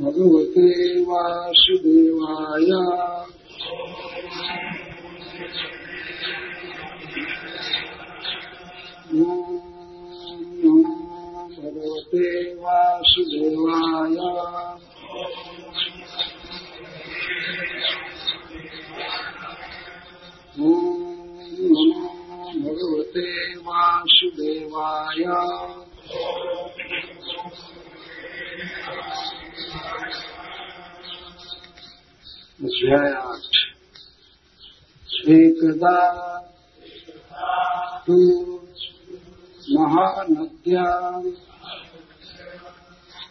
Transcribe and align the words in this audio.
भगवते 0.00 1.00
वासुदेवाय। 1.00 2.70
भगवते 11.58 12.54
वासुदेवाय। 12.54 14.16
भगवते 22.58 23.54
वासुदेवाय। 23.56 25.24
अध्यायाठ 32.58 33.56
एकदा 35.30 35.98
तु 38.06 38.16
महानद्या 39.68 40.86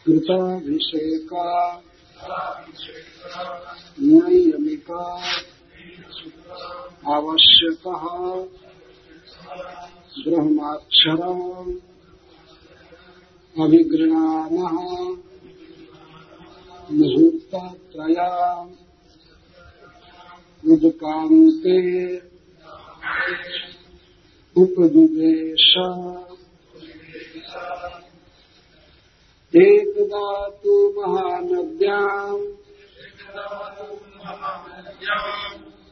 कृताभिषेका 0.06 1.44
नैयमिका 4.00 5.04
आवश्यकः 7.16 8.08
ब्रह्माक्षरम् 10.24 11.46
अभिगृणामः 13.56 14.82
मुहूर्तत्रया 16.92 18.28
उदकान्ते 20.72 21.78
उपदिवेश 24.62 25.70
एकदा 29.56 30.28
तु 30.62 30.74
महानद्याम्। 30.98 32.46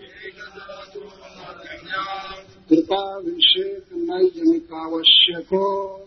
कृताभिषेक 2.68 3.84
नैजनिकावश्यको 3.92 5.98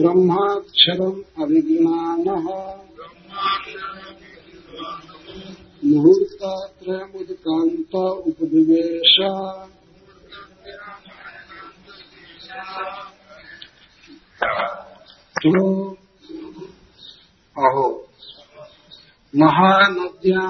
ब्रह्माक्षरम् 0.00 1.42
अभिज्ञानः। 1.42 2.83
मुहूर्तत्रयमुदकान्त 5.86 7.94
उपदिवेश 8.28 9.14
तो 15.38 15.54
अहो 17.56 17.86
महानद्या 19.34 20.44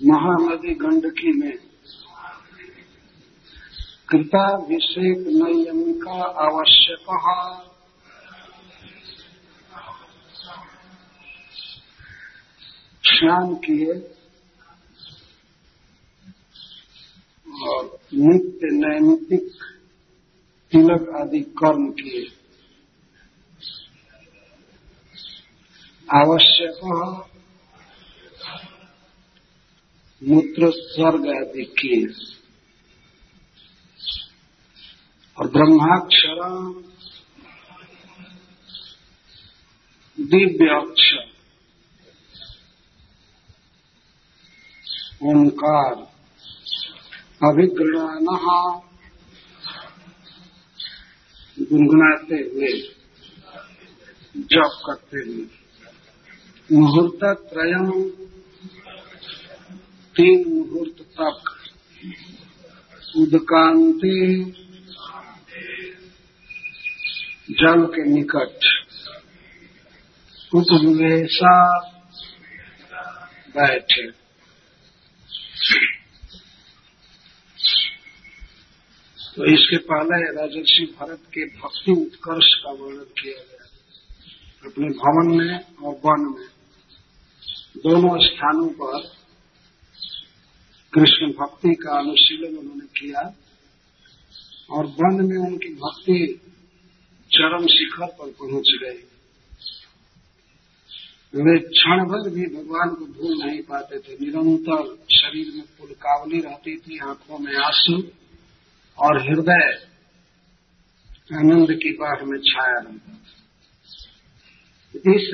महानदी 0.00 0.74
गंडकी 0.74 1.32
में 1.38 1.56
कृताभिषेक 4.08 5.18
नियम 5.28 5.80
का 6.00 6.18
आवश्यक। 6.46 7.06
स्नान 13.18 13.54
किए 13.64 13.94
और 17.68 17.84
नित्य 18.14 18.68
नैमितिक 18.72 19.48
तिलक 20.72 21.08
आदि 21.16 21.40
कर्म 21.58 21.88
किए 21.92 22.26
आवश्यक 26.08 26.80
मूत्र 30.22 30.70
स्वर्ग 30.70 31.26
आदि 31.28 31.64
किए 31.78 32.06
और 35.36 35.48
ब्रह्माक्षर, 35.48 36.38
दिव्य 40.18 40.70
अक्षर। 40.76 41.37
ओंकार 45.22 45.94
अभिग्रहण 47.48 48.26
गुनगुनाते 51.64 52.34
हुए, 52.34 52.72
जप 54.36 54.82
करते 54.86 55.18
हुए। 55.18 55.46
मुहूर्त 56.72 57.24
त्रयम 57.24 58.10
तीन 60.16 60.52
मुहूर्त 60.52 61.02
तक 61.20 61.42
उदकांति, 63.16 64.54
जल 67.50 67.86
के 67.86 68.04
निकट। 68.04 68.58
उपनिवेशा 70.54 71.78
बैठे। 73.48 74.17
तो 79.38 79.44
इसके 79.44 79.76
पहले 79.76 80.40
राजर्षि 80.40 80.96
भरत 81.00 81.20
के 81.34 81.44
भक्ति 81.44 81.92
उत्कर्ष 81.92 82.54
का 82.54 82.70
वर्णन 82.70 83.04
किया 83.04 83.42
गया। 83.42 83.64
अपने 84.70 84.88
भवन 84.88 85.36
में 85.36 85.60
और 85.84 85.94
वन 85.94 86.38
में। 86.38 86.48
दोनों 87.76 88.18
स्थानों 88.18 88.68
पर 88.68 89.00
कृष्ण 90.92 91.32
भक्ति 91.32 91.74
का 91.74 91.98
अनुशीलन 91.98 92.56
उन्होंने 92.56 92.86
किया 92.86 93.34
और 94.70 94.86
वन 94.86 95.26
में 95.26 95.36
उनकी 95.36 95.68
भक्ति 95.68 96.40
चरम 97.32 97.66
शिखर 97.66 98.06
पर 98.06 98.30
पहुँच 98.30 98.78
गई। 98.82 99.04
वे 101.34 101.58
क्षण 101.58 102.04
भर 102.04 102.30
भी 102.30 102.46
भगवान 102.46 102.94
को 102.94 103.04
भूल 103.06 103.46
नहीं 103.46 103.62
पाते 103.62 103.98
थे। 103.98 104.12
निरंतर 104.12 105.04
शरीर 105.16 105.54
में 105.54 105.64
पुलकावली 105.78 106.40
रहती 106.40 106.76
थी, 106.76 106.98
आँखों 106.98 107.38
में 107.38 107.56
आँसू 107.56 108.02
और 108.98 109.22
हृदय 109.22 109.88
आनंद 111.34 111.72
की 111.72 111.90
बाढ़ 111.90 112.22
में 112.22 112.38
छाया 112.38 112.78
रहता 112.78 113.14
इस 114.98 115.30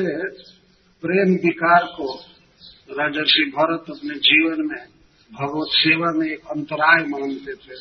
प्रेम 1.03 1.35
विकार 1.35 1.85
को 1.85 2.15
राजर्षि 2.91 3.53
भरत 3.57 3.85
अपने 3.91 4.15
जीवन 4.15 4.57
में 4.59 4.87
भगवत 5.33 5.69
सेवा 5.71 6.13
में 6.13 6.27
एक 6.31 6.41
अंतराय 6.41 7.05
मानते 7.05 7.55
थे। 7.55 7.77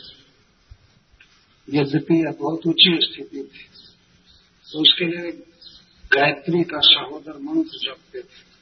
यद्यपि 1.79 2.15
यह 2.15 2.31
बहुत 2.39 2.67
ऊँची 2.67 2.99
स्थिति 3.01 3.43
थी। 3.43 3.63
तो 4.71 4.81
उसके 4.81 5.05
लिए 5.05 5.31
गायत्री 6.13 6.63
का 6.63 6.79
सहोदर 6.83 7.39
मंत्र 7.39 7.77
जपते 7.83 8.19
थे। 8.21 8.53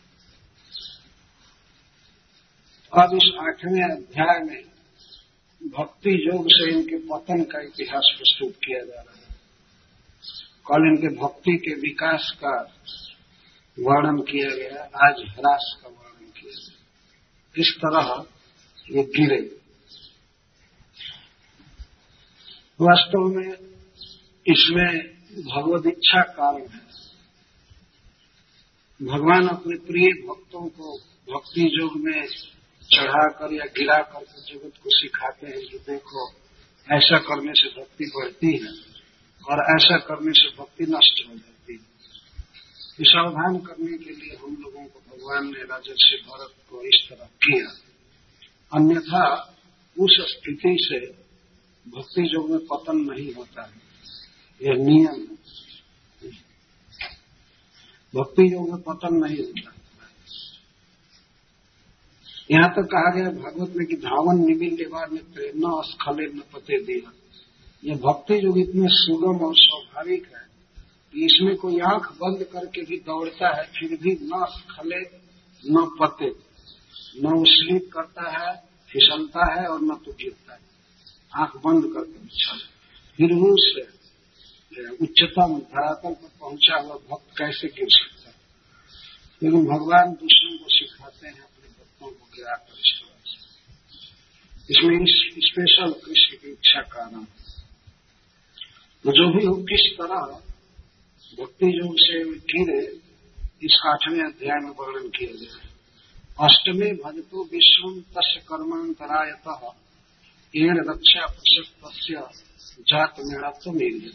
अब 2.93 3.09
इस 3.15 3.31
आठवें 3.39 3.97
अध्याय 3.97 4.39
में 4.39 4.63
भक्ति 5.61 6.11
योग 6.27 6.45
से 6.47 6.69
इनके 6.71 6.97
पतन 6.97 7.43
का 7.43 7.61
इतिहास 7.61 8.13
प्रस्तुत 8.17 8.55
किया 8.55 8.79
जा 8.79 9.01
रहा 9.01 9.15
है। 9.15 9.35
कल 10.67 10.87
इनके 10.87 11.15
भक्ति 11.15 11.57
के 11.57 11.75
विकास 11.75 12.31
का 12.43 12.53
वर्णन 13.77 14.21
किया 14.21 14.49
गया 14.55 14.83
आज 15.07 15.15
ह्रास 15.29 15.79
का 15.81 15.89
वर्णन 15.89 16.31
किया 16.31 16.51
गया 16.51 16.75
किस 17.55 17.73
तरह 17.77 18.25
ये 18.91 19.03
गिरे। 19.03 19.41
वास्तव 22.79 23.19
में 23.19 23.51
इसमें 24.45 24.91
भगवत 25.45 25.87
इच्छा 25.87 26.21
कारण 26.21 26.61
है। 26.61 26.81
भगवान 29.01 29.47
अपने 29.47 29.75
प्रिय 29.77 30.11
भक्तों 30.27 30.67
को 30.69 30.97
भक्ति 31.33 31.69
योग 31.73 31.91
में 31.95 32.27
चढ़ाकर 32.93 33.53
या 33.53 33.65
गिरा 33.65 34.01
कर 34.01 34.25
जगत 34.25 34.73
को 34.83 34.89
सिखाते 34.89 35.47
हैं 35.47 35.67
कि 35.67 35.77
देखो, 35.77 36.31
ऐसा 36.91 37.17
करने 37.17 37.53
से 37.53 37.81
भक्ति 37.81 38.11
बढ़ती 38.15 38.57
है 38.57 38.71
और 39.49 39.75
ऐसा 39.75 39.97
करने 39.97 40.31
से 40.31 40.55
भक्ति 40.57 40.83
नष्ट 40.83 41.29
हो 41.29 41.35
जाती 41.35 41.73
है। 41.73 41.79
सावधान 43.01 43.57
करने 43.57 43.97
के 43.97 44.09
लिए 44.09 44.35
हम 44.35 44.57
लोगों 44.61 44.85
को 44.85 44.99
भगवान 44.99 45.45
ने 45.45 45.63
राजस्व 45.63 46.31
भरत 46.31 46.53
को 46.69 46.81
इस 46.81 47.07
तरह 47.09 47.25
किया। 47.25 47.67
अन्यथा 48.73 49.55
उस 49.99 50.17
स्थिति 50.19 50.77
से 50.81 51.21
भक्ति 51.89 52.29
योग 52.33 52.49
में 52.49 52.59
पतन 52.59 52.97
नहीं 52.97 53.33
होता 53.33 53.61
है। 53.61 53.81
यह 54.61 54.73
नियम 54.73 55.21
है। 55.21 56.31
भक्ति 58.15 58.53
योग 58.53 58.69
में 58.69 58.81
पतन 58.81 59.15
नहीं 59.15 59.37
होता। 59.37 59.80
यहाँ 62.51 62.69
तक 62.69 62.81
कहा 62.81 63.15
गया 63.15 63.29
भागवत 63.29 63.73
में 63.75 63.87
कि 63.87 63.95
धावन 63.95 64.45
निबिल 64.45 64.73
लेवा 64.73 65.05
में 65.11 65.33
प्रेरणा 65.33 65.81
स्खले 65.81 66.25
न 66.25 66.41
पते 66.53 66.83
दिया। 66.83 67.11
यह 67.85 67.95
भक्ति 67.95 68.45
योग 68.45 68.57
इतने 68.59 68.87
सुगम 68.87 69.45
और 69.45 69.53
स्वाभाविक 69.55 70.25
है 70.25 70.47
कि 71.13 71.25
इसमें 71.25 71.55
कोई 71.55 71.79
आँख 71.79 72.11
बंद 72.11 72.43
करके 72.43 72.81
भी 72.81 72.97
दौड़ता 72.97 73.57
है, 73.57 73.63
फिर 73.63 73.99
भी 74.01 74.13
न 74.13 74.45
स्खले, 74.49 75.01
न 75.71 75.97
पते। 76.01 76.51
न 77.23 77.33
उस्लित 77.41 77.89
करता 77.93 78.29
है, 78.29 78.55
फिसलता 78.89 79.61
है 79.61 79.67
और 79.67 79.81
न 79.81 79.95
तो 80.05 80.11
गिरता 80.11 80.53
है। 80.53 80.59
आँख 81.35 81.57
बंद 81.57 81.83
करके 81.83 82.19
बिछा 82.19 82.57
फिर 83.17 83.33
उस 83.33 83.75
उच्चतम 85.01 85.59
धरातल 85.59 86.13
पर 86.13 86.29
पहुँचा 86.41 86.77
हुआ 86.79 86.95
भक्त 86.95 87.37
कैसे 87.37 87.67
गिर 87.67 87.87
सकता 87.89 88.29
है? 88.29 88.35
लेकिन 89.43 89.65
भगवान 89.65 90.13
दूसरों 90.13 90.57
को 90.57 90.65
सिखाते 90.67 91.27
हैं। 91.27 91.50
को 92.39 92.73
इसमें 94.69 95.05
स्पेशल 95.39 95.91
कृष्ण 95.91 96.37
की 96.37 96.51
इच्छा 96.51 96.81
कारण 96.81 97.23
तो 99.03 99.11
जो 99.11 99.27
भी 99.33 99.45
हो 99.45 99.55
किस 99.55 99.93
तरह 99.93 100.41
भक्ति 101.39 101.79
योग 101.79 101.95
से 101.95 102.23
गिरे, 102.23 102.99
इस 103.63 103.81
आठवें 103.85 104.23
अध्याय 104.23 104.59
में 104.59 104.69
वर्णन 104.69 105.09
किया 105.09 105.31
गया 105.31 105.55
है। 105.55 105.71
अष्टमे 106.39 106.91
भजतो 106.91 107.43
तस् 108.01 108.47
कर्मांतरायत 108.47 109.75
एण 110.55 110.77
रक्षा 110.89 111.25
प्रशक्त 111.25 111.81
जात 112.87 113.15
मेड़त्व 113.19 113.71
मिल 113.71 114.11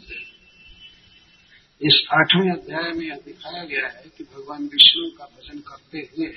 इस 1.81 2.07
आठवें 2.11 2.51
अध्याय 2.51 2.91
में 2.93 3.05
यह 3.05 3.15
दिखाया 3.15 3.63
गया 3.63 3.87
है 3.87 4.03
कि 4.17 4.23
भगवान 4.23 4.63
विष्णु 4.63 5.09
का 5.17 5.25
भजन 5.25 5.59
करते 5.59 5.97
हुए 5.97 6.27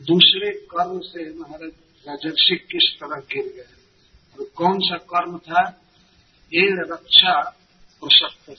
दूसरे 0.00 0.50
कर्म 0.70 0.98
से 1.00 1.22
महाराज 1.32 1.72
राजर्षि 2.08 2.56
किस 2.72 2.86
तरह 2.94 3.20
गिर 3.32 3.52
गए? 3.56 3.72
और 4.34 4.50
कौन 4.56 4.78
सा 4.80 4.96
कर्म 5.12 5.38
था? 5.38 5.62
एण 6.52 6.80
रक्षा 6.92 7.40
प्रसक्त 8.02 8.50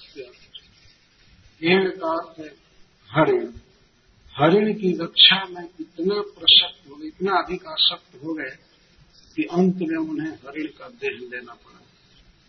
एण 1.61 1.89
का 1.89 2.09
अर्थ 2.13 2.39
है 2.39 2.49
हरिण। 3.09 3.45
हरिण 4.35 4.73
की 4.73 4.91
रक्षा 5.01 5.43
में 5.45 5.63
इतना 5.79 6.21
प्रसक्त 6.21 6.89
हो 6.89 6.95
गए 6.95 7.07
इतना 7.07 7.31
अधिक 7.37 7.65
आसक्त 7.65 8.23
हो 8.23 8.33
गए 8.33 8.49
कि 9.35 9.43
अंत 9.43 9.75
में 9.75 9.97
उन्हें 9.97 10.33
हरिण 10.33 10.67
का 10.67 10.87
देह 11.01 11.17
लेना 11.31 11.53
पड़ा। 11.53 11.79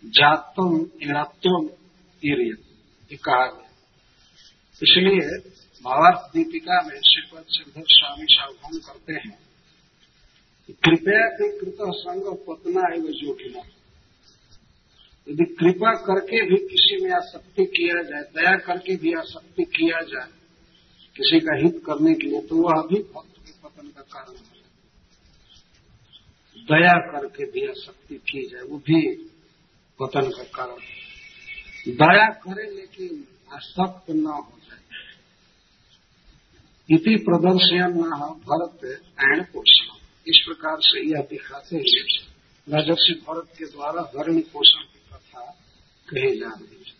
जातम 0.04 0.74
एणात्म 1.02 1.70
ये 2.22 3.16
कहा 3.16 3.46
गया 3.46 3.70
इसलिए 4.82 5.24
भावार्थ 5.84 6.22
दीपिका 6.32 6.76
में 6.82 6.98
श्रीपद 7.02 7.44
सिद्धर 7.48 7.84
स्वामी 7.88 8.26
सावधान 8.30 8.78
करते 8.78 9.14
हैं। 9.18 9.36
कृपया 10.82 11.26
के 11.32 11.48
कृत 11.58 11.78
संग 11.96 12.24
पतना 12.46 12.82
है 12.82 12.96
एवं 12.96 13.12
जोखिना 13.18 13.62
यदि 15.26 15.44
कृपा 15.54 15.92
करके 16.02 16.40
भी 16.46 16.56
किसी 16.66 16.96
में 17.04 17.12
आसक्ति 17.12 17.64
किया 17.68 18.02
जाए, 18.02 18.22
दया 18.34 18.54
करके 18.66 18.96
भी 18.96 19.12
आसक्ति 19.14 19.64
किया 19.70 20.00
जाए, 20.02 20.30
किसी 21.16 21.40
का 21.40 21.56
हित 21.56 21.82
करने 21.86 22.14
के 22.14 22.26
लिए 22.26 22.40
तो 22.48 22.56
वह 22.58 22.82
भी 22.88 22.98
भक्त 23.14 23.34
के 23.38 23.52
पतन 23.62 23.88
का 23.88 24.02
कारण 24.04 24.36
हो। 24.36 24.44
दया 26.68 26.94
करके 27.10 27.50
भी 27.52 27.66
आसक्ति 27.68 28.16
की 28.30 28.46
जाए, 28.48 28.62
वो 28.62 28.78
भी 28.80 29.00
पतन 30.00 30.30
का 30.30 30.44
कारण 30.54 30.80
दया 31.94 32.28
करे 32.38 32.70
लेकिन 32.70 33.26
आसक्त 33.52 34.10
न 34.12 34.26
हो। 34.26 34.57
इति 36.88 37.14
प्रदर्शन 37.24 37.96
भरत 38.48 38.84
एण 39.24 39.42
पोषण 39.52 39.96
इस 40.26 40.42
प्रकार 40.46 40.76
से 40.80 41.00
यह 41.08 41.26
दिखाते 41.30 41.76
हैं 41.76 42.04
राजर्षि 42.66 43.14
भरत 43.28 43.48
के 43.58 43.64
द्वारा 43.64 44.02
हरण 44.14 44.40
पोषण 44.52 44.82
की 44.82 45.00
कथा 45.10 45.44
कही 46.08 46.38
जा 46.38 46.52
रही 46.54 46.84
है। 46.86 46.96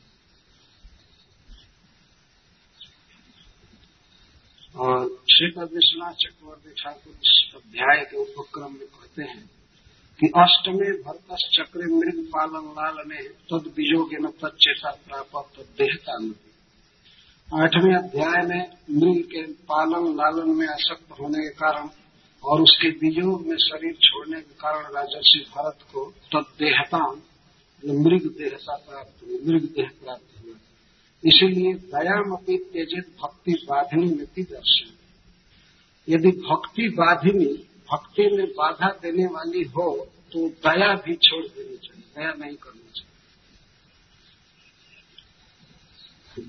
और 4.75 5.07
श्रीपद 5.31 5.71
विश्वनाथ 5.75 6.13
चक्रवर्ती 6.13 6.71
ठाकुर 6.71 7.13
इस 7.13 7.37
अध्याय 7.55 8.05
के 8.05 8.17
उपक्रम 8.17 8.73
में 8.73 8.87
कहते 8.87 9.23
हैं 9.23 9.47
कि 10.21 10.27
अष्टमे 10.37 10.91
भरत 11.03 11.37
चक्र 11.57 11.89
मृग 11.93 12.25
पालन 12.27 12.69
लाल 12.79 13.03
ने 13.09 13.23
तद 13.51 13.73
बीजोगे 13.77 14.23
न 14.23 14.31
तत्चेता 14.43 14.91
प्राप्त 15.07 15.59
तद 15.59 15.75
देहता 15.79 16.19
नदी 16.19 16.48
आठवें 17.49 17.95
अध्याय 17.97 18.43
में 18.47 18.63
मृग 18.93 19.21
के 19.25 19.43
पालन 19.69 20.07
लालन 20.17 20.49
में 20.57 20.67
आसक्त 20.69 21.13
होने 21.21 21.43
के 21.43 21.53
कारण 21.55 21.87
और 22.43 22.61
उसके 22.63 22.89
वियोग 22.99 23.47
में 23.47 23.57
शरीर 23.59 23.95
छोड़ने 24.03 24.41
के 24.41 24.55
कारण 24.55 24.85
राजर्षि 24.95 25.41
भरत 25.55 25.79
को 25.93 26.03
तदेहता 26.35 27.01
मृग 27.83 28.27
देहता 28.39 28.77
प्राप्त 28.77 29.23
हुई 29.23 29.39
मृग 29.47 29.65
देह 29.77 29.89
प्राप्त 30.03 30.29
हुआ। 30.39 30.57
इसीलिए 31.23 31.73
दयामपी 31.89 32.57
तेजित 32.73 33.07
भक्ति 33.23 33.55
बाधिनी 33.65 34.09
में 34.09 34.27
दर्शन। 34.39 34.91
यदि 36.09 36.31
भक्ति 36.43 36.85
बाधिनी 36.99 37.53
भक्ति 37.93 38.25
में 38.37 38.47
बाधा 38.53 38.89
देने 39.03 39.27
वाली 39.35 39.63
हो 39.77 39.89
तो 40.33 40.39
दया 40.65 40.91
भी 40.97 41.15
छोड़ 41.19 41.45
देनी 41.47 41.77
चाहिए, 41.77 42.05
दया 42.17 42.33
नहीं 42.39 42.57
करनी 42.57 42.89
चाहिए। 42.97 43.17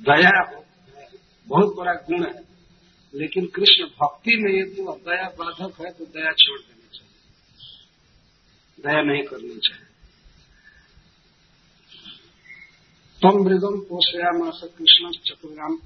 दया 0.06 0.36
हो 0.50 0.60
बहुत 1.50 1.75
बड़ा 1.75 1.94
गुण 1.94 2.25
है। 2.25 2.50
लेकिन 3.16 3.46
कृष्ण 3.46 3.86
भक्ति 3.86 4.36
में 4.38 4.51
यदि 4.62 4.82
वह 4.82 4.96
दया 4.96 5.29
बाधक 5.39 5.82
है 5.82 5.91
तो 5.91 6.06
दया 6.06 6.32
छोड़ 6.32 6.60
देनी 6.60 6.98
चाहिए। 6.98 7.13
दया 8.79 9.01
नहीं 9.01 9.24
करनी 9.24 9.58
चाहिए। 9.58 9.86
तम 13.22 13.44
मृगम 13.44 13.79
पोषयामास 13.79 14.62
कृष्ण 14.77 15.12
चतुराम 15.12 15.77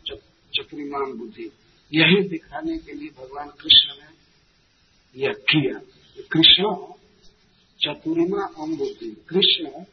चतुरीमान 0.56 1.14
बुद्धि। 1.14 1.52
यही 1.94 2.30
दिखाने 2.30 2.78
के 2.78 2.94
लिए 2.94 3.10
भगवान 3.10 3.50
कृष्ण 3.50 3.90
ने 3.90 4.14
यह 5.24 5.34
किया। 5.34 5.80
कृष्ण 6.32 6.76
चतुरिमा 7.82 8.64
अम्बुद्धि। 8.64 9.26
कृष्ण 9.30 9.84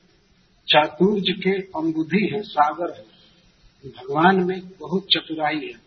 चातुर्ज 0.69 1.25
के 1.29 1.51
अम्बुद्धि 1.51 2.31
है, 2.33 2.43
सागर 2.43 2.99
है। 2.99 3.20
भगवान 3.85 4.45
में 4.45 4.61
बहुत 4.81 5.07
चतुराई 5.07 5.57
है। 5.57 5.79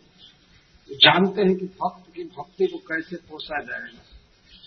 जानते 0.90 1.42
हैं 1.42 1.56
कि 1.56 1.66
भक्त 1.66 2.14
की 2.14 2.24
भक्ति 2.24 2.66
को 2.66 2.78
कैसे 2.78 3.16
पोसा 3.16 3.60
जाएगा। 3.62 4.02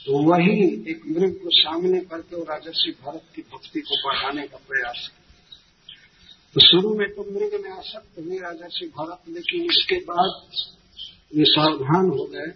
तो 0.06 0.20
वही 0.24 0.64
एक 0.92 1.02
मृग 1.08 1.34
को 1.34 1.50
सामने 1.50 2.00
करके 2.02 2.36
वो 2.36 2.44
राजर्षि 2.44 2.92
भरत 3.06 3.24
की 3.36 3.42
भक्ति 3.42 3.82
को 3.82 3.96
बढ़ाने 4.08 4.48
का 4.48 4.58
प्रयास 4.58 5.10
तो 6.56 6.62
शुरू 6.62 6.94
में 6.96 7.08
तो 7.10 7.24
मृग 7.32 7.62
में 7.64 7.72
आसक्त 7.72 8.20
हुए 8.20 8.38
राजर्षि 8.38 8.86
भरत, 8.98 9.20
लेकिन 9.30 9.66
इसके 9.66 9.96
बाद 9.96 10.52
ये 11.36 11.46
सावधान 11.46 12.10
हो 12.10 12.26
गए 12.26 12.52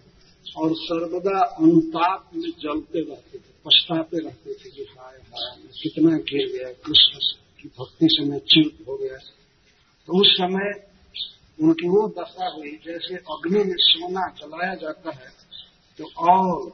और 0.56 0.74
सर्वदा 0.74 1.38
अनुताप 1.40 2.30
में 2.34 2.50
जलते 2.50 3.00
रहते 3.00 3.38
थे, 3.38 3.52
पछताते 3.64 4.18
रहते 4.18 4.54
थे 4.54 4.70
कि 4.70 4.86
हाय 4.98 5.18
हाय, 5.18 5.56
कितना 5.82 6.16
गिर 6.16 6.48
गया, 6.48 6.72
कृष्ण 6.86 7.18
की 7.62 7.68
भक्ति 7.68 8.08
से 8.10 8.24
मैं 8.24 8.38
चिंत 8.38 8.88
हो 8.88 8.96
गया। 8.96 9.18
तो 10.08 10.20
उस 10.20 10.28
समय 10.32 10.68
उनकी 11.58 11.88
वो 11.88 12.06
दशा 12.18 12.46
हुई, 12.48 12.70
जैसे 12.86 13.16
अग्नि 13.32 13.64
में 13.64 13.76
सोना 13.80 14.28
चलाया 14.38 14.74
जाता 14.74 15.10
है 15.10 15.30
तो 15.98 16.04
और 16.28 16.70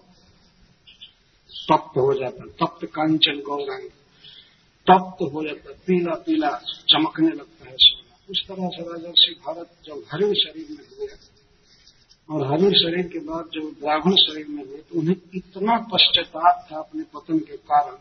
तप्त 1.68 1.96
हो 1.98 2.12
जाता, 2.14 2.44
तप्त 2.60 2.84
कांचन 2.86 3.40
गौरंग, 3.46 3.88
तप्त 4.86 5.22
हो 5.32 5.42
जाता, 5.44 5.72
पीला 5.86 6.14
पीला 6.26 6.50
चमकने 6.88 7.30
लगता 7.30 7.68
है 7.68 7.76
सोना। 7.78 8.16
उस 8.30 8.44
तरह 8.48 8.68
से 8.68 8.82
राजर्षि 8.82 9.34
भारत 9.46 9.70
जब 9.84 10.04
हरिण 10.12 10.32
शरीर 10.34 10.66
में 10.70 10.84
हुए, 10.88 11.08
और 12.28 12.46
हरिण 12.46 12.72
शरीर 12.74 13.06
के 13.08 13.18
बाद 13.18 13.50
जब 13.54 13.68
ब्राह्मण 13.80 14.16
शरीर 14.16 14.48
में 14.48 14.64
हुए 14.64 14.78
तो 14.78 14.98
उन्हें 15.00 15.16
इतना 15.34 15.76
पश्चाताप 15.92 16.66
था 16.72 16.78
अपने 16.78 17.02
पतन 17.14 17.38
के 17.38 17.56
कारण 17.68 17.96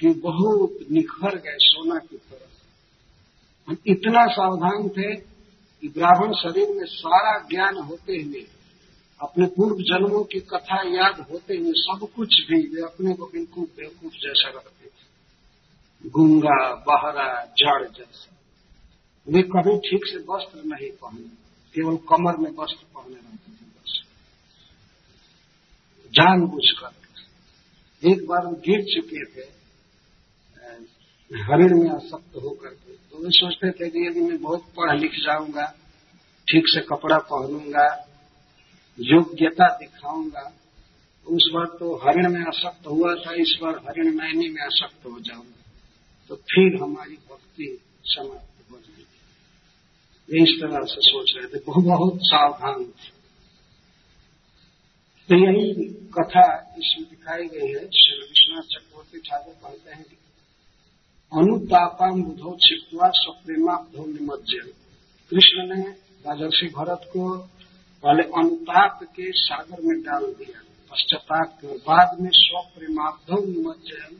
कि 0.00 0.12
बहुत 0.20 0.78
निखर 0.90 1.36
गए 1.38 1.56
सोना 1.62 1.98
की 2.00 2.16
तरह 2.16 2.55
हम 3.68 3.76
इतना 3.86 4.26
सावधान 4.26 4.88
थे 4.88 5.14
कि 5.16 5.88
ब्राह्मण 5.88 6.32
शरीर 6.32 6.68
में 6.68 6.84
सारा 6.84 7.38
ज्ञान 7.38 7.76
होते 7.76 8.12
हुए, 8.12 8.46
अपने 9.20 9.46
पूर्व 9.46 9.76
जन्मों 9.82 10.22
की 10.24 10.40
कथा 10.40 10.82
याद 10.96 11.20
होते 11.32 11.56
हुए 11.56 11.72
सब 11.72 12.08
कुछ 12.16 12.28
भी 12.28 12.60
वे 12.68 12.82
अपने 12.82 13.14
को 13.14 13.26
बिल्कुल 13.26 13.64
बेवकूफ़ 13.64 14.14
जैसा 14.14 14.48
रखते 14.48 14.86
थे। 14.86 16.10
गुंगा, 16.10 16.74
बहरा, 16.74 17.44
जड़ 17.44 17.88
जैसा। 17.88 18.36
वे 19.28 19.42
कभी 19.42 19.76
ठीक 19.78 20.06
से 20.06 20.18
वस्त्र 20.18 20.62
नहीं 20.64 20.90
पहने, 20.90 21.28
केवल 21.74 21.96
कमर 21.96 22.36
में 22.36 22.50
वस्त्र 22.50 22.86
पहने 22.94 23.14
रहते 23.14 23.52
थे 23.52 23.66
बस। 23.66 24.02
जान 26.14 26.46
बुझ 26.46 26.64
कर 26.80 26.94
एक 28.02 28.26
बार 28.26 28.46
गिर 28.46 28.82
चुके 28.84 29.24
थे 29.24 29.56
हरिण 31.30 31.82
में 31.82 31.90
आसक्त 31.90 32.36
होकर 32.36 32.68
तो 33.16 33.22
वे 33.22 33.30
सोचते 33.30 33.70
थे 33.70 33.88
कि 33.90 34.06
यदि 34.06 34.20
मैं 34.20 34.36
बहुत 34.42 34.64
पढ़ 34.76 34.98
लिख 35.00 35.12
जाऊँगा, 35.24 35.64
ठीक 36.48 36.68
से 36.68 36.80
कपड़ा 36.80 37.18
पहनूँगा, 37.18 37.86
योग्यता 38.98 39.68
दिखाऊँगा 39.76 40.42
तो 41.26 41.36
उस 41.36 41.50
बार 41.54 41.66
तो 41.78 41.94
हरिण 41.96 42.28
में 42.32 42.40
आसक्त 42.40 42.86
हुआ 42.86 43.14
था, 43.14 43.32
इस 43.34 43.58
बार 43.62 43.78
हरिण 43.88 44.14
मैनी 44.16 44.48
में 44.48 44.62
आसक्त 44.62 45.06
हो 45.06 45.20
जाऊँगा। 45.20 45.62
तो 46.30 46.36
फिर 46.36 46.76
हमारी 46.82 47.16
भक्ति 47.30 47.78
समाप्त 48.04 48.70
हो 48.70 48.78
जाएगी। 48.78 50.42
इस 50.42 50.60
तरह 50.60 50.84
से 50.84 51.00
सोच 51.00 51.32
रहे 51.36 51.46
थे। 51.46 51.64
बहुत 51.66 51.84
बहुत 51.84 52.18
सावधान 52.22 52.84
थे। 52.84 53.10
तो 55.28 55.34
यही 55.34 55.72
कथा 56.18 56.46
इसमें 56.78 57.08
दिखाई 57.10 57.48
गई 57.48 57.72
है। 57.72 57.88
श्री 57.96 58.20
विश्वनाथ 58.20 58.62
चक्रवर्ती 58.62 59.18
ठाकुर 59.18 59.54
कहते 59.54 59.90
हैं 59.90 60.04
कि 60.04 60.16
अनुतापाम 61.36 62.22
बुधो 62.22 62.50
छिपवा 62.56 63.08
स्वप्रेमाब्धो 63.10 64.04
निमज्जन 64.06 64.68
कृष्ण 65.30 65.64
ने 65.68 65.82
राजर्षि 66.24 66.66
भरत 66.66 67.02
को 67.12 67.36
पहले 68.04 68.22
अनुताप 68.22 69.02
के 69.02 69.32
सागर 69.32 69.82
में 69.82 70.00
डाल 70.00 70.24
दिया। 70.32 70.62
पश्चाताप 70.92 71.58
के 71.60 71.76
बाद 71.78 72.16
में 72.20 72.30
स्वप्रेमाब्धो 72.32 73.44
निमज्जन 73.46 74.16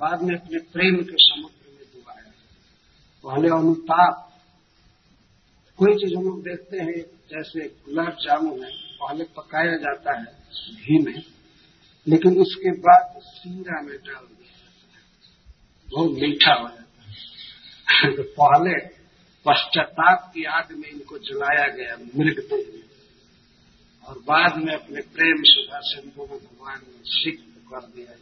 बाद 0.00 0.22
में 0.22 0.34
अपने 0.36 0.58
प्रेम 0.72 1.02
के 1.02 1.18
समुद्र 1.18 1.72
में 1.72 1.84
डुबाया 1.94 2.30
पहले 3.24 3.48
अनुताप, 3.48 4.26
कोई 5.78 5.94
चीज़ 5.94 6.16
हम 6.16 6.24
लोग 6.24 6.42
देखते 6.42 6.76
हैं, 6.76 7.00
जैसे 7.30 7.68
गुलाब 7.84 8.16
जामुन 8.20 8.64
है, 8.64 8.70
पहले 9.00 9.24
पकाया 9.24 9.76
जाता 9.76 10.18
है 10.18 10.24
घी 10.76 11.02
में, 11.02 11.22
लेकिन 12.06 12.40
उसके 12.40 12.70
बाद 12.80 13.20
सीरा 13.22 13.82
में 13.82 13.96
डाल 13.96 14.29
बहुत 15.92 16.10
मीठा 16.10 16.54
हो 16.54 16.68
जाता 16.68 17.02
है। 17.92 18.16
तो 18.16 18.22
पहले 18.38 18.74
पश्चाताप 19.46 20.30
की 20.34 20.44
आग 20.44 20.72
में 20.72 20.88
इनको 20.90 21.18
जलाया 21.18 21.66
गया 21.68 21.96
मृग 21.96 22.40
देह 22.50 22.64
में 22.74 22.82
और 24.04 24.18
बाद 24.18 24.56
में 24.56 24.74
अपने 24.74 25.00
प्रेम 25.14 25.42
सुधा 25.42 25.80
सिंधु 25.82 26.22
में 26.22 26.38
भगवान 26.38 26.78
ने 26.78 27.02
सिद्ध 27.10 27.40
कर 27.70 27.86
दिया। 27.86 28.16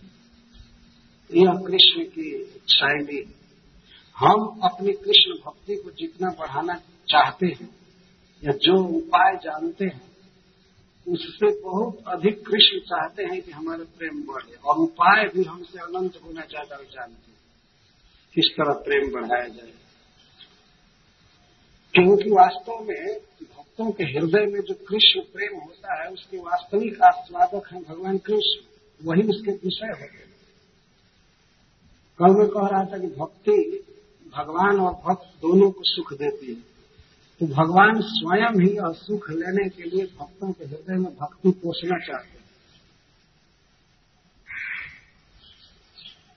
यह 1.31 1.53
कृष्ण 1.67 2.05
की 2.05 2.31
शैली 2.69 3.25
हम 4.17 4.61
अपनी 4.65 4.93
कृष्ण 4.93 5.35
भक्ति 5.47 5.75
को 5.77 5.91
जितना 5.91 6.29
बढ़ाना 6.31 6.75
चाहते 7.09 7.47
हैं, 7.47 7.69
या 8.43 8.53
जो 8.53 8.77
उपाय 8.97 9.37
जानते 9.37 9.85
हैं, 9.85 10.07
उससे 11.07 11.51
बहुत 11.61 12.03
अधिक 12.09 12.45
कृष्ण 12.47 12.79
चाहते 12.81 13.23
हैं 13.23 13.41
कि 13.43 13.51
हमारे 13.51 13.85
प्रेम 13.99 14.23
बढ़े। 14.23 14.57
और 14.57 14.79
उपाय 14.79 15.25
भी 15.35 15.45
हमसे 15.45 15.79
अनंत 15.79 16.21
गुना 16.25 16.41
ज़्यादा 16.41 16.77
जानते 16.77 17.31
हैं। 17.31 17.38
किस 18.35 18.45
तरह 18.45 18.73
प्रेम 18.73 19.11
बढ़ाया 19.13 19.49
जाए। 19.49 19.73
क्योंकि 21.95 22.31
वास्तव 22.31 22.85
में 22.85 23.19
भक्तों 23.43 23.91
के 23.91 24.05
हृदय 24.05 24.47
में 24.47 24.61
जो 24.61 24.75
कृष्ण 24.75 25.21
प्रेम 25.21 25.61
होता 25.61 26.03
है, 26.03 26.11
उसके 26.11 26.37
वास्तविक 26.37 27.03
आस्वादक 27.03 27.73
हैं 27.73 27.83
भगवान 27.83 28.19
कृष्ण। 28.19 28.65
वही 29.05 29.23
उसके 29.23 29.51
विषय 29.51 29.87
होते 29.87 30.19
हैं। 30.19 30.29
कल 32.19 32.39
मैं 32.39 32.49
कह 32.49 32.67
रहा 32.67 32.85
था 32.85 32.99
कि 32.99 33.07
भक्ति 33.07 33.85
भगवान 34.37 34.81
और 34.81 34.93
भक्त 34.93 35.27
दोनों 35.41 35.71
को 35.71 35.81
सुख 35.85 36.13
देती 36.13 36.47
है। 36.47 36.61
तो 37.41 37.47
भगवान 37.47 38.01
स्वयं 38.01 38.67
ही 38.67 38.77
और 38.77 38.95
सुख 38.95 39.31
लेने 39.31 39.69
के 39.69 39.83
लिए 39.83 40.07
भक्तों 40.07 40.53
के 40.53 40.65
हृदय 40.65 40.95
में 40.95 41.17
भक्ति 41.17 41.51
पोषना 41.51 42.07
चाहते 42.07 42.29
हैं। 42.29 42.45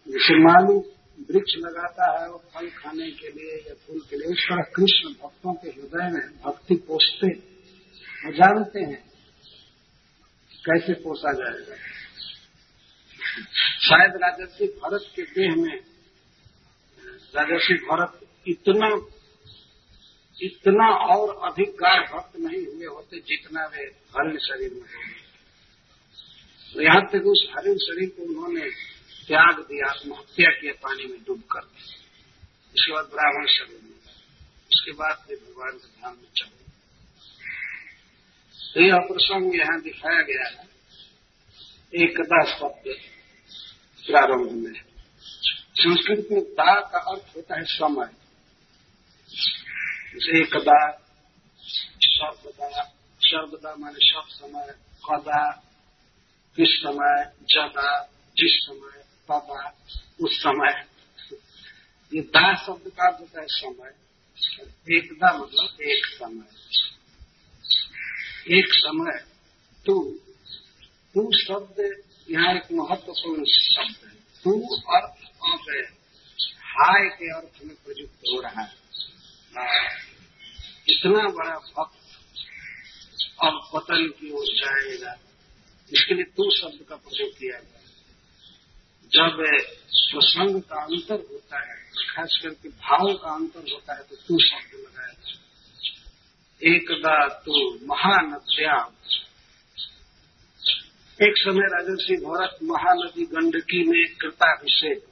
जैसे 0.08 0.44
माली 0.44 1.01
वृक्ष 1.30 1.54
लगाता 1.58 2.06
है 2.12 2.28
वो 2.30 2.38
फल 2.54 2.70
खाने 2.70 3.10
के 3.12 3.30
लिए 3.30 3.56
या 3.68 3.74
फूल 3.84 4.00
के 4.10 4.18
लिए। 4.18 4.28
उस 4.28 4.46
तरह 4.46 4.64
कृष्ण 4.76 5.14
भक्तों 5.22 5.54
के 5.54 5.70
हृदय 5.70 6.10
में 6.10 6.26
भक्ति 6.46 6.76
पोषते 6.88 7.30
और 8.26 8.36
जानते 8.36 8.80
हैं 8.82 9.02
कैसे 10.64 10.94
पोसा 11.04 11.32
जाएगा। 11.34 11.76
शायद 13.82 14.16
राजर्षि 14.24 14.66
भरत 14.82 15.06
के 15.16 15.24
देह 15.32 15.56
में, 15.56 15.78
राजर्षि 17.36 17.74
भरत 17.86 18.20
इतना 18.48 18.90
इतना 20.38 20.86
और 21.06 21.30
अधिक 21.50 21.76
गाय 21.76 22.00
भक्त 22.14 22.38
नहीं 22.40 22.66
हुए 22.66 22.86
होते 22.86 23.20
जितना 23.28 23.66
वे 23.66 23.84
हरिण 24.14 24.38
शरीर 24.38 24.74
में 24.74 24.82
हो 24.82 25.02
तो 26.72 26.82
यहाँ 26.82 27.02
तक 27.06 27.28
उस 27.28 27.46
हरिण 27.52 27.78
शरीर 27.78 28.10
को 28.10 28.24
उन्होंने 28.24 28.70
त्याग 29.32 29.60
दिया, 29.60 29.90
आत्महत्या 29.90 30.50
किया, 30.52 30.74
पानी 30.74 31.06
में 31.06 31.24
डूब 31.24 31.42
कर। 31.42 31.60
उसके 32.76 32.94
बाद 32.94 33.06
ब्राह्मण 33.06 33.46
शरीर 33.48 33.80
में 33.84 34.00
उसके 34.74 34.92
बाद 34.92 35.26
फिर 35.28 35.38
भगवान 35.38 35.72
के 35.72 35.88
ध्यान 35.88 36.16
में 36.16 36.30
चले। 36.38 36.62
तो 38.74 38.82
यह 38.82 38.96
प्रसंग 38.96 39.56
यहाँ 39.56 39.82
दिखाया 39.82 40.22
गया 40.22 40.48
है। 40.48 40.70
एकदा 41.94 42.44
शब्द 42.44 42.84
प्रारंभ 44.08 44.52
में 44.52 44.74
संस्कृत 45.76 46.28
में 46.32 46.44
दा 46.44 46.80
का 46.80 47.00
अर्थ 47.00 47.36
होता 47.36 47.56
है 47.56 47.64
समय। 47.64 48.10
जैसे 50.14 50.42
एकदा 50.42 51.08
सर्वदा 52.02 52.84
सर्वदा 53.22 53.76
माने 53.76 54.00
सब 54.00 54.28
समय 54.28 54.76
कदा 55.10 55.52
किस 56.58 56.70
समय 56.70 57.32
जदा 57.42 58.04
जिस 58.38 58.66
समय 58.66 59.11
पापा 59.32 59.60
उस 60.22 60.38
समय। 60.38 60.74
ये 62.12 62.22
दा 62.36 62.54
शब्द 62.66 62.92
का 62.98 63.08
होता 63.10 63.42
है 63.42 63.48
समय 63.50 63.92
एकदा 64.90 65.32
मतलब 65.38 65.82
एक 65.82 66.06
समय। 66.06 66.48
एक 68.50 68.74
समय 68.74 69.18
तू 69.86 69.94
तू 71.16 71.22
शब्द 71.38 71.80
यहाँ 72.30 72.54
एक 72.56 72.72
महत्वपूर्ण 72.72 73.46
शब्द 73.46 74.06
है। 74.06 74.14
तू 74.44 74.52
अर्थ 74.96 75.18
अब 75.50 75.66
हाय 76.72 77.10
के 77.10 77.32
अर्थ 77.36 77.64
में 77.64 77.76
प्रयुक्त 77.76 78.30
हो 78.30 78.40
रहा 78.42 78.62
है। 78.62 78.80
इतना 80.90 81.24
बड़ा 81.30 81.56
भक्त 81.56 82.00
अब 83.44 83.56
पतन 83.74 84.08
की 84.20 84.32
ओर 84.32 84.46
जाएगा। 84.56 85.14
इसके 85.92 86.14
लिए 86.14 86.26
तू 86.38 86.50
शब्द 86.52 86.86
का 86.90 86.96
प्रयोग 86.96 87.32
किया 87.32 87.60
गया 87.60 87.81
जब 89.14 89.38
प्रसंग 90.12 90.62
का 90.62 90.84
अंतर 90.84 91.14
होता 91.14 91.60
है, 91.60 91.76
खास 92.10 92.40
करके 92.44 92.70
भाव 92.70 93.14
का 93.14 93.36
अंतर 93.36 93.60
होता 93.60 93.94
है 93.94 94.04
तो 94.04 94.16
तू 94.16 94.40
शब्द 94.40 94.80
लगाया 94.80 95.12
एकदा 96.76 97.28
तो 97.28 97.86
महानद्याम 97.86 98.92
एक 101.26 101.38
समय 101.38 101.62
राजर्षि 101.62 102.16
भरत 102.16 102.58
महानदी 102.64 103.26
गंडकी 103.26 103.84
में 103.84 104.16
कृपा 104.16 104.56
कृताभिषेक 104.56 105.06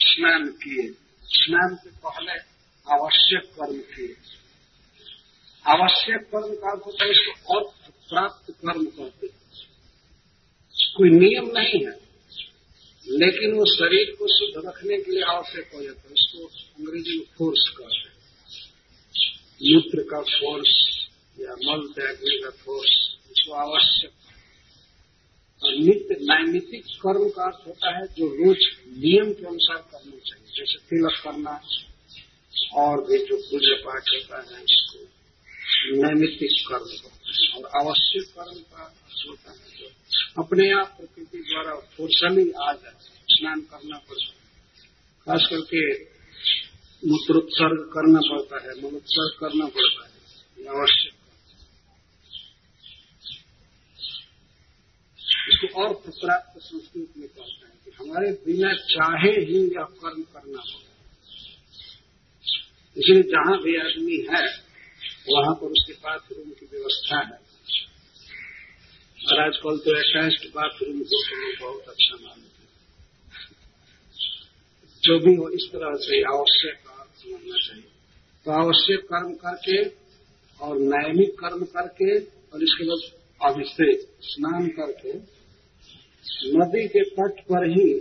स्नान 0.00 0.46
किए। 0.46 0.94
स्नान 1.24 1.74
से 1.74 1.90
पहले 1.90 2.32
आवश्यक 2.94 3.42
कर्म 3.42 3.78
किए। 3.78 4.16
आवश्यक 5.66 6.20
कर्म 6.34 6.54
का 6.54 6.70
होता 6.86 7.04
है 7.04 7.10
इसको 7.10 7.58
अर्थ 7.58 7.90
प्राप्त 7.90 8.50
कर्म 8.50 8.84
करते। 8.84 9.26
कोई 10.96 11.10
नियम 11.10 11.58
नहीं 11.58 11.86
है। 11.86 12.07
लेकिन 13.10 13.54
वो 13.54 13.64
शरीर 13.64 14.16
को 14.18 14.26
शुद्ध 14.26 14.68
रखने 14.68 14.96
के 14.96 15.10
लिए 15.10 15.22
आवश्यक 15.22 15.70
हो 15.74 15.82
जाता 15.82 16.00
है। 16.00 16.12
उसको 16.12 16.46
अंग्रेज़ी 16.46 17.18
में 17.18 17.26
फोर्स 17.38 17.68
कहते 17.68 17.96
हैं। 17.96 18.18
मूत्र 19.62 20.02
का 20.02 20.20
फोर्स 20.20 20.98
या 21.40 21.52
मल 21.52 21.86
त्यागने 21.88 22.38
का 22.38 22.50
फोर्स 22.50 23.16
उसको 23.30 23.52
आवश्यक 23.52 24.10
और 25.64 25.74
नित्य 25.74 26.14
नैमितिक 26.20 26.84
कर्म 26.84 27.28
का 27.28 27.44
अर्थ 27.44 27.66
होता 27.66 27.98
है 27.98 28.06
जो 28.06 28.26
रोज 28.26 28.58
नियम 28.88 29.32
के 29.32 29.46
अनुसार 29.46 29.76
करना 29.76 30.18
चाहिए। 30.18 30.52
जैसे 30.56 30.78
तिलक 30.78 31.20
करना, 31.24 31.60
और 32.74 33.04
भी 33.04 33.18
जो 33.18 33.36
पूजा 33.36 33.74
पाठ 33.74 34.08
होता 34.08 34.56
है, 34.56 34.62
इसको 34.62 34.98
नैमितिक 36.02 36.68
कर्म 36.68 36.90
और 37.56 37.86
आवश्यक 37.86 38.24
कर्म 38.24 38.60
का 38.60 38.84
अर्थ 38.84 39.28
होता 39.28 39.50
है 39.50 39.77
अपने 40.38 40.64
आप 40.70 40.94
प्रकृति 40.98 41.38
द्वारा 41.38 41.74
फोर्सली 41.96 42.44
जाए 42.74 42.92
स्नान 43.28 43.60
करना 43.60 43.98
पड़ता 43.98 44.32
है। 44.32 44.36
खास 45.26 45.46
करके 45.50 45.82
मूत्रोत्सर्ग 47.02 47.80
करना 47.94 48.20
पड़ता 48.20 48.56
है 48.62 48.74
मलोत्सर्ग 48.82 49.38
करना 49.40 49.66
पड़ता 49.66 50.02
है। 50.04 50.66
आवश्यक 50.68 51.14
इसको 55.50 55.82
और 55.82 55.94
प्राप्त 55.94 56.60
संस्कृत 56.60 57.12
में 57.16 57.28
कहते 57.28 57.66
हैं 57.66 57.76
कि 57.84 57.90
हमारे 57.90 58.30
बिना 58.46 58.72
चाहे 58.72 59.32
ही 59.44 59.58
यह 59.68 59.84
कर्म 60.00 60.22
करना 60.22 60.60
होगा 60.60 60.86
इसलिए 62.96 63.22
जहाँ 63.22 63.56
भी 63.58 63.76
आदमी 63.76 64.16
है, 64.30 64.42
वहाँ 65.28 65.54
पर 65.54 65.66
उसके 65.66 65.92
बाथरूम 65.92 66.50
की 66.50 66.66
व्यवस्था 66.66 67.18
है। 67.18 67.38
और 69.28 69.40
आजकल 69.40 69.78
तो 69.78 69.96
अटैच्ड 69.98 70.48
बाथरूम 70.54 70.98
लोग 70.98 71.58
बहुत 71.60 71.88
अच्छा 71.88 72.16
मानते 72.26 72.62
हैं। 72.62 72.68
जो 75.02 75.18
भी 75.18 75.34
हो, 75.34 75.48
इस 75.48 75.68
तरह 75.72 75.94
से 75.94 76.22
आवश्यक 76.22 76.78
समझना 77.16 77.56
चाहिए। 77.66 77.90
तो 78.44 78.50
आवश्यक 78.50 79.00
कर्म 79.00 79.34
करके 79.34 79.84
और 80.60 80.78
नैमिक 80.78 81.30
कर्म 81.30 81.64
करके 81.64 82.18
और 82.18 82.62
इसके 82.62 82.84
बाद 82.84 83.18
अभिषेक, 83.52 84.08
स्नान 84.22 84.68
करके 84.68 85.12
नदी 86.56 86.88
के 86.88 87.04
तट 87.04 87.40
पर 87.40 87.68
ही 87.70 87.94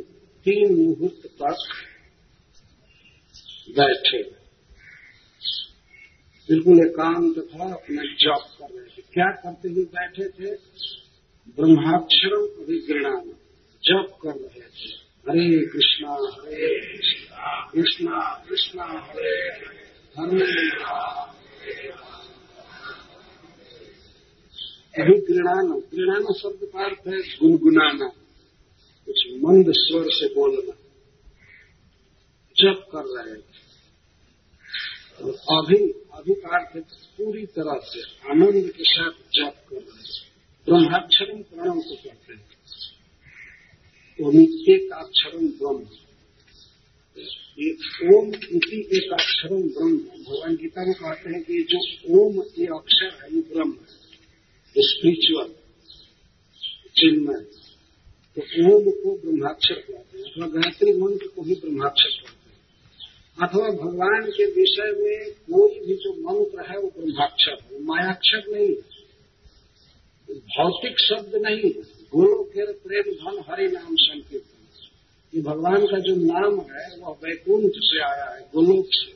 तीन 0.45 0.85
मुहूर्त 0.85 1.21
तक 1.25 1.57
बैठे। 3.69 4.23
बिल्कुल 6.49 6.79
एकांत 6.79 7.35
था, 7.39 7.73
अपना 7.73 8.03
जॉब 8.15 8.43
कर 8.59 8.73
रहे 8.75 8.89
थे। 8.89 9.01
क्या 9.01 9.31
करते 9.31 9.69
हुए 9.69 9.83
बैठे 9.83 10.29
थे? 10.29 10.55
ब्रह्माक्षरम 11.55 12.45
अभिग्रणान 12.63 13.29
जप 13.83 14.17
कर 14.23 14.35
रहे 14.35 14.61
थे 14.61 14.89
हरे 15.27 15.65
कृष्णा 15.65 16.11
हरे 16.11 16.67
कृष्णा 17.71 18.45
कृष्णा 18.49 18.83
हरे 18.83 19.33
हरे 20.17 20.41
अभिग्रणान 24.99 25.67
गृणाना 25.93 26.33
शब्द 26.33 26.59
का 26.73 26.85
अर्थ 26.85 27.07
है 27.07 27.19
गुनगुनाना। 27.37 28.07
कुछ 29.07 29.19
मंद 29.43 29.65
स्वर 29.69 30.05
से 30.09 30.27
बोलना। 30.33 30.73
जप 32.55 32.85
कर 32.95 33.03
रहे 33.07 33.35
थे 33.35 33.57
और 35.23 35.33
अभी 35.57 35.83
अभी 36.13 36.33
थे 36.33 36.79
पूरी 37.17 37.45
तरह 37.45 37.79
से 37.83 38.01
आनंद 38.31 38.71
के 38.77 38.83
साथ 38.83 39.11
जप 39.33 39.55
कर 39.69 39.75
रहे 39.75 40.03
थे 40.03 40.26
ब्रह्माक्षरम 40.69 41.41
प्रणव 41.41 41.79
को 41.79 41.95
कहते 41.95 42.33
हैं 42.33 42.45
तो 44.19 44.31
एक 44.73 44.91
अक्षरम 44.91 45.47
ब्रह्म 45.47 45.85
ओम 47.59 48.33
इसी 48.33 48.79
एक 48.97 49.13
ब्रह्म। 49.67 49.97
भगवान 49.97 50.55
गीता 50.55 50.85
में 50.85 50.93
कहते 50.93 51.29
हैं 51.29 51.43
कि 51.43 51.63
जो 51.63 51.79
ओम 52.19 52.35
ये 52.59 52.65
अक्षर 52.65 53.23
है, 53.23 53.35
ये 53.35 53.41
ब्रह्म। 53.41 53.71
स्पिरिचुअल 54.77 55.47
चिन्मय। 56.97 57.39
तो 58.35 58.41
ओम 58.65 58.91
को 58.91 59.17
ब्रह्माक्षर 59.17 59.75
कहते 59.75 60.17
हैं, 60.17 60.25
अथवा 60.25 60.47
गायत्री 60.47 60.93
मंत्र 60.93 61.27
को 61.27 61.41
भी 61.41 61.55
ब्रह्माक्षर 61.55 62.09
कहते 62.09 62.49
हैं। 62.49 62.59
अथवा 63.47 63.69
भगवान 63.85 64.31
के 64.31 64.45
विषय 64.45 64.91
में 64.97 65.31
कोई 65.31 65.79
भी 65.79 65.95
जो 65.95 66.13
मंत्र 66.13 66.71
है, 66.71 66.77
वो 66.77 66.93
ब्रह्माक्षर 66.97 67.57
है 67.63 67.83
मायाक्षर 67.83 68.43
नहीं 68.47 68.67
है। 68.67 68.96
भौतिक 70.29 70.99
शब्द 70.99 71.35
नहीं 71.35 71.71
गोलो 72.13 72.43
के 72.43 72.71
प्रेम 72.73 73.11
धन 73.13 73.43
हरि 73.49 73.67
नाम 73.67 73.95
संकीर्तन 73.95 74.55
ये 75.33 75.41
भगवान 75.41 75.85
का 75.85 75.97
जो 75.99 76.15
नाम 76.15 76.59
है, 76.59 76.85
वह 76.99 77.17
वैकुंठ 77.23 77.71
से 77.83 77.99
आया 78.03 78.25
है, 78.25 78.41
गोलोक 78.41 78.85
से। 78.91 79.15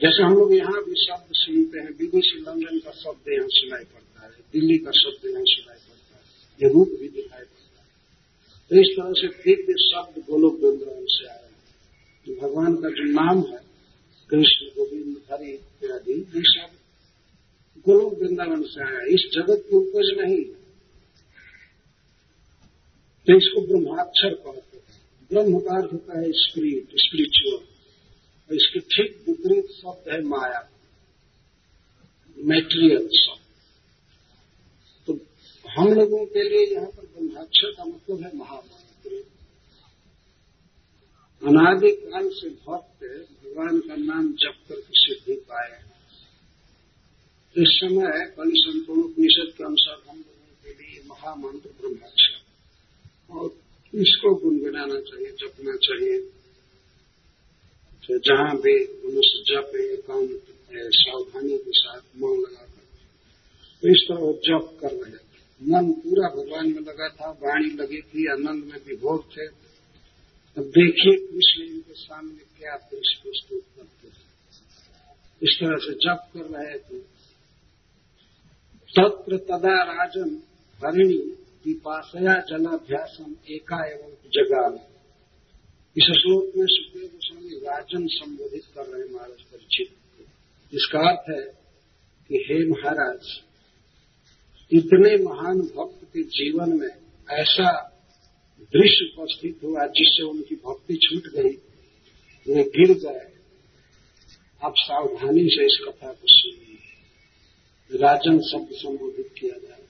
जैसे 0.00 0.22
हम 0.22 0.34
लोग 0.34 0.54
यहाँ 0.54 0.82
भी 0.84 0.94
शब्द 0.94 1.34
सुनते 1.34 1.80
हैं, 1.80 1.90
विदेशी 1.90 2.38
लंदन 2.38 2.78
का 2.78 2.90
शब्द 2.90 3.32
यहाँ 3.32 3.48
सुनाई 3.48 3.84
पड़ता 3.84 4.26
है, 4.26 4.30
दिल्ली 4.52 4.78
का 4.78 4.90
शब्द 4.90 5.26
यहाँ 5.30 5.44
सुनाई 5.44 5.76
पड़ता 5.76 6.16
है, 6.16 6.22
ये 6.60 6.68
रूप 6.68 6.88
भी 7.00 7.08
दिखाई 7.08 7.42
पड़ता 7.42 7.80
है। 7.80 7.86
तो 8.70 8.80
इस 8.80 8.96
तरह 8.96 9.12
से 9.12 9.28
दिव्य 9.44 9.74
शब्द 9.84 10.22
गोलोक 10.30 10.60
वृंदावन 10.62 11.06
से 11.06 11.26
आया 11.26 11.34
है। 11.34 11.52
तो 12.26 12.40
भगवान 12.42 12.74
का 12.74 12.88
जो 12.88 13.04
नाम 13.12 13.38
है, 13.52 13.60
कृष्ण 14.30 14.66
गोविंद 14.66 15.16
हरि 15.32 15.50
इत्यादि, 15.52 16.12
ये 16.12 16.42
गोलोक 17.88 18.14
वृंदावन 18.18 18.62
से 18.62 18.80
आया 18.84 18.98
है। 18.98 19.06
इस 19.08 19.22
जगत 19.34 19.64
की 19.70 19.76
उपज 19.76 20.08
नहीं। 20.18 20.38
है 20.38 20.56
तो 23.26 23.36
इसको 23.36 23.60
ब्रह्माक्षर 23.60 24.34
कहते 24.34 24.76
हैं। 24.76 25.00
ब्रह्म 25.30 25.60
का 25.60 25.76
अर्थ 25.76 25.92
होता 25.92 26.20
है 26.20 26.32
स्पिरिट 26.32 26.88
स्पिरिचुअल 26.96 27.54
और 27.54 28.54
इसके 28.56 28.80
ठीक 28.80 29.24
विपरीत 29.28 29.70
शब्द 29.70 30.12
है 30.12 30.20
माया। 30.24 30.68
मेटेरियल 32.36 33.08
शब्द। 33.08 33.46
तो 35.08 35.18
हम 35.64 35.92
लोगों 35.92 36.24
के 36.26 36.48
लिए 36.48 36.74
यहाँ 36.74 36.86
पर 36.86 37.06
ब्रह्माक्षर 37.06 37.70
का 37.70 37.84
मतलब 37.84 38.22
है 38.22 38.36
महामंत्र 38.36 39.24
अनादिकाल 41.42 42.28
से 42.28 42.48
भक्त 42.48 43.04
भगवान 43.04 43.80
का 43.80 43.96
नाम 43.96 44.32
जप 44.32 44.64
करके 44.68 44.92
सिद्धि 44.92 45.34
पाए 45.34 45.87
इस 47.56 47.70
समय 47.74 48.26
कल 48.36 48.50
संपूर्णोपनिषद 48.54 49.52
के 49.56 49.64
अनुसार 49.64 49.96
हम 50.08 50.16
लोगों 50.16 50.54
के 50.64 50.70
लिए 50.70 51.00
महामंत्र 51.08 51.70
ब्रह्माक्षर 51.80 53.36
और 53.36 53.46
इसको 53.92 54.34
गुनगुनाना 54.34 54.98
चाहिए, 55.00 55.30
जपना 55.40 55.74
चाहिए। 55.76 56.18
तो 58.04 58.18
जहाँ 58.18 58.54
भी 58.56 58.74
मनुष्य 59.04 59.42
जप 59.48 59.72
एकांत 59.76 60.30
सावधानी 60.98 61.56
के 61.58 61.72
साथ 61.72 62.00
मन 62.16 62.36
लगाकर 62.38 62.84
तो 63.82 63.88
इस 63.88 64.04
तरह 64.08 64.18
वो 64.18 64.32
जप 64.44 64.78
कर 64.80 64.92
रहे 64.92 65.16
थे 65.16 65.26
मन 65.60 65.92
पूरा 66.00 66.28
भगवान 66.28 66.72
में 66.72 66.80
लगा 66.80 67.08
था, 67.08 67.30
वाणी 67.42 67.70
लगी 67.70 68.00
थी, 68.00 68.30
आनंद 68.32 68.64
में 68.64 68.78
विभोर 68.86 69.20
थे। 69.32 69.46
अब 70.56 70.64
देखिए 70.76 71.16
कृष्ण 71.26 71.62
इनके 71.64 71.94
सामने 71.94 72.42
क्या 72.58 72.76
दृश्य 72.92 73.20
प्रस्तुत 73.22 73.64
करते 73.76 74.08
हैं। 74.08 74.26
इस 75.42 75.56
तरह 75.60 75.76
से 75.78 75.94
जप 76.04 76.28
कर 76.34 76.44
रहे 76.54 76.78
थे 76.78 77.17
तत्र 78.98 79.36
तदा 79.48 79.74
राजन 79.84 80.30
हरिणी 80.78 81.18
पिपाशया 81.64 82.32
जलाभ्यासम 82.48 83.34
एका 83.48 83.78
एवं 83.88 84.12
जगान 84.34 84.78
इस 85.96 86.08
श्लोक 86.20 86.56
में 86.56 86.66
सुखदेव 86.66 87.08
गोस्वामी 87.08 87.58
राजन 87.58 88.06
संबोधित 88.06 88.64
कर 88.74 88.86
रहे 88.86 89.04
महाराज 89.14 89.42
परिचित। 89.42 89.88
इसका 90.72 91.00
अर्थ 91.00 91.30
है 91.30 91.42
कि 92.30 92.36
हे 92.48 92.58
महाराज, 92.66 93.22
इतने 94.72 95.16
महान 95.24 95.60
भक्त 95.76 96.04
के 96.04 96.22
जीवन 96.22 96.76
में 96.78 96.92
ऐसा 97.30 97.70
दृश्य 98.72 99.04
उपस्थित 99.04 99.64
हुआ 99.64 99.86
जिससे 99.86 100.22
उनकी 100.22 100.54
भक्ति 100.66 100.94
छूट 101.04 101.32
गई, 101.34 101.54
वे 102.46 102.62
गिर 102.76 102.92
गए। 102.98 103.26
आप 104.62 104.74
सावधानी 104.78 105.48
से 105.48 105.64
इस 105.64 105.78
कथा 105.86 106.12
को 106.12 106.26
सुनिए। 106.26 106.67
राजन 107.94 108.38
शब्द 108.38 108.68
संबोधित 108.72 109.34
किया 109.40 109.58
जाए 109.58 109.82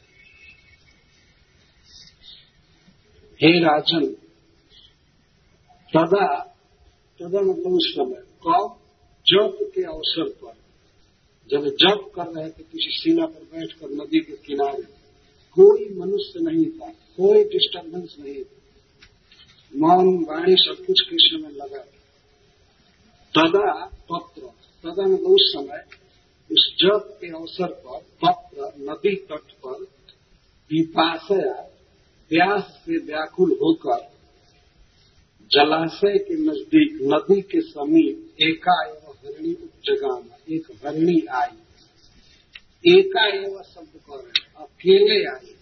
हे। 3.43 3.61
राजन, 3.61 4.07
तदा 5.97 6.39
तदा 7.19 7.41
मतलब 7.41 7.73
उस 7.73 7.93
समय, 7.97 8.23
कब? 8.47 8.81
जप 9.27 9.73
के 9.75 9.83
अवसर 9.83 10.29
पर। 10.29 10.53
जब 11.51 11.67
जप 11.67 12.13
कर 12.15 12.23
रहे 12.23 12.51
थे 12.51 12.63
किसी 12.63 12.99
शिला 12.99 13.27
पर 13.27 13.41
बैठकर 13.41 13.87
नदी 13.87 14.21
के 14.21 14.37
किनारे। 14.37 14.83
कोई 15.53 15.95
मनुष्य 15.95 16.41
नहीं 16.41 16.67
था, 16.67 16.89
कोई 16.91 17.45
डिस्टर्बेंस 17.45 18.17
नहीं 18.21 18.45
था। 18.45 18.59
मौन, 19.77 20.25
वाणी 20.25 20.57
सब 20.59 20.85
कुछ 20.87 21.01
कृष्ण 21.11 21.43
में 21.43 21.51
लगा 21.51 21.79
तदा 23.35 23.85
पत्र, 23.85 24.43
तदा 24.83 25.03
में 25.03 25.19
उस 25.19 25.53
समय 25.57 25.98
उस 26.53 26.75
जग 26.79 27.19
के 27.21 27.29
अवसर 27.29 27.67
पर, 27.67 27.99
पत्र, 27.99 28.73
नदी 28.79 29.15
तट 29.17 29.53
पर 29.53 29.85
पिपाशया 30.71 31.53
प्यास 32.31 32.63
से 32.63 32.99
व्याकुल 32.99 33.59
होकर 33.63 34.19
जलाशय 35.51 36.19
के 36.19 36.35
नज़दीक, 36.35 36.99
नदी 37.03 37.41
के 37.41 37.61
समीप 37.61 38.43
एकाएक 38.43 38.99
हरिणी 39.09 39.55
उपजगाम, 39.55 40.25
एक 40.51 40.87
हरिणी 40.87 41.27
आई। 41.27 41.57
एका 42.87 43.27
एवं 43.29 43.63
शब्द 43.63 44.01
कर 44.11 44.33
अकेले 44.57 45.31
आई। 45.31 45.55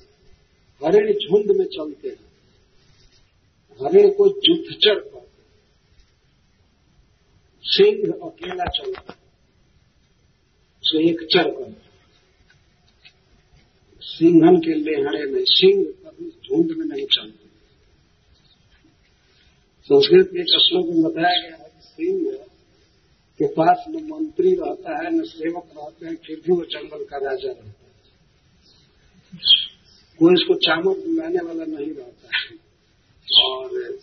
हरिण 0.84 1.12
झुंड 1.12 1.56
में 1.58 1.66
चलते 1.66 2.08
हैं। 2.08 2.26
हरिण 3.80 4.10
को 4.10 4.28
जुथचर 4.28 4.98
कर 4.98 5.26
सिंह 7.64 8.12
अकेला 8.12 8.64
चलता 8.64 9.12
है। 9.12 9.25
उसको 10.86 11.00
एक 11.00 11.20
चर 11.32 11.50
कर 11.50 11.82
सिंहन 14.00 14.56
के 14.56 14.74
लेहड़े 14.74 15.32
में 15.32 15.44
सिंह, 15.44 15.84
कभी 15.84 16.30
झुंड 16.30 16.78
में 16.78 16.96
नहीं 16.96 17.06
चलते 17.06 17.46
संस्कृत 19.84 20.26
के 20.26 20.42
श्लोक 20.42 20.86
में 20.86 21.02
बताया 21.02 21.40
गया 21.40 21.56
है 21.56 21.68
कि 21.68 21.80
सिंह 21.82 22.32
के 23.38 23.46
पास 23.46 23.84
न 23.88 24.08
मंत्री 24.12 24.54
रहता 24.54 25.04
है, 25.04 25.18
न 25.18 25.22
सेवक 25.22 25.68
रहते 25.76 26.06
हैं, 26.06 26.16
फिर 26.26 26.36
भी 26.36 26.52
वो 26.52 26.64
जंगल 26.64 27.04
का 27.04 27.16
राजा 27.16 27.48
रहता 27.48 27.66
है। 27.66 27.96
कोई 30.18 30.34
इसको 30.34 30.54
चामक 30.54 30.96
दिलाने 30.96 31.46
वाला 31.46 31.64
नहीं 31.64 31.94
रहता 31.94 32.36
है। 32.36 32.56
और 33.44 33.98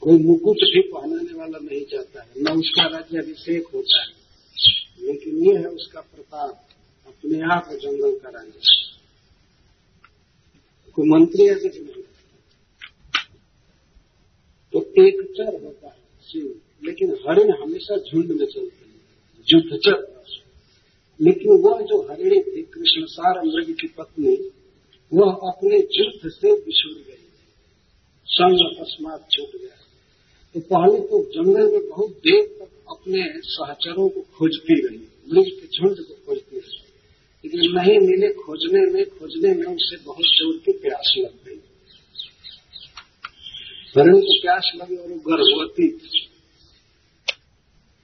कोई 0.00 0.18
मुकुट 0.18 0.56
भी 0.56 0.80
पहनाने 0.80 1.38
वाला 1.38 1.58
नहीं 1.58 1.84
चाहता 1.84 2.22
है। 2.22 2.30
न 2.38 2.48
उसका 2.48 2.86
राज्य 2.86 3.18
अभिषेक 3.18 3.64
होता 3.74 4.02
है। 4.02 4.23
लेकिन 5.02 5.36
ये 5.36 5.58
है, 5.58 5.66
उसका 5.66 6.00
प्रताप 6.00 6.68
अपने 7.06 7.38
आप 7.40 7.68
जंगल 7.72 8.18
का 8.18 8.28
राजा। 8.28 8.60
कोई 10.94 11.08
मंत्री 11.08 11.44
ऐसे 11.44 11.68
नहीं 11.68 12.02
तो 14.72 15.06
एक 15.06 15.32
चर 15.36 15.64
होता 15.64 15.88
है, 15.88 15.98
शिव। 16.32 16.60
लेकिन 16.84 17.10
हरिण 17.10 17.50
हमेशा 17.62 17.96
झुंड 17.96 18.26
में 18.26 18.46
चलते 18.46 18.88
हैं। 18.88 19.00
युद्धचर 19.48 20.14
लेकिन 21.20 21.52
वह 21.52 21.80
जो 21.80 22.08
हरिणी 22.10 22.40
थी 22.40 22.62
कृष्ण 22.62 23.04
सार 23.04 23.42
मृग 23.44 23.76
की 23.80 23.86
पत्नी, 23.88 24.50
वह 25.12 25.32
अपने 25.32 25.76
युद्ध 25.76 26.30
से 26.30 26.52
बिछुड़ 26.52 26.92
गई। 26.92 27.24
संग 28.26 28.76
अकस्मात 28.76 29.28
छूट 29.30 29.60
गया। 29.60 29.76
तो 30.54 30.60
पहले 30.60 31.08
तो 31.08 31.24
जंगल 31.24 31.72
में 31.72 31.88
बहुत 31.88 32.10
देर 32.10 32.46
तक 32.46 32.73
अपने 32.88 33.22
सहचरों 33.44 34.08
को 34.08 34.20
खोजती 34.20 34.74
रही 34.80 34.98
मृग 35.32 35.46
के 35.60 35.66
झुंड 35.66 35.96
को 35.96 36.14
खोजती 36.26 36.58
रही। 36.58 36.82
लेकिन 37.44 37.60
नहीं 37.72 37.98
मिले 37.98 38.28
खोजने 38.32 38.80
में 38.92 39.04
खोजने 39.10 39.54
में 39.54 39.66
उसे 39.66 39.96
बहुत 40.04 40.26
ज़ोर 40.26 40.56
की 40.56 40.72
प्यास 40.72 41.14
लग 41.18 41.34
गई। 41.46 41.60
हरण 43.96 44.20
को 44.20 44.40
प्यास 44.42 44.72
लगी 44.76 44.96
और 44.96 45.08
वो 45.08 45.16
गर्भवती 45.26 45.86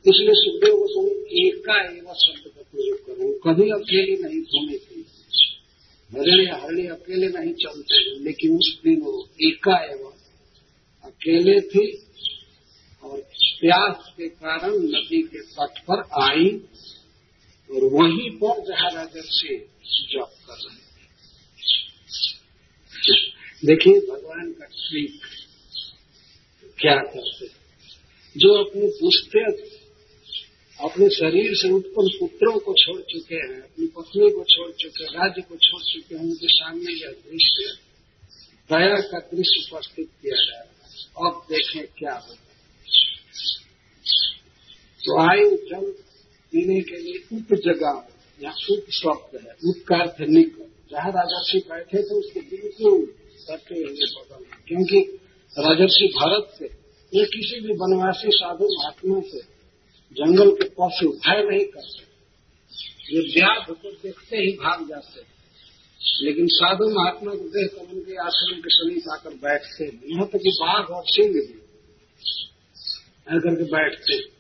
इसलिए 0.05 0.35
सुखदेव 0.35 0.73
को 0.73 0.79
गोस्वामी 0.79 1.47
एका 1.47 1.81
एवं 1.85 2.15
शब्द 2.15 2.45
का 2.51 2.63
प्रयोग 2.63 2.99
करूँ 3.07 3.33
कभी 3.47 3.71
अकेले 3.71 4.15
नहीं 4.23 4.41
घूमे 4.43 4.79
थी। 4.79 5.07
हरण 6.11 6.41
या 6.41 6.57
हरणी 6.57 6.87
अकेले 6.87 7.29
नहीं 7.29 7.53
चलते 7.55 7.99
लेकिन 8.21 8.57
उस 8.57 8.71
दिन 8.85 9.01
वो 9.01 9.13
एका 9.43 9.77
एवं 9.85 10.13
अकेले 11.05 11.61
थी 11.61 11.85
प्यास 13.61 14.13
के 14.17 14.29
कारण 14.29 14.71
नदी 14.71 15.23
के 15.23 15.41
तट 15.41 15.79
पर 15.91 16.01
आई 16.23 16.47
और 17.71 17.85
वहीं 17.93 18.31
पर 18.31 18.63
जहाँ 18.69 18.91
राजर्षि 18.91 19.57
जप 20.13 20.33
कर 20.47 20.55
रहे 20.55 20.77
थे। 20.77 21.09
देखिए, 23.67 24.01
भगवान 24.01 24.53
का 24.53 24.65
ट्रिक 24.65 25.21
क्या 26.79 26.97
करते 26.97 27.47
जो 28.37 28.55
अपने 28.65 28.89
पुष्टे 28.89 29.45
अपने 30.81 31.09
शरीर 31.11 31.55
से 31.55 31.71
उत्पन्न 31.71 32.09
पुत्रों 32.21 32.59
को 32.59 32.75
छोड़ 32.75 33.01
चुके 33.03 33.35
हैं, 33.35 33.61
अपनी 33.63 33.87
पत्नी 33.87 34.31
को 34.31 34.45
छोड़ 34.45 34.71
चुके 34.73 35.05
हैं, 35.05 35.11
राज्य 35.13 35.43
को 35.43 35.57
छोड़ 35.57 35.83
चुके 35.83 36.15
हैं, 36.15 36.23
उनके 36.23 36.49
सामने 36.49 36.93
यह 36.93 37.11
दृश्य, 37.11 37.65
दया 38.71 39.01
का 39.01 39.19
दृश्य 39.19 39.65
उपस्थित 39.67 40.09
किया 40.23 40.37
जा 40.37 40.61
रहा 40.61 40.87
है। 40.87 41.31
अब 41.31 41.47
देखें 41.51 41.87
क्या 41.99 42.15
होता 42.15 42.50
तो 45.05 45.21
आयु 45.21 45.51
जल 45.51 45.85
पीने 46.53 46.81
के 46.81 46.97
लिए 46.97 47.39
उप 47.39 47.55
जगह 47.65 47.95
या 48.41 48.51
उप 48.71 48.91
शब्द 48.91 49.41
है 49.41 49.53
उप 49.65 49.85
का। 49.89 49.99
निकट 50.29 50.69
जहाँ 50.93 51.11
राजर्षि 51.13 51.59
बैठे 51.71 51.99
थे, 51.99 52.15
उसके 52.15 52.41
बिल्कुल 52.41 53.15
सटे 53.39 53.75
हुए 53.75 54.07
बगल 54.15 54.45
क्योंकि 54.69 55.01
राजर्षि 55.55 56.07
भारत 56.17 56.55
से, 56.59 56.65
ये 57.13 57.25
किसी 57.25 57.61
भी 57.61 57.73
वनवासी 57.73 58.29
साधु 58.29 58.65
महात्मा 58.65 59.21
से 59.21 59.41
जंगल 60.17 60.51
के 60.51 60.69
पशु 60.69 61.09
भय 61.09 61.43
नहीं 61.51 61.65
करते। 61.65 62.09
ये 63.15 63.21
व्याध 63.21 63.69
होकर 63.69 63.93
देखते 64.03 64.37
ही 64.37 64.53
भाग 64.53 64.89
जाते। 64.89 65.21
हैं 65.21 65.29
लेकिन 66.23 66.47
साधु 66.47 66.89
महात्मा 66.89 67.31
को 67.31 67.49
देख 67.49 67.71
कर 67.71 67.95
उनके 67.95 68.17
आश्रम 68.17 68.61
के 68.61 68.71
समीप 68.71 69.09
आकर 69.13 69.35
बैठते। 69.37 69.85
यहाँ 69.85 70.27
तक 70.27 70.39
कि 70.39 70.51
बाघ 70.61 70.85
और 70.91 71.03
सिंह 71.07 71.29
भी, 71.29 71.43
आकर 73.29 73.55
के 73.55 73.65
बैठते। 73.65 74.40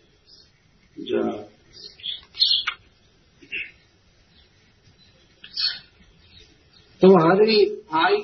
तो 7.03 7.09
हरी 7.19 7.61
आई 7.97 8.17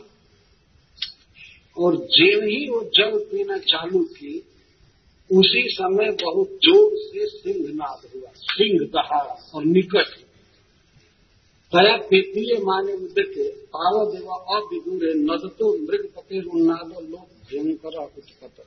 और 1.76 1.96
जेव 1.96 2.42
ही 2.42 2.68
वो 2.70 2.80
जल 2.96 3.18
पीना 3.30 3.58
चालू 3.58 4.02
की 4.12 4.34
उसी 5.30 5.62
समय 5.68 6.10
बहुत 6.22 6.48
ज़ोर 6.64 6.90
से 6.96 7.26
सिंहनाद 7.28 8.00
हुआ, 8.14 8.30
सिंह 8.30 8.86
दहाड़ा 8.86 9.50
और 9.54 9.64
निकट। 9.64 10.10
तया 11.72 11.96
पेतीय 11.96 12.58
माने 12.64 12.94
मुदके 12.96 13.48
पाव 13.66 13.94
देव 14.12 14.28
अविदूरे 14.28 15.14
मृग 15.14 16.08
पते 16.16 16.40
उन्नादो 16.40 17.00
लोक 17.00 17.28
भयंकर 17.50 17.96
उत्पत 17.98 18.66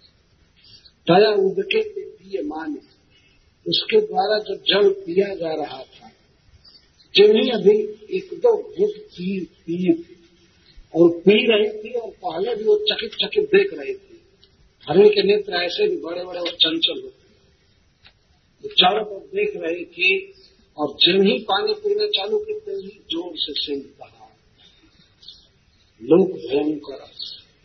तया 1.08 1.32
उदके 1.46 1.82
पेतीय 1.90 2.42
माने 2.42 2.82
उसके 3.66 4.00
द्वारा 4.02 4.38
जो 4.40 4.56
जल 4.68 4.90
पिया 5.02 5.34
जा 5.36 5.54
रहा 5.56 5.82
था, 5.86 6.12
जिन्हें 7.16 7.52
अभी 7.52 7.78
एक 8.18 8.30
दो 8.36 8.56
घुट 8.56 8.98
पी 9.10 9.40
पी 9.66 9.94
थी 9.94 10.16
और 10.94 11.10
पी 11.22 11.38
रही 11.48 11.70
थी 11.80 11.94
और 12.00 12.10
पहले 12.24 12.56
भी 12.56 12.64
वो 12.64 12.78
चकित 12.86 13.16
चकित 13.24 13.50
देख 13.56 13.74
रही 13.74 13.94
थी। 13.94 14.20
हरिण 14.88 15.10
के 15.10 15.24
नेत्र 15.24 15.64
ऐसे 15.64 15.88
भी 15.88 15.98
बड़े 16.02 16.24
बड़े 16.26 16.40
और 16.40 16.52
चंचल 16.56 17.02
होते 17.02 17.28
वो 18.64 18.70
चारों 18.76 19.04
पर 19.06 19.26
देख 19.36 19.56
रही 19.58 19.86
थी 19.88 20.12
और 20.78 20.94
जिन 21.04 21.26
ही 21.28 21.38
पानी 21.50 21.74
पीना 21.82 22.08
चालू 22.18 22.38
करते 22.40 22.72
ही 22.74 22.90
ज़ोर 23.12 23.32
से 23.38 23.54
सिंह 23.56 23.82
कहा 24.00 24.28
लोक 26.02 26.30
भयंकर, 26.32 27.02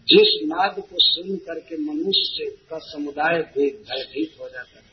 जिस 0.09 0.31
नाद 0.45 0.81
को 0.81 0.99
सुन 1.01 1.37
करके 1.47 1.77
मनुष्य 1.83 2.47
का 2.71 2.79
समुदाय 2.85 3.41
भयभीत 3.57 4.41
हो 4.41 4.49
जाता 4.49 4.79
है 4.79 4.93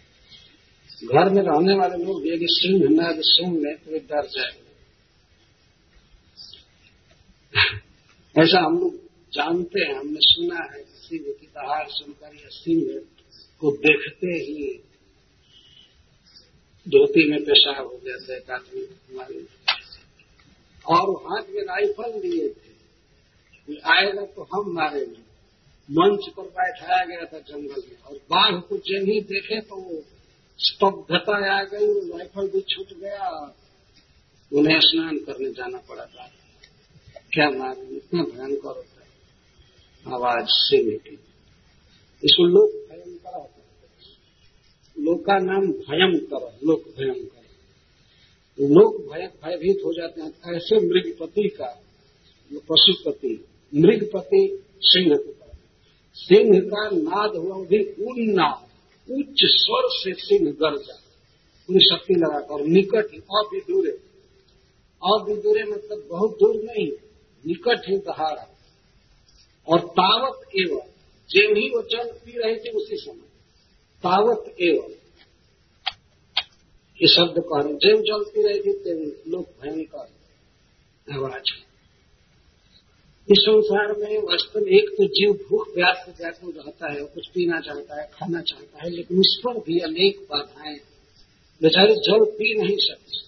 घर 1.03 1.29
में 1.29 1.41
रहने 1.43 1.75
वाले 1.75 2.03
लोग 2.03 2.27
यदि 2.27 2.47
सिंह 2.49 3.01
नाद 3.01 3.15
सुन 3.19 3.55
ले 3.55 3.75
तो 3.75 3.91
वे 3.91 3.99
डर 3.99 4.27
जाएँगे 4.27 4.71
ऐसा 8.41 8.65
हम 8.65 8.79
लोग 8.79 8.95
जानते 9.33 9.79
हैं, 9.79 9.99
हमने 9.99 10.19
सुना 10.19 10.73
है 10.73 10.83
कि 10.83 10.93
सिंह 10.93 11.33
की 11.41 11.47
दहाड़ 11.47 11.87
सुनकर 11.89 12.35
या 12.35 12.49
सिंह 12.51 13.05
को 13.59 13.71
देखते 13.71 14.27
ही 14.27 14.79
धोती 16.87 17.29
में 17.29 17.43
पेशाब 17.43 17.85
हो 17.85 18.01
जाता 18.05 18.33
है 18.33 18.39
आदमी 18.53 18.81
हमारे 18.81 19.45
और 20.87 21.09
हाथ 21.23 21.43
में 21.49 21.61
राइफल 21.63 22.27
लिए 22.27 22.49
थे। 22.49 22.71
आएगा 23.85 24.21
तो 24.21 24.43
हम 24.43 24.71
मारेंगे। 24.73 25.31
मंच 25.91 26.33
पर 26.37 26.43
बैठाया 26.43 27.05
गया 27.05 27.25
था 27.25 27.39
जंगल 27.39 27.83
में 27.89 27.97
और 28.05 28.15
बाघ 28.15 28.61
को 28.61 28.77
जब 28.77 29.05
ही 29.09 29.21
देखे 29.21 29.61
तो 29.61 29.75
वो 29.75 30.03
स्तब्धता 30.63 31.59
आ 31.59 31.63
गई 31.63 32.09
राइफल 32.09 32.47
भी 32.47 32.61
छूट 32.61 32.99
गया 32.99 33.29
उन्हें 34.53 34.79
स्नान 34.79 35.17
करने 35.17 35.49
जाना 35.49 35.77
पड़ा 35.77 36.05
था। 36.05 36.31
क्या 37.33 37.49
मालूम, 37.49 37.95
इतना 37.95 38.23
भयंकर 38.23 38.67
होता 38.67 39.01
है। 39.01 39.07
आवाज़ 40.13 40.47
से 40.49 40.83
बेटी 40.83 41.19
इसको 42.23 42.43
लोक 42.43 42.69
भयंकर 42.69 43.33
होता 43.33 43.39
है। 43.39 43.61
लोक 45.05 45.25
का 45.25 45.37
नाम 45.37 45.67
भयंकर, 45.67 46.59
लोक 46.67 46.83
भयंकर। 46.97 47.41
लोग 48.65 49.11
भय, 49.11 49.31
भयभीत 49.43 49.77
हो 49.85 49.93
जाते 49.93 50.21
हैं। 50.21 50.55
ऐसे 50.55 50.75
मृगपति 50.75 51.47
का, 51.47 51.81
पशुपति, 52.53 53.45
मृगपति 53.75 54.63
सिंह 54.81 55.35
सिंह 56.15 56.59
का 56.59 56.89
नाद 56.89 57.35
हुआ 57.35 57.65
भी 57.65 57.83
उन्नाद 57.83 58.70
उच्च 59.07 59.39
स्वर 59.43 59.87
से 59.91 60.13
सिंह 60.13 60.51
गरजा 60.51 60.97
शक्ति 61.69 62.13
लगाकर 62.13 62.53
और 62.53 62.61
निकट 62.67 63.13
ही 63.13 63.19
अविदूरे 63.19 63.91
अविदूरे 65.01 65.63
मतलब 65.63 66.07
बहुत 66.09 66.31
दूर 66.31 66.55
नहीं, 66.55 66.87
निकट 67.43 67.89
ही 67.89 67.97
दहाड़ा 67.97 68.47
और 69.67 69.79
तावत 69.79 70.41
एवं 70.55 70.87
जेव 71.29 71.55
ही 71.55 71.69
वो 71.69 71.81
जल 71.81 72.11
पी 72.25 72.31
रहे 72.31 72.55
थे 72.55 72.69
उसी 72.69 72.95
समय। 72.95 73.27
तावत 74.03 74.55
एवं 74.61 74.89
ये 76.99 77.07
शब्द 77.07 77.35
कह 77.39 77.61
रहे 77.61 77.73
जेव 77.73 78.01
जल 78.01 78.23
पी 78.23 78.43
रहे 78.43 78.59
थे 78.59 78.73
तेरे 78.73 79.23
लोग 79.27 79.43
भयंकर 79.61 80.07
आवाज़ 81.07 81.70
इस 83.31 83.37
संसार 83.37 83.87
में 83.97 84.17
वास्तव 84.17 84.59
में 84.59 84.71
एक 84.71 84.89
तो 84.89 85.05
जीव 85.07 85.33
भूख 85.33 85.73
प्यास 85.73 86.05
से 86.05 86.11
व्याकुल 86.11 86.53
रहता 86.57 86.93
है, 86.93 86.99
कुछ 87.01 87.27
पीना 87.27 87.59
चाहता 87.59 88.01
है, 88.01 88.07
खाना 88.13 88.41
चाहता 88.41 88.83
है, 88.83 88.89
लेकिन 88.89 89.19
उस 89.19 89.41
पर 89.47 89.53
भी 89.53 89.79
अनेक 89.79 90.27
बाधाएँ 90.29 90.75
बेचारे 91.61 91.95
जल 91.95 92.25
पी 92.25 92.61
नहीं 92.61 92.77
सकते। 92.77 93.21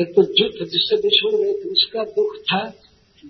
एक 0.00 0.08
तो 0.08 0.22
युद्ध 0.22 0.70
जिससे 0.70 0.96
बिछुड़ 0.96 1.34
गए 1.34 1.52
थे, 1.52 1.68
उसका 1.68 2.04
दुख 2.04 2.36
था, 2.36 2.74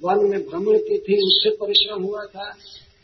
वन 0.04 0.30
में 0.30 0.48
भ्रमण 0.48 0.78
की 0.78 0.98
थी, 0.98 1.26
उससे 1.26 1.50
परिश्रम 1.50 2.02
हुआ 2.02 2.24
था, 2.24 2.56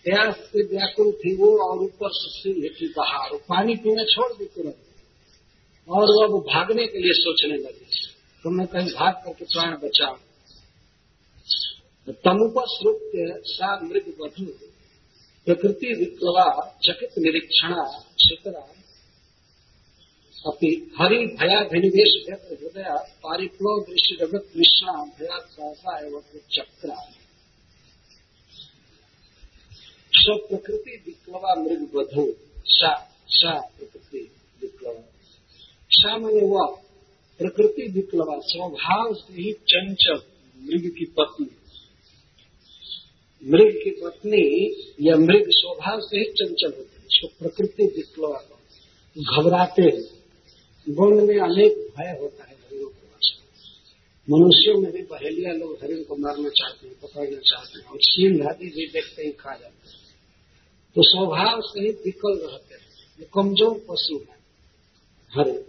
प्यास 0.04 0.34
से 0.34 0.62
व्याकुल 0.62 1.12
थी 1.12 1.36
वो 1.36 1.58
और 1.68 1.78
ऊपर 1.78 2.08
से 2.12 2.68
थी 2.68 2.88
बाहर 2.88 3.36
पानी 3.36 3.76
पीना 3.76 4.04
छोड़ 4.04 4.32
दी 4.32 4.44
तुरंत। 4.44 4.76
और 5.88 6.02
वो 6.02 6.38
अब 6.38 6.44
भागने 6.44 6.86
के 6.86 6.98
लिए 6.98 7.12
सोचने 7.12 7.56
लगी। 7.56 7.86
तो 8.44 8.50
मैं 8.50 8.66
कहीं 8.66 8.90
भाग 8.90 9.14
करके 9.14 9.44
प्राण 9.44 9.76
बचाऊ 9.76 10.14
तमुपस्रुत्य 12.11 13.40
सा 13.44 13.81
मृग 13.81 14.14
वधु 14.20 14.44
प्रकृति 15.46 15.94
विप्लवा 15.94 16.44
चकित 16.85 17.18
निरीक्षणा 17.18 17.85
चित्रा 18.18 18.61
अपनी 20.46 20.70
हरि 21.01 21.27
भयाभिनिवेश 21.27 22.12
हृदय 22.29 22.90
पारिप्लव 23.23 23.81
दृश्य 23.81 24.16
जगत 24.16 24.51
कृष्णा 24.55 24.92
भया 25.18 25.38
सहसा 25.38 25.99
एवं 26.07 26.38
चक्रा 26.53 27.12
सब 30.14 30.46
प्रकृति 30.49 31.03
विप्लवा 31.07 31.55
मृग 31.55 31.90
वधु 31.94 32.35
सा 32.66 32.94
सा 33.29 33.61
प्रकृति 33.61 34.31
विप्लवा। 34.62 35.03
सा 35.90 36.16
मैंने 36.16 36.46
वह 36.46 36.66
प्रकृति 37.40 37.92
विप्लवा, 37.92 38.38
स्वभाव 38.38 39.14
से 39.14 39.33
ही 39.33 39.53
चंचल 39.53 40.23
मृग 40.57 40.90
की 40.90 41.05
पत्नी। 41.05 41.46
मृग 43.44 43.70
की 43.83 43.90
पत्नी 44.00 44.44
या 45.00 45.16
मृग 45.18 45.50
स्वभाव 45.53 46.00
से 46.00 46.18
ही 46.18 46.24
चंचल 46.33 46.72
होते 46.79 46.96
हैं 46.96 47.07
उसको 47.07 47.29
प्रकृति 47.38 47.85
विप्लवा 47.96 48.40
घबराते 49.16 49.83
हैं। 49.85 50.09
वन 50.87 51.14
में 51.26 51.38
अनेक 51.40 51.79
भय 51.96 52.11
होता 52.20 52.44
है 52.44 52.55
हरिणों 52.55 52.88
के 52.88 53.07
वास्ते 53.07 53.38
मनुष्यों 54.29 54.76
में 54.81 54.90
भी 54.92 55.03
बहेलिया 55.05 55.53
लोग 55.55 55.79
हरिण 55.83 56.03
को 56.03 56.16
मारना 56.16 56.48
चाहते 56.50 56.87
हैं, 56.87 56.94
पकड़ना 57.03 57.40
चाहते 57.40 57.79
हैं, 57.79 57.87
और 57.87 57.98
सिंह 58.03 58.48
आदि 58.50 58.66
भी 58.66 58.87
देखते 58.88 59.22
ही, 59.22 59.33
खा 59.33 59.53
जाते 59.53 59.88
हैं। 59.88 59.98
तो 60.96 61.03
स्वभाव 61.05 61.61
से 61.62 61.81
ही 61.81 61.90
विकल 62.05 62.38
रहते 62.38 62.74
हैं 62.74 62.88
ये 63.20 63.26
कमज़ोर 63.35 63.74
पशु 63.90 64.16
है 64.20 64.38
हरिण 65.33 65.61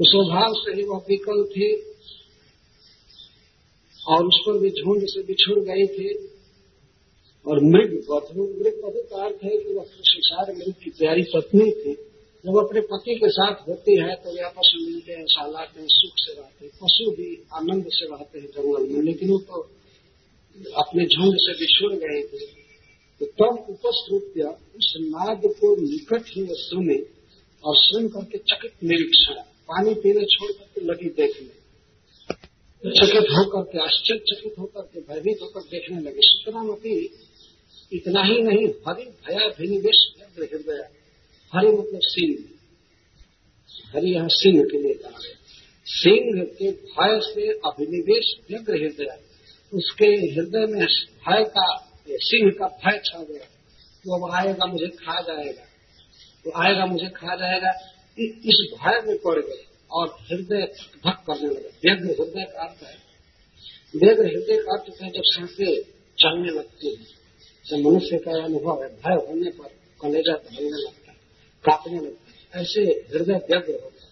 तो 0.00 0.04
स्वभाव 0.06 0.54
से 0.56 0.74
ही 0.74 0.82
वह 0.84 1.04
विकल 1.08 1.42
थी, 1.46 1.68
और 4.06 4.26
उस 4.26 4.38
पर 4.46 4.58
भी 4.58 4.70
झुंड 4.72 5.06
से 5.08 5.22
बिछुड़ 5.24 5.58
गई 5.60 5.86
थी। 5.88 6.08
और 7.46 7.62
मृग 7.64 7.90
वधु 8.10 8.42
मृग 8.60 8.74
का 9.10 9.24
अर्थ 9.24 9.44
है 9.44 9.56
कि 9.58 9.74
वह 9.74 9.84
संसार 9.84 10.54
मृग 10.56 10.74
की 10.84 10.90
प्यारी 10.90 11.22
पत्नी 11.22 11.70
थी। 11.72 11.94
जब 12.44 12.56
अपने 12.58 12.80
पति 12.80 13.14
के 13.14 13.28
साथ 13.28 13.54
होती 13.68 13.94
है 14.00 14.14
तो 14.14 14.34
वे 14.34 14.40
आपस 14.40 14.72
में 14.76 14.86
मिलते 14.86 15.12
हैं, 15.12 15.24
सालाते 15.26 15.80
हैं, 15.80 15.88
सुख 15.90 16.12
से 16.16 16.32
रहते 16.32 16.64
हैं, 16.66 16.72
पशु 16.82 17.10
भी 17.10 17.28
आनंद 17.54 17.84
से 17.88 18.06
रहते 18.06 18.38
हैं 18.38 18.46
जंगल 18.46 18.92
में। 18.92 19.02
लेकिन 19.02 19.30
वो 19.30 19.38
तो 19.38 19.60
अपने 20.72 21.04
झुंड 21.04 21.34
से 21.36 21.52
भी 21.52 21.58
बिछुड़ 21.60 21.92
गए 21.92 22.22
थे। 22.22 22.44
तो 23.18 23.26
तब 23.26 23.66
उपस्कृत्य 23.70 24.42
उस 24.76 24.94
नाद 25.00 25.42
को 25.46 25.76
निकट 25.76 26.22
ही 26.28 26.46
सुने 26.50 26.98
और 27.64 27.74
सुन 27.76 28.08
करके 28.08 28.38
चकित 28.38 28.72
निरीक्षण, 28.84 29.34
पानी 29.70 29.94
पीने 29.94 30.24
छोड़ 30.24 30.52
करके 30.52 30.80
लगी 30.80 31.08
देखने। 31.10 31.54
चकित 32.90 33.26
होकर 33.30 33.62
के, 33.62 33.78
आश्चर्यचकित 33.82 34.54
होकर 34.58 34.82
के, 34.82 35.00
भयभीत 35.00 35.38
होकर 35.42 35.60
देखने 35.60 36.00
लगे। 36.00 36.20
सुतरामती 36.22 36.96
इतना 37.92 38.22
ही 38.22 38.42
नहीं, 38.42 38.68
हरि 38.68 39.04
भया 39.04 39.48
भिनिवेश 39.48 40.12
हृदय, 40.38 40.88
हरि 41.54 41.68
मतलब 41.68 42.00
सिंह। 42.02 42.44
हरि 43.94 44.10
यहाँ 44.10 44.28
सिंह 44.28 44.64
के 44.64 44.82
लिए 44.82 44.94
कहा 44.94 45.10
गया। 45.10 45.36
सिंह 45.84 46.44
के 46.44 46.70
भय 46.70 47.20
से 47.22 47.52
अभिनिवेश 47.52 48.36
व्यग्र 48.50 48.74
हृदय, 48.74 49.20
उसके 49.74 50.06
हृदय 50.06 50.66
में 50.66 50.86
भय 50.86 51.44
का 51.44 51.90
सिंह 52.10 52.50
का 52.50 52.66
भय 52.66 53.00
छा 53.04 53.22
गया। 53.22 53.44
तो 54.04 54.26
अब 54.26 54.34
आएगा, 54.34 54.66
मुझे 54.66 54.86
खा 54.86 55.20
जाएगा। 55.20 55.62
तो 56.44 56.52
आएगा, 56.56 56.86
मुझे 56.86 57.06
खा 57.06 57.36
जाएगा। 57.36 57.70
इस 58.18 58.74
भय 58.80 59.02
में 59.06 59.16
पड़ 59.18 59.40
गए 59.40 59.64
और 59.90 60.16
हृदय 60.20 60.62
धक 61.06 61.24
करने 61.26 61.48
लगे। 61.48 61.68
व्यग्र 61.68 62.22
हृदय 62.22 62.44
का 62.44 62.64
अर्थ 62.64 62.82
है। 62.82 62.96
व्यग्र 63.96 64.26
हृदय 64.26 64.56
का 64.56 64.78
अर्थ 64.78 65.02
है 65.02 65.10
जब 65.10 65.22
साँसें 65.24 65.82
चलने 66.18 66.48
लगती 66.48 66.94
है। 66.94 67.25
जब 67.70 67.76
मनुष्य 67.76 68.18
का 68.18 68.44
अनुभव 68.44 68.82
है, 68.82 68.88
भय 68.88 69.26
होने 69.28 69.50
पर 69.50 69.68
कलेजा 70.02 70.32
ढलने 70.32 70.82
लगता 70.82 71.10
है, 71.10 71.18
कांपने 71.64 71.98
लगता 72.00 72.30
है। 72.30 72.62
ऐसे 72.62 72.80
हृदय 72.80 73.34
व्यग्र 73.34 73.72
होता 73.84 74.04
है 74.04 74.10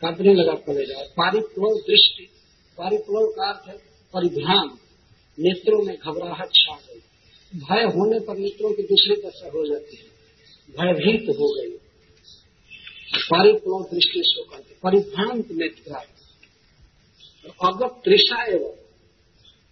कांपने 0.00 0.34
लगा 0.34 0.54
कलेजा। 0.54 1.02
पारिप्लव 1.02 1.74
दृष्टि 1.74 2.28
पारिप्लव 2.78 3.26
का 3.26 3.52
अर्थ 3.52 3.68
है 3.68 3.76
परिभ्राम 4.14 4.78
नेत्रों 5.38 5.82
में 5.82 5.96
घबराहट 5.96 6.48
छा 6.54 6.74
गई। 6.76 7.00
भय 7.54 7.84
होने 7.84 8.20
पर 8.20 8.36
नेत्रों 8.36 8.72
की 8.72 8.82
दूसरी 8.82 9.16
दशा 9.16 9.48
हो 9.48 9.66
जाती 9.66 9.96
है। 9.96 10.10
भयभीत 10.70 11.28
हो 11.28 11.54
गई। 11.54 11.70
पारिप्लव 13.30 13.82
दृष्टि 13.82 14.22
से 14.26 14.42
करते 14.42 14.74
परिभ्रांत 14.82 15.48
नेत्र 15.50 15.94
अगत 17.64 18.00
त्रिषा 18.04 18.44
एवं। 18.44 18.74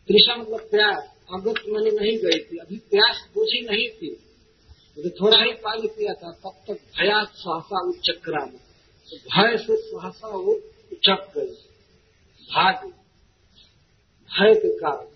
त्रिषा 0.09 0.37
मतलब 0.37 0.61
प्यार। 0.61 1.18
अगत 1.33 1.55
मैंने 1.69 1.91
नहीं 1.91 2.19
गई 2.19 2.39
थी, 2.39 2.57
अभी 2.57 2.77
प्यास 2.77 3.29
बुझी 3.35 3.61
नहीं 3.61 3.91
थी। 3.91 4.15
तो 5.03 5.11
थोड़ा 5.11 5.43
ही 5.43 5.53
पानी 5.53 5.87
पिया 5.87 6.15
था, 6.15 6.31
तब 6.33 6.53
तक 6.69 6.75
भया, 6.75 7.25
सहसा 7.25 7.89
उच्चक्रा 7.89 8.47
में 8.47 8.61
तो 9.11 9.17
भय 9.17 9.57
से 9.57 9.77
सहसा 9.77 10.29
वो 10.29 10.53
उचक 10.93 11.33
गई। 11.39 11.51
भाग 12.55 12.87
भय 14.29 14.55
के 14.55 14.79
कारण। 14.79 15.07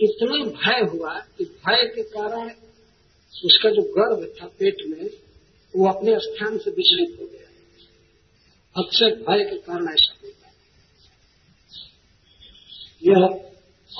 इतना 0.00 0.44
भय 0.44 0.90
हुआ 0.90 1.18
कि 1.18 1.44
भय 1.44 1.92
के 1.94 2.02
कारण 2.02 2.50
उसका 3.44 3.70
जो 3.70 3.82
गर्भ 3.82 4.42
था 4.42 4.46
पेट 4.46 4.76
में, 4.88 5.10
वो 5.76 5.88
अपने 5.88 6.18
स्थान 6.18 6.58
से 6.58 6.70
विचलित 6.70 7.20
हो 7.20 7.26
गया। 7.26 7.48
अक्सर 8.82 9.06
भय 9.06 9.50
के 9.50 9.58
कारण 9.58 9.88
ऐसा 9.88 10.14
होता 10.24 10.46
है। 10.46 10.54
यह 13.04 13.50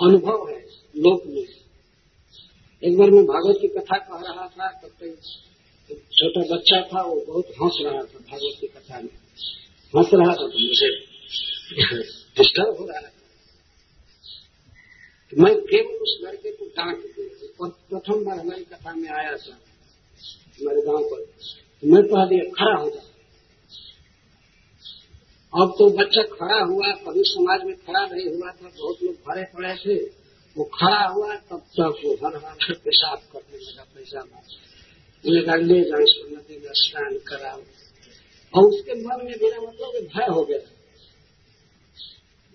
अनुभव 0.03 0.51
है। 0.51 0.72
लोक 0.95 1.23
में। 1.27 1.47
एक 2.83 2.97
बार 2.99 3.11
मैं 3.11 3.25
भागवत 3.25 3.59
की 3.61 3.69
कथा 3.69 3.97
कह 3.99 4.21
रहा 4.23 4.47
था, 4.49 4.69
तब 4.73 4.91
तक 5.01 5.13
छोटा 6.13 6.41
बच्चा 6.55 6.81
था, 6.83 7.03
वो 7.03 7.15
बहुत 7.27 7.47
हंस 7.63 7.79
रहा 7.83 8.03
था 8.03 8.19
भागवत 8.21 8.57
की 8.61 8.67
कथा 8.67 9.01
में। 9.01 9.11
हंस 9.95 10.11
रहा 10.15 10.33
था 10.33 10.47
तो 10.47 10.59
मुझे 10.59 10.91
डिस्टर्ब 12.37 12.77
हो 12.81 12.87
रहा 12.87 13.01
था। 13.01 13.11
मैं 15.33 15.55
केवल 15.63 15.95
उस 15.97 16.19
लड़के 16.23 16.51
को 16.53 16.65
डांट 16.67 16.99
दिया। 16.99 17.69
प्रथम 17.91 18.25
बार 18.25 18.39
हमारी 18.39 18.65
कथा 18.65 18.95
में 18.95 19.09
आया 19.11 19.37
था, 19.37 19.55
हमारे 20.61 20.83
गाँव 20.83 21.05
पर। 21.05 21.21
तो 21.83 21.87
मैं 21.87 22.03
कह 22.03 22.25
दिया, 22.27 22.45
खड़ा 22.51 22.75
हो 22.77 22.89
जा। 22.91 23.03
अब 25.53 25.75
तो 25.79 25.89
बच्चा 25.91 26.23
खड़ा 26.23 26.61
हुआ, 26.65 26.91
कभी 27.05 27.23
समाज 27.27 27.65
में 27.65 27.75
खड़ा 27.77 28.07
नहीं 28.07 28.27
हुआ 28.27 28.51
था, 28.51 28.69
बहुत 28.69 29.03
लोग 29.03 29.15
भरे 29.29 29.45
पड़े 29.55 29.75
थे। 29.77 30.22
वो 30.57 30.65
खड़ा 30.65 31.07
हुआ 31.07 31.37
तब 31.37 31.59
तक 31.59 32.01
वो 32.05 32.15
हर 32.15 32.37
हर 32.37 32.75
पेशाब 32.75 33.19
करने 33.33 33.59
लगा 33.59 33.83
पैसा 33.83 34.21
मार 34.21 34.43
कहा 35.43 35.57
ले 35.57 35.81
जाओ 35.81 36.01
इसको 36.01 36.37
नदी 36.37 36.57
में 36.57 36.73
स्नान 36.73 37.19
कराओ। 37.19 37.63
और 38.55 38.69
उसके 38.69 38.95
मन 38.95 39.25
में 39.25 39.35
मेरा 39.43 39.61
मतलब 39.61 40.09
भय 40.17 40.35
हो 40.35 40.45
गया। 40.45 40.59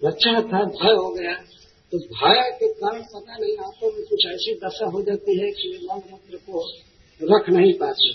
बच्चा 0.04 0.34
था, 0.34 0.64
भय 0.64 0.94
हो 0.94 1.14
गया। 1.14 1.34
तो 1.92 1.98
भय 1.98 2.58
के 2.60 2.74
कारण 2.74 3.02
पता 3.02 3.38
नहीं, 3.38 3.58
आँखों 3.58 3.92
में 3.92 4.06
कुछ 4.06 4.26
ऐसी 4.26 4.60
दशा 4.66 4.86
हो 4.86 5.02
जाती 5.02 5.40
है 5.40 5.52
कि 5.52 5.88
मन 5.92 5.98
मंत्र 5.98 6.38
को 6.38 6.70
रख 7.24 7.50
नहीं 7.50 7.74
पाते। 7.74 8.14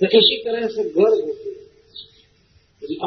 तो 0.00 0.06
इसी 0.06 0.42
तरह 0.44 0.66
से 0.66 0.84
गर्व 0.84 1.26
होती 1.26 1.48
है। 1.48 1.60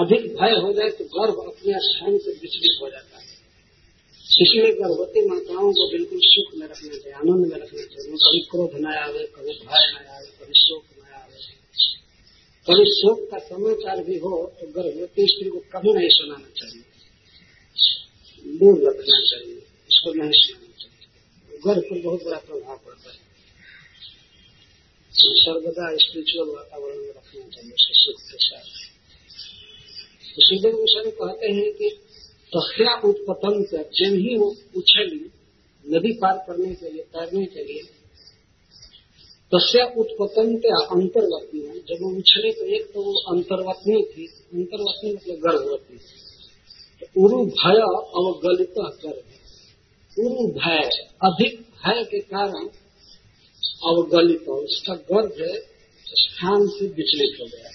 अधिक 0.06 0.36
भय 0.36 0.52
हो 0.52 0.74
जाए 0.74 0.90
तो 0.90 1.06
गर्व 1.06 1.34
अपने 1.34 1.74
स्थान 1.76 2.18
से 2.18 2.32
विचलित 2.32 2.80
हो 2.82 2.90
जाता 2.90 3.20
है। 3.20 3.33
इसलिए 4.34 4.70
गर्भवती 4.74 5.22
माताओं 5.26 5.72
को 5.74 5.84
बिल्कुल 5.92 6.20
सुख 6.24 6.54
में 6.60 6.68
रखना 6.68 6.94
चाहिए, 6.94 7.14
आनंद 7.14 7.46
में 7.46 7.58
रखना 7.58 7.84
चाहिए। 7.84 8.16
कभी 8.24 8.40
क्रोध 8.52 8.74
न 8.82 8.86
आवे 8.98 9.24
कभी 9.36 9.54
भय 9.64 9.86
न 9.92 9.96
आवे 10.10 10.30
कभी 10.40 10.56
शोक 10.60 10.86
न 11.00 11.02
आवे 11.14 11.38
कभी 12.68 12.86
शोक 12.92 13.20
का 13.32 13.40
समाचार 13.40 14.04
भी 14.04 14.18
हो 14.18 14.32
तो 14.60 14.68
गर्भवती 14.68 15.24
स्त्री 15.28 15.50
को 15.50 15.60
कभी 15.74 15.94
नहीं 15.94 16.10
सुनाना 16.10 16.50
चाहिए। 16.60 16.84
दूर 18.58 18.76
रखना 18.88 19.20
चाहिए 19.22 19.58
इसको 19.90 20.14
नहीं 20.14 20.32
सुनाना 20.32 20.72
चाहिए। 20.82 21.60
गर्भ 21.66 21.84
पर 21.84 22.02
बहुत 22.02 22.22
बड़ा 22.24 22.38
प्रभाव 22.38 22.78
पड़ता 22.86 23.10
है। 23.10 23.22
सर्वदा 25.44 25.86
स्पिरिचुअल 25.98 26.50
वातावरण 26.50 26.98
में 26.98 27.10
रखना 27.10 27.44
चाहिए, 27.48 27.72
उसके 27.72 27.94
सुख 27.94 28.18
के 28.22 28.38
साथ। 28.38 28.68
तो 30.36 30.40
सुखदेव 30.42 30.74
गोस्वामी 30.74 31.12
कहते 31.12 31.48
हैं 31.52 31.70
कि 31.74 31.88
तस्या 32.56 33.02
उत्पतन 33.06 33.64
से 33.64 33.78
जब 33.78 34.14
ही 34.14 34.38
वो 34.38 34.56
उछली, 34.78 35.32
नदी 35.86 36.12
पार 36.14 36.38
करने 36.38 36.76
के 36.76 36.90
लिए, 36.90 37.04
तैरने 37.04 37.46
के 37.46 37.64
लिए। 37.64 37.82
तस्या 39.52 39.86
उत्पतन 39.86 40.56
के 40.58 40.68
अंतर्वर्ती 40.68 41.60
है 41.60 41.80
जब 41.80 41.98
वो 42.02 42.10
उछली 42.18 42.52
तो 42.52 42.66
एक 42.66 42.86
तो 42.94 43.04
वो 43.04 43.14
अंतर्वतनी 43.36 44.04
थी, 44.04 44.28
अंतर्वतनी 44.28 45.14
मतलब 45.14 45.36
गर्भवती। 45.36 45.98
तो 47.02 47.26
उरु 47.26 47.46
भय 47.46 47.80
अवगलित 48.22 48.74
कर 48.78 49.24
उरु 50.20 50.48
भय 50.48 50.90
अधिक 51.24 51.60
भय 51.60 52.04
के 52.04 52.20
कारण 52.20 52.70
अवगलित 53.86 54.14
गलित 54.14 54.46
हो 54.48 54.54
उसका 54.54 54.94
गर्भ 54.94 55.64
स्थान 56.06 56.68
से 56.68 56.86
विचलित 56.86 57.42
हो 57.42 57.46
गया। 57.46 57.70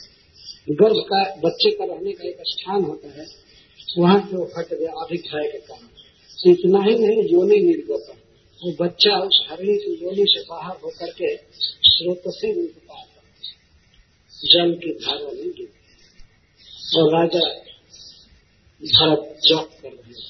गर्भ 0.70 0.96
का, 0.96 1.36
बच्चे 1.48 1.70
का 1.70 1.84
रहने 1.84 2.12
का 2.12 2.28
एक 2.28 2.36
स्थान 2.40 2.84
होता 2.84 3.08
है। 3.08 3.47
वहाँ 3.98 4.18
वो 4.32 4.44
हट 4.58 4.72
गया 4.72 4.90
अभिप्राय 5.02 5.48
के 5.48 5.58
कारण 5.58 5.86
इतना 6.50 6.80
ही 6.82 6.94
नहीं 6.98 7.22
योनि 7.32 7.60
निर्गत 7.60 8.10
वो 8.62 8.72
बच्चा 8.80 9.18
उस 9.18 9.46
हरणी 9.50 9.76
की 9.76 9.92
योनि 10.04 10.24
से 10.28 10.40
बाहर 10.40 10.76
होकर 10.84 11.10
के 11.10 11.36
स्रोत 11.88 12.22
से 12.28 12.48
निकल 12.48 12.80
पाता। 12.88 13.22
जल 14.32 14.74
की 14.74 14.92
धारा 14.94 15.30
में 15.32 15.50
गिर 15.50 15.70
और 16.98 17.14
राजा 17.14 17.46
भरत 18.82 19.40
जप 19.44 19.70
कर 19.82 19.88
रहे 19.88 20.26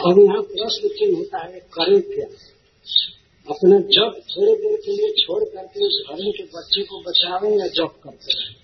और 0.00 0.20
यहाँ 0.20 0.42
प्रश्न 0.42 0.88
चिन्ह 0.88 1.18
होता 1.18 1.44
है, 1.46 1.60
करे 1.60 2.00
क्या? 2.00 2.26
अपना 3.48 3.78
जब 3.78 4.20
थोड़ी 4.30 4.54
देर 4.54 4.76
के 4.76 4.92
लिए 4.92 5.12
छोड़ 5.12 5.44
करके 5.44 5.86
उस 5.86 6.02
हरण 6.10 6.30
के 6.30 6.42
बच्चे 6.42 6.82
को 6.82 7.02
बचावे 7.02 7.56
या 7.60 7.66
जप 7.66 8.00
करते 8.04 8.38
हैं 8.38 8.61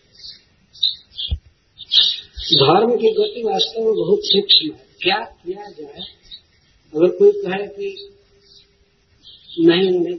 धर्म 2.49 2.91
की 2.97 3.11
गति 3.13 3.43
वास्तव 3.43 3.85
में 3.85 3.95
बहुत 3.95 4.21
सूक्ष्म 4.23 4.73
है। 4.73 4.87
क्या 5.03 5.19
किया 5.41 5.71
जाए? 5.71 6.03
अगर 6.95 7.09
कोई 7.17 7.33
कहे 7.33 7.67
कि 7.69 7.89
नहीं, 9.61 9.89
उन्हें 9.89 10.17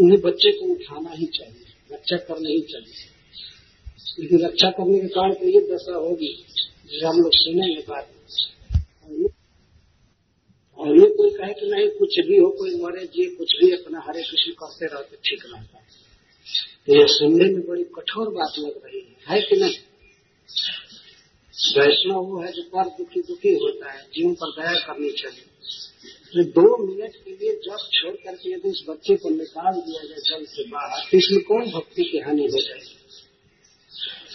उन्हें 0.00 0.20
बच्चे 0.20 0.50
को 0.50 0.72
उठाना 0.72 1.10
ही 1.10 1.26
चाहिए, 1.26 1.64
रक्षा 1.92 2.16
करना 2.16 2.48
ही 2.48 2.60
चाहिए। 2.60 3.04
लेकिन 4.20 4.44
रक्षा 4.46 4.70
करने 4.70 5.00
के 5.00 5.08
कारण 5.08 5.34
तो 5.34 5.48
ये 5.48 5.60
दशा 5.60 5.96
होगी 5.96 6.32
जो 6.92 7.08
हम 7.08 7.20
लोग 7.20 7.32
सुनेंगे 7.34 7.82
बात। 7.88 8.12
और 10.78 10.96
ये 11.00 11.06
कोई 11.08 11.30
कहे 11.30 11.52
कि 11.52 11.66
नहीं, 11.66 11.88
कुछ 11.88 12.18
भी 12.20 12.36
हो, 12.36 12.48
कोई 12.50 12.74
मरे, 12.74 13.04
जी 13.06 13.24
कुछ 13.34 13.52
भी 13.60 13.70
अपना 13.72 14.04
हरे 14.08 14.22
कृष्ण 14.22 14.52
करते 14.52 14.86
रहो 14.86 15.02
तो 15.02 15.16
ठीक 15.24 15.44
रहता 15.46 15.78
है। 15.78 15.84
तो 16.86 16.94
ये 16.94 17.06
सुनने 17.08 17.44
में 17.44 17.66
बड़ी 17.66 17.84
कठोर 17.84 18.28
बात 18.28 18.58
लग 18.58 18.80
रही 18.84 19.00
है 19.00 19.16
है 19.28 19.40
कि 19.40 19.56
नहीं? 19.56 19.74
वैष्णव 21.76 22.20
वो 22.26 22.40
है 22.42 22.50
जो 22.52 22.62
पर 22.72 22.88
दुखी 22.96 23.20
दुखी 23.22 23.52
होता 23.56 23.92
है, 23.92 24.00
जीवन 24.14 24.34
पर 24.34 24.50
दया 24.56 24.74
करनी 24.86 25.10
चाहिए। 25.20 25.44
तो 26.28 26.42
दो 26.52 26.66
मिनट 26.78 27.14
के 27.24 27.30
लिए 27.32 27.52
जब 27.64 27.82
छोड़ 27.92 28.14
करके 28.14 28.52
यदि 28.52 28.68
उस 28.70 28.84
बच्चे 28.88 29.16
को 29.16 29.30
निकाल 29.30 29.74
दिया 29.80 30.02
जाए 30.04 30.22
जल 30.28 30.44
से 30.46 30.64
बाहर 30.70 31.04
तो 31.10 31.16
इसमें 31.18 31.42
कौन 31.42 31.70
भक्ति 31.70 32.04
की 32.04 32.18
हानि 32.18 32.46
हो 32.46 32.60
जाएगी? 32.60 32.94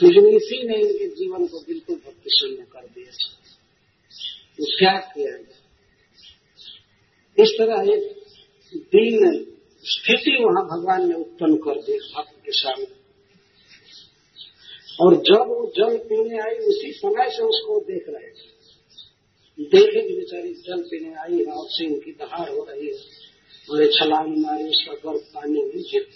लेकिन 0.04 0.28
इसी 0.30 0.58
ने 0.68 0.78
इनके 0.80 1.08
जीवन 1.16 1.46
को 1.48 1.60
बिल्कुल 1.68 1.96
भक्ति 1.98 2.30
शून्य 2.40 2.66
कर 2.74 2.88
दिया 2.88 3.12
तो 4.58 4.72
क्या 4.78 4.96
किया 5.12 5.32
जाए? 5.32 5.60
इस 7.38 7.52
तरह 7.60 7.92
एक 7.94 8.04
दीन 8.96 9.46
स्थिति 9.84 10.34
वहाँ 10.44 10.64
भगवान 10.66 11.08
ने 11.10 11.16
उत्पन्न 11.16 11.56
कर 11.58 11.82
दी 11.82 11.98
भक्त 12.16 12.36
के 12.46 12.52
सामने। 12.54 13.01
और 15.02 15.16
जब 15.16 15.50
वो 15.50 15.72
जल 15.78 15.98
पीने 15.98 16.40
आई 16.40 16.58
उसी 16.66 16.92
समय 16.92 17.30
से 17.30 17.44
उसको 17.44 17.80
देख 17.80 18.06
रहे 18.10 18.30
थे 18.30 18.50
देखे 19.64 20.02
कि 20.02 20.16
बेचारी 20.16 20.54
जल 20.54 20.82
पीने 20.82 21.14
आई 21.16 21.38
है 21.38 21.46
और 21.46 21.68
सिंह 21.70 21.98
की 22.00 22.12
दहाड़ 22.12 22.50
हो 22.50 22.66
रही 22.70 22.88
है। 22.88 22.94
और 23.70 23.86
छलांग 23.88 24.38
मारी 24.38 24.64
उसका 24.64 24.94
गर्भ 24.94 25.22
पानी 25.36 25.64
में 25.64 25.82
गिर 25.82 26.08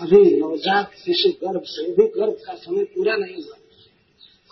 अभी 0.00 0.36
नवजात 0.36 0.90
किसी 1.04 1.28
गर्भ 1.28 1.62
से 1.64 1.90
भी 1.90 2.08
गर्भ 2.20 2.36
का 2.46 2.54
समय 2.54 2.84
पूरा 2.84 3.16
नहीं 3.16 3.44
हुआ। 3.44 3.56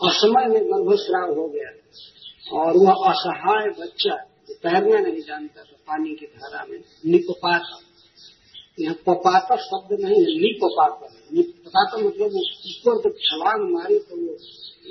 असमय 0.08 0.46
में 0.48 0.64
गर्भस्राव 0.64 1.34
हो 1.40 1.48
गया। 1.48 1.70
और 2.52 2.76
वह 2.76 3.10
असहाय 3.10 3.68
बच्चा 3.80 4.16
तैरना 4.50 4.98
नहीं 4.98 5.20
जानता 5.20 5.62
था 5.62 5.76
पानी 5.88 6.14
की 6.14 6.26
धारा 6.26 6.66
में 6.70 6.78
निपपाता 7.06 7.80
यहाँ 8.80 8.94
पपाता 8.94 9.56
शब्द 9.56 10.00
नहीं 10.00 10.20
है 10.20 10.38
निपपाता 10.38 11.13
निपपाता 11.34 11.96
मतलब 11.96 12.34
ऊपर 12.34 12.98
जब 13.02 13.16
छलांग 13.18 13.62
मारी 13.70 13.98
तो 13.98 14.16
वो 14.16 14.36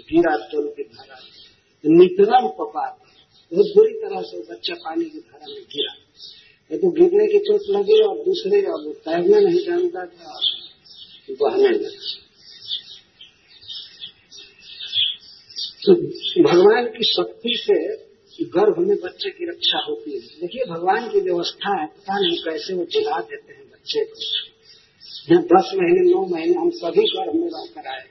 गिरा 0.09 0.35
जल 0.37 0.67
की 0.67 0.83
धारा 0.83 1.19
में। 1.23 1.97
नितरम 1.97 2.47
पपाता 2.47 3.09
बहुत 3.51 3.67
बुरी 3.75 3.93
तरह 3.93 4.21
से 4.21 4.39
बच्चा 4.53 4.73
पानी 4.73 5.05
की 5.05 5.19
धारा 5.19 5.47
में 5.47 5.63
गिरा। 5.63 5.93
ये 6.71 6.77
तो 6.77 6.89
गिरने 6.91 7.27
की 7.27 7.39
चोट 7.39 7.61
लगी 7.69 8.01
और 8.03 8.17
दूसरे, 8.17 8.61
अब 8.61 8.93
तैरना 9.05 9.39
नहीं 9.39 9.65
जानता 9.65 10.05
था 10.05 10.39
बहने 11.41 11.69
लगा। 11.69 11.89
तो 15.85 15.93
भगवान 16.43 16.85
की 16.87 17.03
शक्ति 17.03 17.53
से 17.61 17.77
गर्भ 18.45 18.79
में 18.79 18.97
बच्चे 18.97 19.29
की 19.29 19.49
रक्षा 19.49 19.79
होती 19.89 20.11
है। 20.11 20.19
देखिए, 20.19 20.63
भगवान 20.65 21.09
की 21.09 21.19
व्यवस्था 21.19 21.81
है, 21.81 21.87
पता 21.87 22.19
नहीं 22.19 22.37
कैसे 22.37 22.73
वो 22.73 22.85
जिला 22.85 23.19
देते 23.19 23.53
हैं 23.53 23.65
बच्चे 23.69 24.05
को। 24.05 24.52
यहाँ 25.27 25.43
दस 25.43 25.71
महीने, 25.75 26.01
नौ 26.09 26.25
महीने 26.27 26.53
हम 26.53 26.69
सभी 26.69 27.03
गर्भ 27.07 27.35
में 27.35 27.47
रह 27.47 27.65
कर 27.75 27.87
आए, 27.87 28.03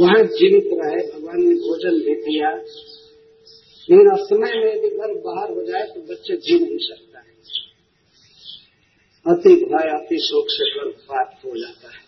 वहाँ 0.00 0.22
जीवित 0.32 0.68
रहे, 0.74 1.00
भगवान 1.12 1.40
ने 1.42 1.54
भोजन 1.56 1.98
भी 1.98 2.14
दिया 2.22 2.50
लेकिन 3.88 4.08
असमय 4.10 4.54
में 4.54 4.70
यदि 4.72 4.88
गर्भ 4.88 5.20
बाहर 5.24 5.50
हो 5.50 5.62
जाए 5.64 5.84
तो 5.84 6.00
बच्चे 6.02 6.36
जी 6.36 6.58
नहीं 6.58 6.78
सकता 6.78 7.18
है। 7.18 7.26
अति 9.26 9.54
भय, 9.54 9.88
अति 9.88 10.18
शोक 10.18 10.46
से 10.48 10.68
गर्भपात 10.70 11.40
हो 11.44 11.54
जाता 11.56 11.92
है। 11.94 12.02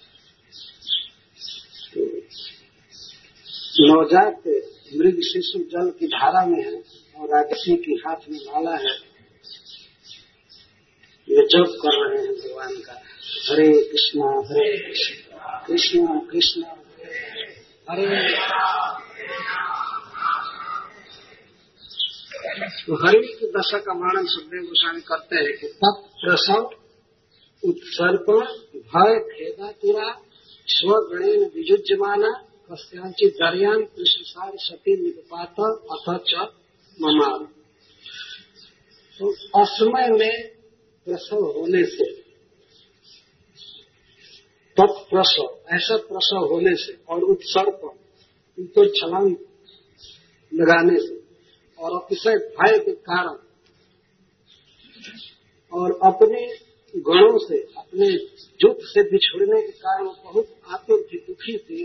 तो 1.94 2.00
नवजात 3.82 4.48
मृग 4.96 5.20
शिशु 5.22 5.58
जल 5.72 5.90
की 5.90 6.06
धारा 6.06 6.44
में 6.46 6.62
है 6.64 6.74
और 7.16 7.28
राजसी 7.28 7.76
के 7.76 7.94
हाथ 8.00 8.28
में 8.30 8.38
माला 8.38 8.76
है। 8.76 8.96
ये 11.28 11.46
जप 11.46 11.78
कर 11.82 11.96
रहे 12.04 12.26
हैं 12.26 12.34
भगवान 12.34 12.76
का। 12.76 13.09
हरे 13.40 13.68
कृष्णा 13.82 14.30
हरे 14.48 14.78
कृष्णा 15.66 16.18
कृष्णा, 16.30 16.74
हरे 17.90 18.04
तो 22.86 23.06
हरि 23.06 23.22
की 23.40 23.46
दशा 23.46 23.78
का 23.78 23.92
वर्णन 23.92 24.26
सुखदेव 24.26 24.62
गोस्वामी 24.62 25.00
करते 25.00 25.36
हैं 25.36 25.56
कि 25.58 25.66
तप, 25.66 26.04
प्रसव 26.20 26.70
उत्सर्पण 27.62 28.44
भय 28.74 29.18
खेदातुरा 29.30 30.12
स्वगणेन 30.68 31.44
विजुज्यमाना 31.54 32.32
कस्यांचित 32.70 33.32
दरियान 33.32 33.82
कृष्णसार 33.82 34.52
सती 34.58 34.96
निपात 35.02 35.60
अथ 35.90 36.16
च 36.28 36.48
ममार 36.98 37.44
तो 39.20 39.32
असमय 39.62 40.08
में 40.08 40.48
प्रसव 41.06 41.44
होने 41.50 41.84
से 41.84 42.19
तत्प्रसव 44.76 45.74
ऐसा 45.74 45.96
प्रसव 45.96 46.46
होने 46.52 46.74
से 46.76 46.96
और 47.08 47.22
उत्सर्प 47.22 47.80
ऊपर 48.58 48.88
छलांग 48.88 49.36
लगाने 50.52 50.98
से 51.00 51.20
और 51.78 52.02
अतिशय 52.02 52.36
भय 52.36 52.78
के 52.78 52.92
कारण 52.92 53.36
और 55.72 55.98
अपने 56.04 56.70
गणों 56.96 57.38
से, 57.38 57.58
अपने 57.58 58.06
युद्ध 58.64 58.78
से 58.82 59.02
बिछुड़ने 59.02 59.60
के 59.62 59.72
कारण 59.72 60.06
बहुत 60.06 60.46
आतुर 60.70 61.02
थी, 61.02 61.18
दुखी 61.18 61.58
थी। 61.58 61.82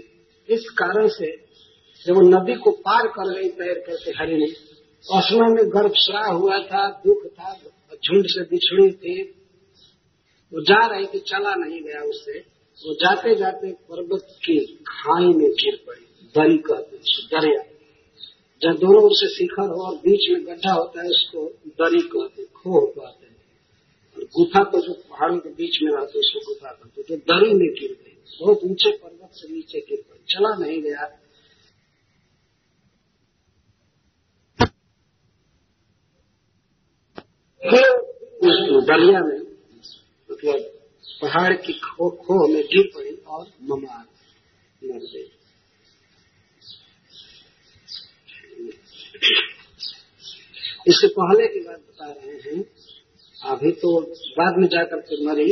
इस 0.49 0.69
कारण 0.69 1.07
से 1.07 1.31
जब 2.05 2.15
नदी 2.17 2.55
को 2.55 2.71
पार 2.71 3.07
कर 3.07 3.33
गई 3.33 3.49
तैर 3.49 3.79
करके 3.79 4.11
हरिणी 4.11 4.51
असमय 5.05 5.53
में 5.53 5.69
गर्भस्राव 5.69 6.37
हुआ 6.37 6.59
था, 6.59 6.89
दुख 7.07 7.25
था, 7.25 7.53
झुंड 8.05 8.25
से 8.25 8.41
बिछड़ी 8.41 8.91
थी। 8.91 9.21
वो 10.53 10.61
जा 10.61 10.87
रही 10.87 11.05
थी, 11.05 11.19
चला 11.19 11.55
नहीं 11.55 11.81
गया 11.81 12.01
उससे। 12.01 12.54
वो 12.81 12.93
जाते 12.93 13.35
जाते 13.35 13.71
पर्वत 13.89 14.27
की 14.45 14.59
खाई 14.87 15.33
में 15.33 15.49
गिर 15.51 15.75
पड़ी 15.87 16.05
दरी 16.35 16.57
कहते 16.57 16.97
दरिया। 17.27 17.61
जब 18.61 18.77
दोनों 18.79 19.09
से 19.11 19.27
शिखर 19.35 19.69
हो 19.69 19.85
और 19.85 19.95
बीच 19.95 20.29
में 20.31 20.45
गड्ढा 20.45 20.73
होता 20.73 21.01
है, 21.01 21.09
उसको 21.09 21.45
दरी 21.79 22.01
कहते 22.07 22.45
खो 22.55 22.79
हैं। 22.97 23.35
और 24.17 24.23
गुफा 24.35 24.63
को 24.63 24.81
जो 24.81 24.93
पहाड़ों 24.93 25.39
के 25.39 25.49
बीच 25.49 25.79
में 25.83 25.91
रहते 25.91 26.19
उसको 26.19 26.39
गुफा 26.47 26.71
कहते 26.71 27.03
तो 27.03 27.15
दरी 27.31 27.53
में 27.53 27.67
गिर 27.73 27.91
गई 27.91 28.15
बहुत 28.41 28.63
ऊँचे 28.63 28.91
पर्वत 28.97 29.29
से 29.33 29.53
नीचे 29.53 29.79
गिर 29.79 30.03
पड़ी। 30.09 30.23
चला 30.29 30.55
नहीं 30.57 30.81
गया। 30.83 31.05
फिर 37.61 38.81
दरिया 38.83 39.19
में 39.19 39.37
मतलब 40.29 40.71
पहाड़ 41.25 41.53
की 41.61 41.73
खो 41.79 42.09
खो 42.17 42.35
में 42.47 42.61
गिर 42.65 42.89
पड़ी 42.95 43.15
और 43.27 43.45
ममार 43.69 44.03
मर 44.81 44.99
गई 45.05 45.29
इससे 50.87 51.07
पहले 51.09 51.47
की 51.47 51.59
बात 51.59 51.79
बता 51.79 52.07
रहे 52.07 52.33
हैं, 52.39 52.63
अभी 53.39 53.71
तो 53.73 53.89
बाद 54.37 54.57
में 54.61 54.67
जाकर 54.67 54.99
के 55.01 55.25
मरी, 55.25 55.45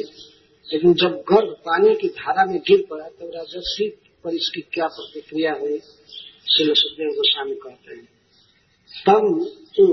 लेकिन 0.67 0.93
जब 0.93 1.15
गर्भ 1.29 1.55
पानी 1.65 1.93
की 1.95 2.07
धारा 2.19 2.45
में 2.45 2.59
गिर 2.67 2.85
पड़ा 2.89 3.07
तो 3.09 3.29
राजर्षि 3.29 3.87
पर 4.23 4.35
इसकी 4.35 4.61
क्या 4.73 4.87
प्रतिक्रिया 4.87 5.53
हुई, 5.53 5.77
श्री 6.49 6.73
सुखदेव 6.75 7.09
गोस्वामी 7.15 7.55
कहते 7.63 7.95
हैं, 7.95 8.05
तम 9.05 9.25
तु 9.75 9.85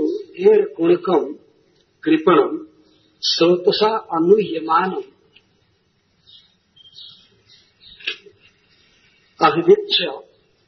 एड़ 0.43 0.65
कुणकम 0.75 1.33
कृपणम 2.03 2.65
स्रोतसा 3.23 3.89
अनुह्यमान 4.17 4.91
अभिवीक्ष 9.43 10.01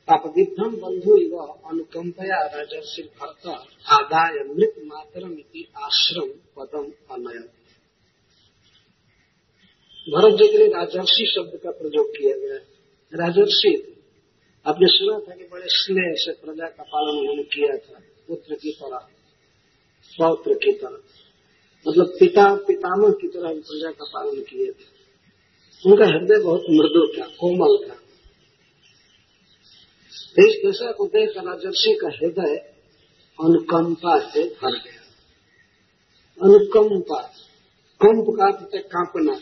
अपविद्धम 0.10 0.76
बंधु 0.76 1.18
इव 1.18 1.36
अनुकंपया 1.40 2.38
राजर्षि 2.46 3.02
भरत 3.02 3.48
आदाय 3.92 4.44
मृत 4.54 4.76
मातरम 4.86 5.38
आश्रम 5.78 6.30
पदम 6.58 7.16
अनय 7.16 7.50
भरत 10.10 10.34
जी 10.34 10.52
के 10.52 10.58
लिए 10.58 10.68
राजर्षि 10.68 11.34
शब्द 11.36 11.60
का 11.64 11.72
प्रयोग 11.72 12.10
किया 12.10 12.38
गया। 12.38 12.56
राजर्षि, 13.14 14.02
आपने 14.66 14.88
सुना 14.88 15.20
था 15.20 15.38
कि 15.38 15.44
बड़े 15.44 15.66
स्नेह 15.68 16.14
से 16.18 16.32
प्रजा 16.32 16.68
का 16.68 16.84
पालन 16.84 17.20
उन्होंने 17.20 17.44
किया 17.44 17.78
था, 17.78 18.04
पुत्र 18.28 18.56
की 18.56 18.72
तरह, 18.72 18.98
पौत्र 20.18 20.54
की 20.54 20.72
तरह। 20.72 20.98
मतलब 21.88 22.08
पिता, 22.20 22.56
पितामह 22.56 23.12
की 23.12 23.28
तरह 23.28 23.54
प्रजा 23.54 23.92
का 23.92 24.06
पालन 24.06 24.42
किए 24.42 24.72
थे। 24.72 24.94
उनका 25.86 26.06
हृदय 26.06 26.44
बहुत 26.44 26.62
मृदु 26.70 27.08
था, 27.08 27.26
कोमल 27.26 27.90
था। 27.90 28.03
इस 30.40 30.62
दशा 30.66 30.92
को 30.92 31.06
देख 31.08 31.30
राजर्षि 31.38 31.98
का 32.02 32.08
हृदय 32.08 32.56
अनुकंपा 33.40 34.30
से 34.30 34.44
भर 34.44 34.72
गया। 34.72 35.02
अनुकंपा। 36.42 37.22
कंप 38.02 38.26
का 38.30 38.80
कांपना। 38.80 39.34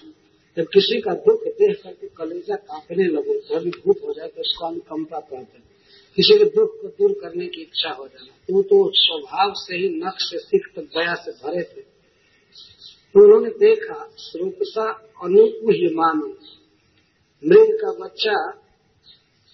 जब 0.57 0.63
किसी 0.63 1.01
का 1.01 1.13
दुख 1.13 1.43
देख 1.43 1.83
करके 1.83 2.07
कलेजा 2.07 2.55
कांपने 2.55 3.03
लगे 3.03 3.39
जब 3.39 3.69
भूत 3.69 3.97
हो 4.07 4.13
जाए 4.13 4.27
तो 4.27 4.41
उसको 4.41 4.67
अनुकंपा 4.67 5.19
कहते 5.19 5.57
हैं। 5.57 5.63
किसी 6.15 6.37
के 6.37 6.45
दुख 6.45 6.81
को 6.81 6.87
दूर 6.87 7.11
करने 7.21 7.47
की 7.47 7.61
इच्छा 7.61 7.89
हो 7.89 8.07
जाना। 8.07 8.31
तो 8.31 8.63
तो 8.63 8.91
स्वभाव 8.93 9.53
से 9.55 9.77
ही 9.77 9.89
नक्श 9.89 10.29
से 10.29 10.37
सिख 10.37 10.61
तक 10.75 10.81
दया 10.81 11.15
से 11.15 11.31
भरे 11.31 11.63
थे। 11.63 11.81
तो 13.13 13.23
उन्होंने 13.23 13.49
देखा 13.49 14.09
स्रोतसा 14.17 14.91
अनुपूह्यमान 15.23 16.17
मृग 17.45 17.77
का 17.81 18.05
बच्चा 18.05 18.51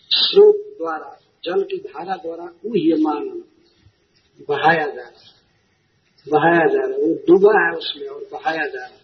स्रोत 0.09 0.55
द्वारा 0.55 1.19
जल 1.43 1.63
की 1.63 1.77
धारा 1.77 2.15
द्वारा 2.15 2.43
उह्यमान 2.65 3.43
बहाया 4.49 4.85
जा 4.85 5.01
रहा 5.01 5.33
बहाया 6.27 6.65
जा 6.67 6.81
रहा 6.81 6.97
है। 6.97 7.03
वो 7.03 7.13
डूबा 7.27 7.53
है 7.63 7.71
उसमें 7.77 8.07
और 8.07 8.23
बहाया 8.31 8.65
जा 8.65 8.85
रहा 8.85 8.97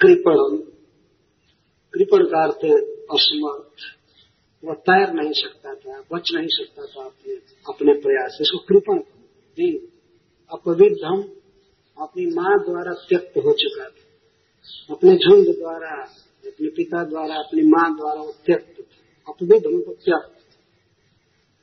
कृपण 0.00 0.56
कृपण 1.94 2.24
का 2.24 2.42
अर्थ 2.42 2.64
असमर्थ। 3.10 3.82
वह 4.64 4.74
तैर 4.74 5.12
नहीं 5.12 5.32
सकता 5.32 5.74
था, 5.74 6.00
बच 6.12 6.30
नहीं 6.34 6.48
सकता 6.50 6.82
था 6.86 7.04
अपने 7.04 7.34
अपने 7.68 7.92
प्रयास। 7.92 8.38
इसको 8.40 8.58
कृपण 8.58 8.98
अपविध 10.52 11.04
हम 11.04 11.20
अपनी 11.98 12.26
माँ 12.26 12.58
द्वारा 12.58 12.92
त्यक्त 13.08 13.36
हो 13.36 13.52
चुका 13.52 13.84
था। 13.84 14.94
अपने 14.94 15.16
झुंड 15.16 15.46
द्वारा, 15.46 15.90
अपने 16.46 16.68
पिता 16.68 17.04
द्वारा, 17.04 17.34
अपनी 17.34 17.62
माँ 17.62 17.96
द्वारा 17.96 18.20
वो 18.20 18.32
त्यक्त 18.46 18.80
था। 18.80 19.32
अपविध 19.32 19.66
हमको 19.66 19.92
त्यक्त 19.92 20.33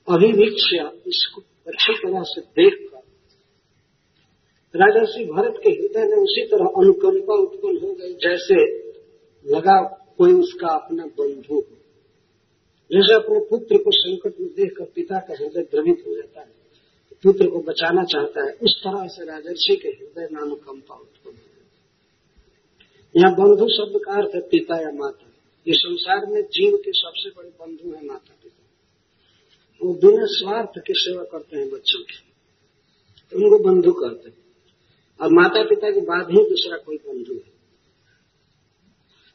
अभिवीक्ष्य 0.07 0.91
इसको 1.07 1.41
अच्छी 1.67 1.93
तरह 1.93 2.23
से 2.23 2.41
देखकर। 2.41 2.99
राजर्षि 4.75 5.25
भरत 5.25 5.59
के 5.63 5.69
हृदय 5.69 6.05
में 6.05 6.17
उसी 6.17 6.45
तरह 6.45 6.65
अनुकंपा 6.65 7.35
उत्पन्न 7.35 7.77
हो 7.77 7.93
गई, 7.93 8.13
जैसे 8.13 8.57
लगा 9.45 9.77
कोई 10.17 10.33
उसका 10.33 10.67
अपना 10.67 11.05
बंधु 11.05 11.55
हो। 11.55 11.61
जैसे 12.91 13.13
अपने 13.13 13.39
पुत्र 13.39 13.77
को 13.77 13.91
संकट 13.91 14.39
में 14.39 14.49
देखकर 14.49 14.85
पिता 14.95 15.19
का 15.19 15.33
हृदय 15.33 15.63
द्रवित 15.71 16.03
हो 16.07 16.15
जाता 16.15 16.41
है 16.41 16.49
पुत्र 17.23 17.47
को 17.49 17.59
बचाना 17.59 18.03
चाहता 18.03 18.45
है, 18.45 18.51
उस 18.53 18.81
तरह 18.83 19.07
से 19.07 19.25
राजर्षि 19.25 19.75
के 19.75 19.89
हृदय 19.89 20.27
में 20.31 20.41
अनुकंपा 20.41 20.95
उत्पन्न 20.95 21.35
हो 21.35 21.41
यहाँ 23.15 23.33
बंधु 23.33 23.67
शब्द 23.67 23.99
का 24.05 24.11
अर्थ 24.13 24.35
है 24.35 24.41
पिता 24.41 24.81
या 24.81 24.91
माता। 24.91 25.27
ये 25.67 25.73
संसार 25.73 26.25
में 26.25 26.41
जीव 26.41 26.77
के 26.77 26.91
सबसे 26.91 27.29
बड़े 27.29 27.49
बंधु 27.49 27.95
है 27.95 28.05
माता। 28.05 28.40
वो 29.83 29.93
बिना 29.93 30.25
स्वार्थ 30.25 30.69
की 30.69 30.93
सेवा 30.95 31.23
करते 31.23 31.59
हैं 31.59 31.69
बच्चों 31.69 32.03
की। 32.03 32.31
तो 33.31 33.37
उनको 33.37 33.69
बंधु 33.69 33.91
कहते 33.91 34.29
हैं। 34.29 34.37
और 35.21 35.33
माता 35.33 35.63
पिता 35.63 35.91
के 35.91 36.01
बाद 36.01 36.27
ही 36.31 36.49
दूसरा 36.49 36.77
कोई 36.77 36.97
बंधु 36.97 37.33
है। 37.33 37.61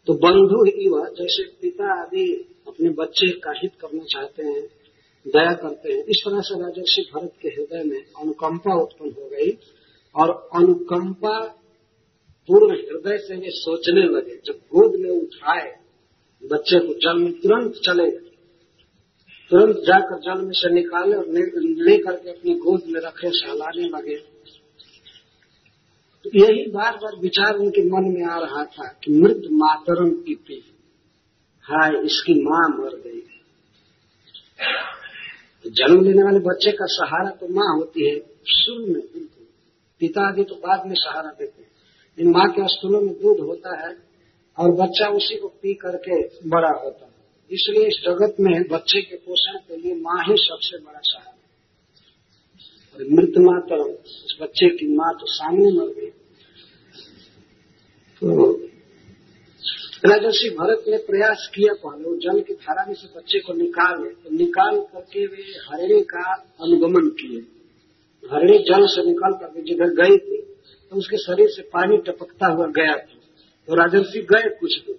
तो 0.06 0.14
बंधु 0.14 0.64
ही 0.64 0.88
वह 0.88 1.08
जैसे 1.08 1.42
पिता 1.42 2.02
आदि 2.02 2.54
अपने 2.68 2.90
बच्चे 2.90 3.30
का 3.30 3.52
हित 3.62 3.72
करना 3.80 4.04
चाहते 4.04 4.42
हैं, 4.42 4.62
दया 5.26 5.54
करते 5.54 5.92
हैं, 5.92 6.04
इस 6.04 6.22
तरह 6.28 6.40
से 6.40 6.60
राजर्षि 6.60 7.10
भरत 7.14 7.32
के 7.42 7.48
हृदय 7.48 7.84
में 7.84 7.98
अनुकंपा 7.98 8.82
उत्पन्न 8.82 9.10
हो 9.10 9.28
गई 9.28 9.58
और 10.14 10.48
अनुकंपा 10.54 11.46
पूर्ण 12.48 12.76
हृदय 12.76 13.18
से 13.18 13.36
वे 13.36 13.46
सोचने 13.46 14.02
लगे, 14.02 14.36
जब 14.44 14.52
गोद 14.52 15.00
में 15.00 15.10
उठाए, 15.10 15.76
बच्चे 16.44 16.78
को 16.78 16.94
जन्म 16.94 17.32
तुरंत 17.32 17.72
चले 17.72 18.10
गए। 18.10 18.25
तुरंत 19.50 19.76
जाकर 19.86 20.18
जल 20.20 20.40
में 20.44 20.52
से 20.54 20.72
निकाले 20.74 21.16
और 21.16 21.26
ले 21.80 21.96
करके 21.98 22.30
अपनी 22.30 22.54
गोद 22.60 22.82
में 22.88 23.00
रखे 23.00 23.30
सहलाने 23.32 23.88
लगे। 23.88 24.16
तो 26.24 26.30
यही 26.36 26.64
बार 26.70 26.96
बार 26.96 27.16
विचार 27.20 27.56
उनके 27.56 27.82
मन 27.86 28.08
में 28.12 28.24
आ 28.26 28.38
रहा 28.38 28.64
था 28.66 28.86
कि 29.04 29.12
मृत 29.14 29.42
मातरम 29.54 30.10
की 30.22 30.34
पी 30.36 30.62
हाय, 31.64 31.92
इसकी 32.04 32.34
माँ 32.42 32.68
मर 32.70 32.96
गई 32.96 33.20
तो 35.64 35.70
जन्म 35.72 36.04
लेने 36.04 36.22
वाले 36.22 36.38
बच्चे 36.40 36.72
का 36.72 36.86
सहारा 36.90 37.30
तो 37.32 37.48
माँ 37.50 37.70
होती 37.76 38.08
है, 38.08 38.18
शुरू 38.48 38.82
में 38.82 38.92
बिल्कुल 38.92 39.46
पिता 40.00 40.28
आदि 40.28 40.44
तो 40.44 40.54
बाद 40.56 40.86
में 40.86 40.94
सहारा 40.96 41.30
देते 41.30 41.62
हैं। 41.62 41.70
इन 42.18 42.30
माँ 42.30 42.48
के 42.50 42.68
स्तूलों 42.68 43.00
में 43.00 43.14
दूध 43.14 43.40
होता 43.40 43.80
है 43.80 43.90
और 44.58 44.70
बच्चा 44.76 45.08
उसी 45.16 45.36
को 45.36 45.48
पी 45.48 45.74
करके 45.76 46.22
बड़ा 46.48 46.72
होता 46.74 47.04
है। 47.04 47.14
इसलिए 47.50 47.86
इस 47.86 48.00
जगत 48.04 48.36
में 48.40 48.52
बच्चे 48.70 49.00
के 49.00 49.16
पोषण 49.16 49.58
के 49.58 49.76
लिए 49.76 49.94
माँ 49.96 50.20
ही 50.22 50.34
सबसे 50.38 50.78
बड़ा 50.78 51.00
सहारा 51.00 51.30
है। 51.30 51.36
और 52.94 53.00
मृत 53.12 53.34
माँ 53.38 53.60
तो 53.62 53.76
इस 53.88 54.36
बच्चे 54.40 54.68
की 54.76 54.86
माँ 54.96 55.12
तो 55.14 55.26
सामने 55.32 55.72
मर 55.72 55.92
गई। 55.94 56.10
तो 58.22 58.52
राजर्षि 60.04 60.48
भरत 60.50 60.84
ने 60.88 60.96
प्रयास 61.04 61.48
किया 61.54 61.72
पहले, 61.74 62.04
वो 62.04 62.16
जल 62.16 62.40
की 62.40 62.54
धारा 62.54 62.84
में 62.88 62.94
से 62.94 63.06
बच्चे 63.16 63.38
को 63.40 63.52
निकाले 63.54 64.10
तो 64.10 64.30
निकाल 64.36 64.80
करके 64.92 65.26
वे 65.26 65.42
हरणी 65.62 66.00
का 66.04 66.32
अनुगमन 66.60 67.08
किए। 67.20 67.40
हरणी 68.22 68.58
जल 68.64 68.86
से 68.88 69.06
निकाल 69.06 69.32
करके 69.40 69.62
जिधर 69.62 69.94
गई 69.94 70.16
थी 70.18 70.40
तो 70.92 70.96
उसके 70.96 71.16
शरीर 71.18 71.48
से 71.48 71.62
पानी 71.72 71.96
टपकता 72.06 72.46
हुआ 72.48 72.66
गया 72.76 72.96
था। 72.96 73.18
तो 73.68 73.74
राजर्षि 73.74 74.20
गए 74.30 74.48
कुछ 74.60 74.78
दूर। 74.86 74.98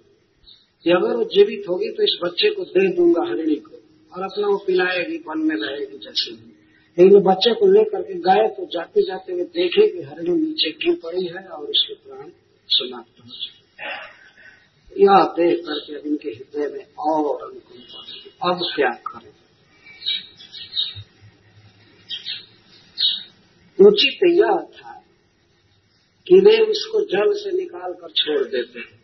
कि 0.84 0.90
अगर 0.90 1.16
वो 1.16 1.24
जीवित 1.24 1.64
होगी 1.68 1.88
तो 1.88 2.02
इस 2.02 2.18
बच्चे 2.24 2.50
को 2.50 2.64
दे 2.64 2.96
दूँगा 2.96 3.30
हरिणी 3.30 3.54
को, 3.54 3.76
और 4.12 4.22
अपना 4.22 4.46
वो 4.46 4.58
पिलाएगी, 4.66 5.16
वन 5.16 5.38
में 5.38 5.56
रहेगी 5.56 5.98
जैसे 5.98 6.30
भी 6.32 6.54
लेकिन 6.98 7.20
बच्चे 7.20 7.54
को 7.54 7.66
लेकर 7.66 8.02
के 8.02 8.14
गए 8.14 8.48
तो 8.48 8.66
जाते 8.66 9.02
जाते 9.02 9.32
हुए 9.32 9.44
देखे 9.44 9.88
कि 9.88 10.02
हरिणी 10.02 10.40
नीचे 10.40 10.70
गिर 10.70 10.94
पड़ी 10.94 11.26
है 11.26 11.48
और 11.48 11.64
उसके 11.64 11.94
प्राण 11.94 12.30
समाप्त 12.68 13.20
हो 13.20 13.30
चुके 13.30 13.58
यह 15.02 15.24
देख 15.24 15.64
करके 15.66 15.94
अब 15.96 16.06
इनके 16.06 16.30
हृदय 16.30 16.74
में 16.76 16.84
और 16.98 17.50
अनुकूलता 17.50 18.50
अब 18.50 18.60
क्या 18.76 18.90
करें? 18.90 19.32
उचित 23.86 24.18
यह 24.24 24.56
था 24.76 24.92
कि 26.26 26.34
वे 26.34 26.58
उसको 26.58 27.00
जल 27.00 27.32
से 27.38 27.56
निकाल 27.56 27.92
कर 27.92 28.10
छोड़ 28.10 28.46
देते 28.46 28.97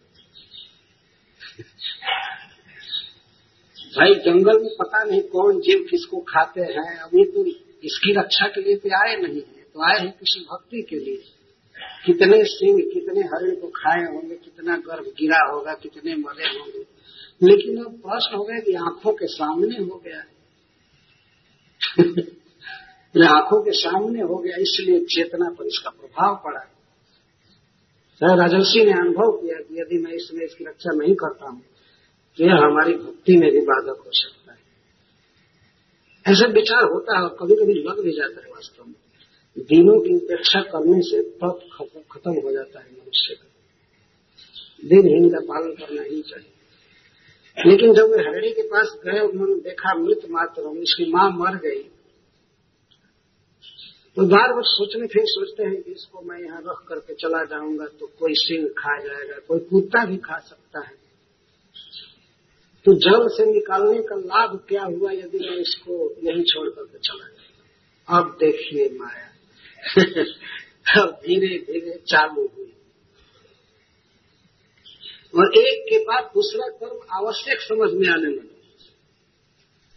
भाई, 3.98 4.14
जंगल 4.14 4.62
में 4.62 4.70
पता 4.80 5.04
नहीं 5.04 5.22
कौन 5.22 5.60
जीव 5.60 5.86
किसको 5.90 6.20
खाते 6.20 6.60
हैं। 6.60 6.96
अभी 6.98 7.24
तो 7.24 7.44
इसकी 7.84 8.12
रक्षा 8.12 8.48
के 8.48 8.60
लिए 8.60 8.76
तो 8.76 9.08
आए 9.08 9.16
नहीं 9.16 9.36
है 9.36 9.64
तो 9.74 9.82
आए 9.82 9.98
हैं 9.98 10.12
किसी 10.12 10.40
भक्ति 10.40 10.82
के 10.82 10.96
लिए। 10.96 11.22
कितने 12.06 12.44
सिंह, 12.44 12.90
कितने 12.94 13.20
हरिण 13.20 13.60
को 13.60 13.68
खाए 13.68 14.04
होंगे, 14.04 14.34
कितना 14.34 14.76
गर्भ 14.76 15.04
गिरा 15.04 15.52
होगा, 15.52 15.74
कितने 15.74 16.14
मरे 16.14 16.58
होंगे। 16.58 16.86
लेकिन 17.42 17.84
अब 17.84 17.92
प्रश्न 17.92 18.36
हो 18.36 18.44
गया 18.44 18.60
कि 18.60 18.74
आँखों 18.74 19.12
के 19.12 19.26
सामने 19.26 19.76
हो 19.76 20.02
गया। 20.04 20.18
आँखों 23.34 23.62
के 23.62 23.70
सामने 23.70 24.20
हो 24.20 24.36
गया, 24.36 24.56
इसलिए 24.56 25.00
चेतना 25.00 25.50
पर 25.50 25.66
इसका 25.66 25.90
प्रभाव 25.90 26.34
पड़ा। 26.44 26.60
सर, 28.14 28.38
राजर्षि 28.38 28.84
ने 28.84 28.92
अनुभव 28.92 29.36
किया 29.36 29.60
कि 29.60 29.80
यदि 29.80 29.98
मैं 29.98 30.12
इसमें 30.12 30.44
इसकी 30.44 30.64
रक्षा 30.64 30.90
नहीं 30.94 31.14
करता 31.14 31.50
हूँ 31.50 31.62
तो 32.38 32.44
यह 32.44 32.54
हमारी 32.54 32.94
भक्ति 32.94 33.36
में 33.36 33.50
भी 33.52 33.60
बाधक 33.60 34.02
हो 34.06 34.10
सकता 34.12 34.52
है। 34.52 34.58
ऐसा 36.26 36.46
विचार 36.52 36.84
होता 36.84 37.16
है 37.16 37.22
और 37.22 37.36
कभी 37.40 37.54
कभी 37.54 37.74
लग 37.82 38.02
भी 38.04 38.12
जाता 38.12 38.46
है 38.46 38.52
वास्तव 38.52 38.84
में। 38.84 38.94
दिनों 39.56 39.98
की 40.00 40.14
उपेक्षा 40.14 40.60
करने 40.60 41.00
से 41.02 41.22
तप 41.40 41.60
खत्म 42.12 42.32
हो 42.32 42.52
जाता 42.52 42.80
है 42.80 42.86
मनुष्य 42.86 43.34
का। 43.34 44.88
दिन 44.88 45.02
दिनहीन 45.02 45.28
का 45.30 45.40
पालन 45.40 45.74
करना 45.74 46.02
ही 46.02 46.20
चाहिए। 46.22 46.50
लेकिन 47.56 47.94
जब 47.94 48.10
वे 48.10 48.22
हरणी 48.22 48.50
के 48.50 48.62
पास 48.62 48.96
गए 49.04 49.20
उन्होंने 49.20 49.54
देखा 49.60 49.94
मृत 49.94 50.22
मात्र 50.30 50.76
इसकी 50.78 51.10
माँ 51.12 51.30
मर 51.30 51.56
गई 51.58 51.82
तो 54.16 54.26
बार 54.26 54.52
बार 54.52 54.62
सोचने, 54.62 55.06
फिर 55.06 55.22
सोचते 55.26 55.62
हैं 55.62 55.82
कि 55.82 55.90
इसको 55.90 56.20
मैं 56.22 56.38
यहाँ 56.40 56.60
रख 56.60 56.84
करके 56.88 57.14
चला 57.14 57.44
जाऊँगा 57.44 57.86
तो 58.00 58.06
कोई 58.18 58.34
सिंह 58.34 58.66
खा 58.68 58.98
जाएगा, 58.98 59.38
कोई 59.48 59.60
कुत्ता 59.60 60.04
भी 60.04 60.16
खा 60.16 60.38
सकता 60.38 60.80
है। 60.80 61.03
तो 62.86 62.92
जल 62.94 63.28
से 63.28 63.52
निकालने 63.52 64.02
का 64.02 64.16
लाभ 64.16 64.66
क्या 64.68 64.82
हुआ 64.82 65.10
यदि 65.12 65.38
मैं 65.38 65.56
इसको 65.56 66.10
यही 66.10 66.42
छोड़ 66.42 66.68
करके 66.68 66.98
चला 66.98 67.28
जाऊँगा 67.28 67.44
अब 68.08 68.36
देखिए 68.40 68.88
माया। 68.98 69.30
अब 71.02 71.10
धीरे 71.10 71.58
धीरे 71.58 72.02
चालू 72.08 72.50
हुई। 72.56 72.72
और 75.36 75.58
एक 75.58 75.86
के 75.90 75.98
बाद 75.98 76.24
दूसरा 76.24 76.68
कर्म 76.68 77.00
आवश्यक 77.12 77.60
समझ 77.60 77.92
में 77.92 78.08
आने 78.08 78.26
लगा। 78.26 78.54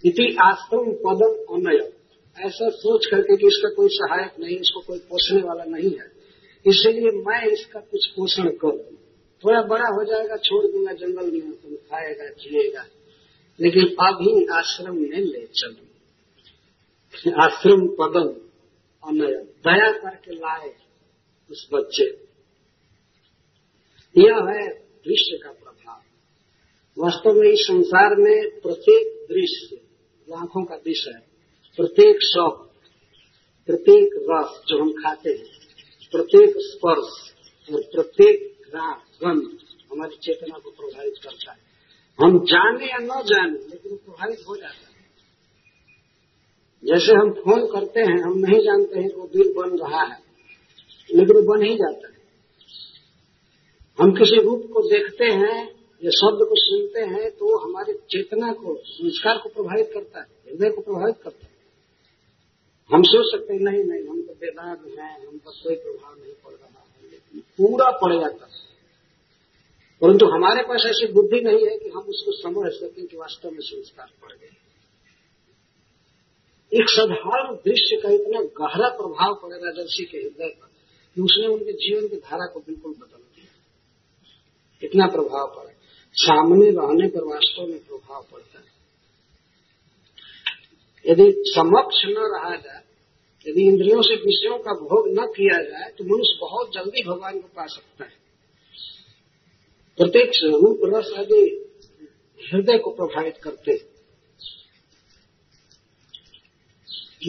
इति 0.06 0.38
आश्रम 0.44 0.80
पदम 0.80 1.56
अनय 1.56 1.94
ऐसा 2.46 2.70
सोच 2.70 3.06
करके 3.06 3.38
कि 3.38 3.48
इसका 3.48 3.70
कोई 3.70 3.88
सहायक 3.92 4.32
नहीं, 4.40 4.58
इसको 4.58 4.80
कोई 4.80 5.00
पोषने 5.00 5.42
वाला 5.42 5.64
नहीं 5.64 5.92
है। 5.92 6.12
इसलिए 6.66 7.12
मैं 7.12 7.46
इसका 7.46 7.80
कुछ 7.80 8.08
पोषण 8.08 8.50
करूँ। 8.50 8.98
थोड़ा 9.46 9.62
बड़ा 9.62 9.88
हो 9.88 10.06
जाएगा, 10.06 10.38
छोड़ 10.38 10.72
दूँगा, 10.72 10.94
जंगल 10.94 11.32
में 11.32 11.52
तुम 11.52 11.76
खाएगा 11.76 12.28
जिएगा। 12.28 12.86
लेकिन 13.62 13.84
अभी 13.84 14.46
आश्रम 14.46 14.96
में 14.96 15.20
ले 15.20 15.46
चलू। 15.46 15.88
आश्रम 17.42 17.88
पदम 17.88 18.48
अनय, 19.08 19.34
दया 19.44 19.92
करके 19.92 20.36
लाए 20.36 20.76
उस 21.52 21.70
बच्चे। 21.74 22.28
यह 24.18 24.36
है 24.36 24.68
दृश्य 24.80 25.38
का 25.44 25.52
प्रभाव। 25.52 26.02
वास्तव 26.98 27.34
में 27.34 27.50
इस 27.50 27.60
संसार 27.60 28.16
में 28.16 28.60
प्रत्येक 28.60 29.28
दृश्य, 29.32 29.76
आँखों 30.36 30.66
का 30.66 30.76
दृश्य 30.76 31.12
है, 31.16 31.20
प्रत्येक 31.78 32.18
शौक, 32.24 32.72
प्रत्येक 33.68 34.10
रस 34.16 34.62
जो 34.68 34.84
हम 34.84 34.92
खाते 34.92 35.30
हैं, 35.30 35.46
प्रत्येक 36.12 36.54
स्पर्श 36.58 37.34
और 37.74 37.82
प्रत्येक 37.82 38.57
राग 38.76 38.96
गंध 38.96 39.58
हमारी 39.92 40.16
चेतना 40.16 40.60
को 40.60 40.70
प्रभावित 40.72 41.14
करता 41.24 41.52
है। 41.52 41.58
हम 42.20 42.40
जाने 42.46 42.86
या 42.86 42.98
न 42.98 43.24
जाने, 43.24 43.60
लेकिन 43.60 43.98
प्रभावित 43.98 44.40
हो 44.50 44.56
जाता 44.56 44.90
है। 44.90 44.98
जैसे 46.86 47.12
हम 47.12 47.32
फ़ोन 47.32 47.66
करते 47.66 48.00
हैं, 48.00 48.24
हम 48.24 48.38
नहीं 48.38 48.60
जानते 48.60 49.00
हैं 49.00 49.10
कि 49.10 49.16
वो 49.16 49.28
बिल 49.28 49.54
बन 49.58 49.78
रहा 49.78 50.04
है, 50.04 50.20
लेकिन 51.14 51.46
बन 51.46 51.64
ही 51.64 51.76
जाता 51.76 52.08
है। 52.08 52.18
हम 54.02 54.12
किसी 54.12 54.42
रूप 54.42 54.70
को 54.74 54.82
देखते 54.82 55.26
हैं, 55.26 55.78
या 56.04 56.10
शब्द 56.10 56.40
को 56.50 56.56
सुनते 56.56 57.02
हैं 57.02 57.32
तो 57.32 57.58
हमारी 57.58 57.94
चेतना 57.94 58.54
को, 58.54 58.76
संस्कार 58.86 59.38
को 59.38 59.50
प्रभावित 59.50 59.92
करता 59.94 60.20
है, 60.20 60.26
हृदय 60.48 60.70
को 60.70 60.82
प्रभावित 60.82 61.16
करता 61.24 61.46
है। 61.46 61.58
हम 62.94 63.02
सोच 63.04 63.26
सकते 63.32 63.54
हैं, 63.54 63.62
नहीं 63.62 63.84
नहीं, 63.84 64.08
हम 64.08 64.22
तो 64.22 64.34
बेदाग 64.34 65.00
हैं, 65.00 65.28
हम 65.28 65.38
पर 65.38 65.52
कोई 65.64 65.76
प्रभाव 65.76 66.16
नहीं 66.20 66.34
पूरा 67.40 67.92
पड़ 67.92 68.14
जाता 68.14 68.46
है। 68.46 68.68
परंतु 70.02 70.26
हमारे 70.26 70.64
पास 70.64 70.84
ऐसी 70.86 71.14
बुद्धि 71.14 71.42
नहीं 71.42 71.68
है 71.68 71.78
कि 71.78 71.90
हम 71.90 72.02
उसको 72.02 72.32
समझ 72.32 72.72
सकें 72.72 73.08
कि 73.08 73.18
वास्तव 73.18 73.52
में 73.52 73.62
संस्कार 73.62 74.08
पड़ 74.22 74.32
गए। 74.32 74.50
एक 76.74 76.90
साधारण 76.90 77.56
दृश्य 77.56 77.96
का 77.96 78.10
इतना 78.10 78.40
गहरा 78.40 78.90
प्रभाव 78.90 79.36
पड़ेगा 79.36 79.66
राजर्षि 79.66 80.06
के 80.06 80.18
हृदय 80.18 80.48
पर 80.48 80.68
कि 81.16 81.22
उसने 81.22 81.48
उनके 81.48 81.72
जीवन 81.72 82.08
की 82.08 82.16
धारा 82.16 82.46
को 82.54 82.60
बिल्कुल 82.60 82.92
बदल 82.92 83.18
दिया। 83.18 83.52
इतना 84.84 85.08
प्रभाव 85.08 85.48
पड़े 85.48 85.74
सामने 86.14 86.66
रहने 86.66 87.08
पर 87.08 87.24
वास्तव 87.24 87.62
में 87.62 87.80
प्रभाव 87.80 88.26
पड़ता 88.32 88.60
है। 88.60 88.78
यदि 91.06 91.44
समक्ष 91.48 92.06
न 92.06 92.16
रहा 92.18 92.56
जाए 92.56 92.87
यदि 93.48 93.64
इंद्रियों 93.64 94.02
से 94.02 94.16
विषयों 94.16 94.58
का 94.60 94.74
भोग 94.74 95.08
न 95.10 95.26
किया 95.28 95.62
जाए 95.64 95.90
तो 95.98 96.04
मनुष्य 96.04 96.38
बहुत 96.42 96.74
जल्दी 96.74 97.04
भगवान 97.04 97.40
को 97.40 97.48
पा 97.56 97.66
सकता 97.66 98.04
है। 98.06 98.16
प्रत्येक 99.98 100.32
रूप 100.46 100.82
रस 100.86 101.12
आदि 101.18 101.44
हृदय 102.40 102.78
को 102.78 102.92
प्रभावित 102.92 103.38
करते। 103.44 103.76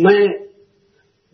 मैं 0.02 0.22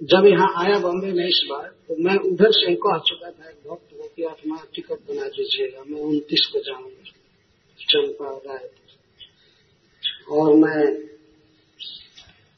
जब 0.00 0.26
यहाँ 0.26 0.48
आया 0.58 0.78
बॉम्बे 0.78 1.12
में 1.12 1.26
इस 1.26 1.40
बार 1.50 1.66
तो 1.88 1.96
मैं 1.96 2.14
उधर 2.30 2.50
से 2.50 2.74
कह 2.74 2.98
चुका 2.98 3.30
था, 3.30 3.50
भक्त 3.66 3.88
को 3.92 4.08
कि 4.08 4.22
आप 4.24 4.68
टिकट 4.74 4.98
बना 5.08 5.26
दीजिएगा, 5.28 5.82
मैं 5.84 6.00
उनतीस 6.00 6.46
को 6.52 6.60
जाऊँगा। 6.60 7.10
चंपा, 7.78 8.30
राय। 8.46 8.68
और 10.30 10.54
मैं 10.54 10.82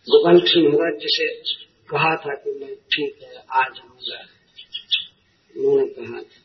गोपाल 0.09 0.41
सिंह 0.41 0.91
जी 0.93 1.09
से 1.09 1.27
कहा 1.89 2.15
था 2.17 2.35
कि 2.35 2.53
मैं 2.61 2.75
ठीक 2.93 3.23
है 3.23 3.45
आ 3.53 3.63
जाऊँगा 3.69 4.19
उन्होंने 5.55 5.87
कहा 5.89 6.21
था। 6.23 6.45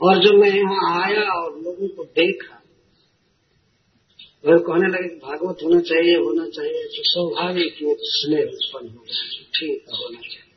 और 0.00 0.22
जब 0.24 0.34
मैं 0.34 0.50
यहाँ 0.50 0.82
आया 0.96 1.24
और 1.32 1.58
लोगों 1.58 1.88
को 1.88 2.04
देखा, 2.14 2.56
वह 4.44 4.58
कहने 4.58 4.88
लगे, 4.88 5.08
भागवत 5.18 5.62
होना 5.64 5.80
चाहिए 5.82 6.16
होना 6.16 6.46
चाहिए 6.48 6.82
तो 6.94 7.02
स्वाभाविक 7.10 7.76
की 7.76 7.94
स्नेह 8.14 8.42
उत्पन्न 8.46 8.88
हो 8.88 9.02
गया 9.02 9.44
ठीक 9.54 9.84
है, 9.88 9.96
होना 9.96 10.20
चाहिए। 10.20 10.52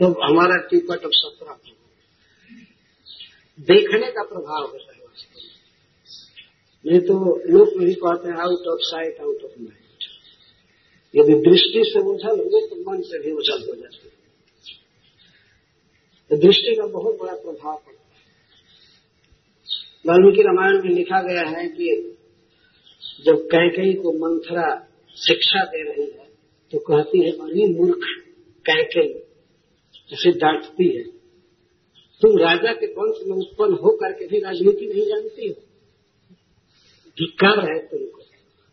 तो 0.00 0.04
हमारा 0.22 0.56
टिकट 0.70 1.04
अब 1.04 1.10
सत्रह 1.14 1.50
हो 1.50 1.56
देखने 3.68 4.08
का 4.12 4.22
प्रभाव 4.24 4.62
होता 4.62 4.92
है। 4.92 4.98
वास्तव 4.98 5.40
में 5.40 5.46
नहीं 6.84 7.00
तो 7.00 7.14
लोग 7.48 7.78
भी 7.78 7.94
कहते 7.96 8.28
हैं 8.28 8.36
out 8.40 8.66
of 8.72 8.82
sight 8.84 9.20
out 9.20 9.44
of 9.44 9.54
mind 9.60 9.87
यदि 11.18 11.34
दृष्टि 11.40 11.82
से 11.84 12.00
उछल 12.08 12.40
हुए 12.40 12.60
तो 12.66 12.76
मन 12.82 13.02
से 13.02 13.18
भी 13.18 13.32
उछल 13.32 13.60
हो 13.68 13.74
जाते 13.74 14.02
हैं 14.02 14.16
दृष्टि 16.30 16.74
का 16.74 16.86
बहुत 16.88 17.18
बड़ा 17.18 17.34
प्रभाव 17.34 17.76
पड़ता 17.76 18.14
है। 18.14 18.26
वाल्मीकि 20.06 20.42
रामायण 20.42 20.76
में 20.84 20.94
लिखा 20.94 21.20
गया 21.22 21.44
है 21.48 21.62
कि 21.68 21.86
जब 23.24 23.38
कैकई 23.46 23.92
को 23.94 24.12
मंथरा 24.18 24.66
शिक्षा 25.16 25.62
दे 25.64 25.82
रही 25.82 26.06
है 26.10 26.26
तो 26.72 26.78
कहती 26.78 27.20
है, 27.20 27.30
अरे 27.32 27.66
मूर्ख 27.74 28.02
कैकई, 28.64 29.08
उसे 30.12 30.30
डांटती 30.32 30.88
है। 30.96 31.04
तुम 32.22 32.36
राजा 32.38 32.72
के 32.72 32.86
वंश 32.92 33.18
में 33.26 33.36
उत्पन्न 33.36 33.74
होकर 33.74 34.12
के 34.12 34.26
भी 34.26 34.38
राजनीति 34.40 34.86
नहीं 34.86 35.06
जानती 35.06 35.48
हो। 35.48 35.54
धिक्कार 37.16 37.60
है 37.60 37.78
तुमको। 37.86 38.20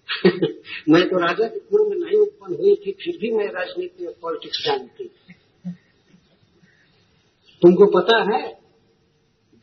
मैं 0.90 1.10
तो 1.10 1.18
राजा 1.20 1.48
के 1.48 1.60
कुल 1.60 1.90
में 1.90 2.06
नहीं 2.06 2.20
उत्पन्न 2.20 2.56
हुई 2.56 2.76
थी, 2.76 2.92
फिर 2.92 3.18
भी 3.18 3.32
मैं 3.32 3.48
राजनीति 3.48 4.06
और 4.06 4.16
पॉलिटिक्स 4.22 4.64
जानती 4.66 5.04
तुमको 7.62 7.86
पता 7.86 8.18
है, 8.18 8.54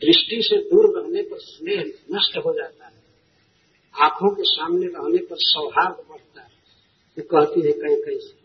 दृष्टि 0.03 0.39
से 0.43 0.57
दूर 0.57 1.01
रहने 1.01 1.23
पर 1.23 1.37
स्नेह 1.39 1.81
नष्ट 2.13 2.37
हो 2.39 2.53
जाता 2.53 2.87
है। 2.87 2.93
आँखों 4.03 4.35
के 4.35 4.43
सामने 4.43 4.87
रहने 4.87 5.19
पर 5.19 5.37
सौहार्द 5.39 5.97
बढ़ता 6.11 6.43
है। 6.43 6.49
तो 7.17 7.23
कहती 7.23 7.61
है 7.61 7.73
कहीं 7.73 7.97
कहीं 7.97 8.19
से। 8.19 8.43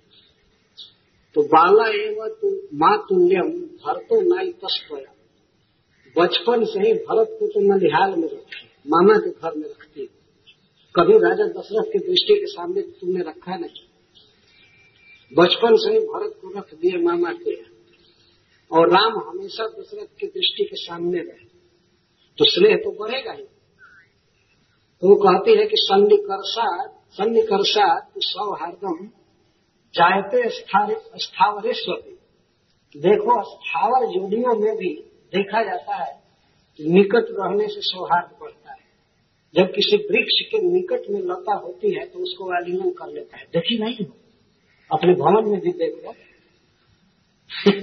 तो 1.33 1.43
बाला 1.43 1.87
एवं 1.87 2.29
तु 2.29 2.67
माँ 2.73 3.05
तुल्यम 3.09 3.51
भरतो 3.51 4.35
नाई 4.35 4.51
तस्पया 4.51 5.13
बचपन 6.17 6.65
से 6.65 6.79
ही 6.79 6.93
भरत 6.93 7.37
को 7.39 7.47
तो 7.47 7.59
नलिहाल 7.59 8.15
में 8.15 8.27
रखे 8.27 8.67
मामा 8.87 9.13
के 9.13 9.29
घर 9.29 9.55
में 9.55 9.69
रखती 9.69 10.01
है। 10.01 10.16
कभी 10.97 11.13
राजा 11.13 11.43
दशरथ 11.43 11.91
की 11.91 11.99
दृष्टि 11.99 12.35
के 12.39 12.45
सामने 12.45 12.81
तुमने 12.81 13.19
रखा 13.29 13.55
नहीं। 13.55 13.83
बचपन 15.33 15.75
से 15.75 15.93
ही 15.93 15.99
भरत 15.99 16.39
को 16.41 16.59
रख 16.59 16.73
दिए 16.73 17.03
मामा 17.03 17.31
के। 17.31 17.55
और 18.71 18.89
राम 18.91 19.13
हमेशा 19.29 19.63
दशरथ 19.63 20.07
की 20.19 20.27
दृष्टि 20.27 20.63
के 20.63 20.75
सामने 20.75 21.19
रहे। 21.19 21.45
तो 22.37 22.45
स्नेह 22.45 22.75
तो 22.75 22.91
बढ़ेगा 22.91 23.31
ही। 23.31 23.43
तो 25.01 25.09
वो 25.09 25.15
कहती 25.15 25.51
है 25.51 25.65
कि 25.65 25.75
सन्निकर्षात 25.79 27.01
सन्निकर्षात 27.11 28.11
सौहार्दम 28.17 29.07
जायते 29.93 30.49
स्थावरेश्वरी 30.49 32.13
देखो, 32.97 33.55
स्थावर 33.55 34.05
जोड़ियों 34.05 34.55
में 34.55 34.75
भी 34.75 34.95
देखा 35.35 35.63
जाता 35.63 35.95
है 35.95 36.23
निकट 36.81 37.25
रहने 37.31 37.67
से 37.67 37.81
सौहार्द 37.81 38.29
बढ़ता 38.41 38.56
है 38.56 38.56
जब 39.55 39.63
किसी 39.63 39.97
वृक्ष 39.97 40.51
के 40.51 40.57
निकट 40.57 41.09
में 41.09 41.21
लता 41.21 41.53
होती 41.53 41.91
है 41.91 42.05
तो 42.05 42.19
उसको 42.19 42.63
आलिंगन 42.63 42.89
कर 42.89 43.13
लेता 43.13 43.37
है। 43.37 43.43
देखी 43.43 43.77
नहीं 43.77 44.05
हो? 44.05 44.17
अपने 44.93 45.13
भवन 45.13 45.51
में 45.51 45.61
भी 45.61 45.71
देख 45.71 46.05
लो। 46.05 46.13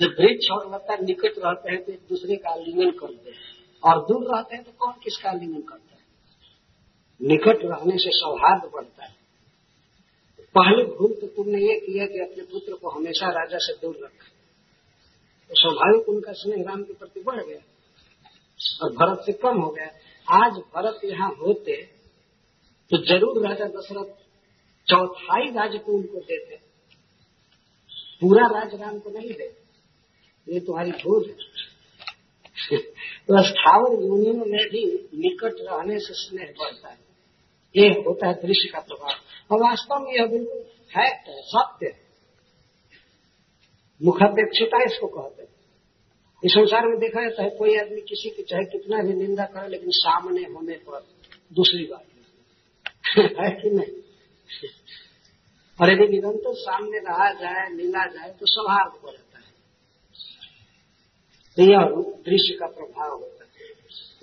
जब 0.00 0.16
वृक्ष 0.20 0.50
और 0.50 0.74
लता 0.74 0.96
निकट 0.96 1.32
रहते 1.38 1.72
हैं 1.72 1.84
तो 1.84 1.92
एक 1.92 2.00
दूसरे 2.08 2.36
का 2.36 2.50
आलिंगन 2.50 2.90
करते 2.90 3.30
हैं। 3.30 3.36
और 3.84 3.98
दूर 4.00 4.36
रहते 4.36 4.56
हैं 4.56 4.64
तो 4.64 4.72
कौन 4.78 4.92
किसका 4.92 5.30
आलिंगन 5.30 5.60
करता 5.60 5.94
है? 5.94 6.02
निकट 7.22 7.58
रहने 7.64 7.98
से 7.98 8.10
सौहार्द 8.12 8.70
बढ़ता 8.74 9.04
है। 9.04 9.12
पहले 10.40 10.84
भूल 10.84 11.12
तो 11.20 11.26
तुमने 11.26 11.58
ये 11.58 11.80
किया 11.80 12.06
कि 12.06 12.18
अपने 12.18 12.44
पुत्र 12.44 12.74
को 12.74 12.90
हमेशा 12.90 13.26
राजा 13.26 13.58
से 13.60 13.72
दूर 13.72 13.96
रखा। 14.04 14.28
तो 15.48 15.54
स्वाभाविक 15.54 16.08
उनका 16.08 16.32
स्नेह 16.32 16.64
राम 16.68 16.82
के 16.82 16.92
प्रति 16.92 17.20
बढ़ 17.20 17.44
गया। 17.44 17.71
और 18.82 18.92
भरत 18.92 19.22
से 19.26 19.32
कम 19.32 19.60
हो 19.60 19.70
गया। 19.70 19.86
आज 20.28 20.52
भरत 20.52 21.00
यहाँ 21.04 21.30
होते 21.30 21.76
तो 22.90 22.98
ज़रूर 22.98 23.48
राजा 23.48 23.64
दशरथ 23.64 24.14
चौथाई 24.86 25.50
राज्य 25.50 25.78
को 25.78 25.92
उनको 25.92 26.20
देते। 26.20 26.56
पूरा 28.20 28.46
राज 28.46 28.74
राम 28.74 28.98
को 28.98 29.10
नहीं 29.10 29.32
दे 29.32 29.56
ये 30.48 30.60
तुम्हारी 30.60 30.90
भूल 30.90 31.28
है। 31.28 31.36
तो 33.28 33.42
स्थावर 33.42 34.02
यूनियों 34.02 34.34
में 34.34 34.68
भी 34.68 35.08
निकट 35.14 35.56
रहने 35.60 35.98
से 35.98 36.14
स्नेह 36.14 36.54
बढ़ता 36.58 36.88
है। 36.88 36.98
ये 37.76 37.88
होता 37.88 38.26
है 38.26 38.34
दृश्य 38.34 38.68
का 38.68 38.78
प्रभाव। 38.78 39.14
और 39.50 39.62
वास्तव 39.62 39.98
में 39.98 40.12
यह 40.12 40.26
बिल्कुल 40.26 40.62
फैक्ट 40.62 41.28
है, 41.28 41.42
सत्य 41.42 41.86
है। 41.86 42.00
मुखापेक्षता 44.02 44.84
इसको 44.84 45.06
कहते 45.06 45.42
हैं। 45.42 45.51
इस 46.44 46.50
संसार 46.50 46.86
में 46.86 46.98
देखा 46.98 47.22
जाता 47.22 47.42
है, 47.42 47.50
कोई 47.50 47.76
आदमी 47.76 48.00
किसी 48.00 48.30
की 48.30 48.42
चाहे 48.42 48.64
कितना 48.64 49.02
भी 49.02 49.12
निंदा 49.12 49.44
करे, 49.44 49.68
लेकिन 49.68 49.88
सामने 49.90 50.42
होने 50.42 50.74
पर 50.74 51.06
दूसरी 51.52 51.84
बात 51.84 52.04
है। 53.18 53.50
कि 53.62 53.70
नहीं? 53.70 53.86
और 55.80 55.92
यदि 55.92 56.12
निरंतर 56.12 56.38
तो 56.38 56.54
सामने 56.54 56.98
रहा 56.98 57.32
जाए 57.32 57.68
मिला 57.68 58.06
जाए 58.06 58.30
तो 58.30 58.46
सौहार्द 58.46 58.92
हो 59.02 59.12
जाता 59.12 59.38
है। 59.38 59.44
तो 61.56 61.62
यह 61.62 61.78
दृश्य 62.22 62.54
का 62.54 62.66
प्रभाव 62.66 63.10
होता 63.10 63.44
है। 63.44 63.50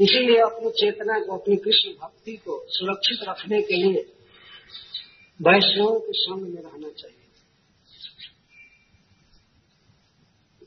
इसीलिए 0.02 0.40
अपनी 0.40 0.70
चेतना 0.70 1.20
को, 1.20 1.38
अपनी 1.38 1.56
कृष्ण 1.56 1.90
भक्ति 1.90 2.32
को 2.32 2.66
सुरक्षित 2.68 3.30
रखने 3.30 3.62
के 3.62 3.76
लिए 3.76 4.14
वैष्णव 5.42 6.00
के 6.00 6.12
संग 6.14 6.42
में 6.42 6.62
रहना 6.62 6.90
चाहिए। 6.90 7.19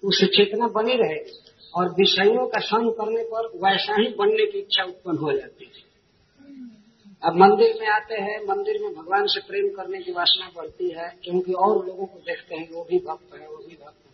उससे 0.04 0.26
चेतना 0.26 0.68
बनी 0.68 0.94
रहेगी 0.94 1.38
और 1.74 1.88
विषयों 1.88 2.46
का 2.46 2.60
संग 2.60 2.92
करने 2.92 3.24
पर 3.24 3.46
वैसा 3.46 4.00
ही 4.00 4.08
बनने 4.08 4.46
की 4.46 4.58
इच्छा 4.58 4.84
उत्पन्न 4.84 5.18
हो 5.18 5.32
जाती 5.32 5.64
है 5.64 5.92
अब 7.24 7.36
मंदिर 7.36 7.78
में 7.80 7.88
आते 7.88 8.14
हैं, 8.14 8.44
मंदिर 8.44 8.82
में 8.82 8.94
भगवान 8.94 9.26
से 9.26 9.40
प्रेम 9.40 9.68
करने 9.68 9.98
की 9.98 10.12
वासना 10.12 10.50
बढ़ती 10.56 10.90
है, 10.90 11.18
क्योंकि 11.24 11.52
और 11.52 11.86
लोगों 11.86 12.06
को 12.06 12.18
देखते 12.18 12.56
हैं, 12.56 12.70
वो 12.72 12.84
भी 12.84 12.98
भक्त 12.98 13.40
है, 13.40 13.48
वो 13.48 13.56
भी 13.56 13.78
भक्त 13.84 14.06
है। 14.06 14.12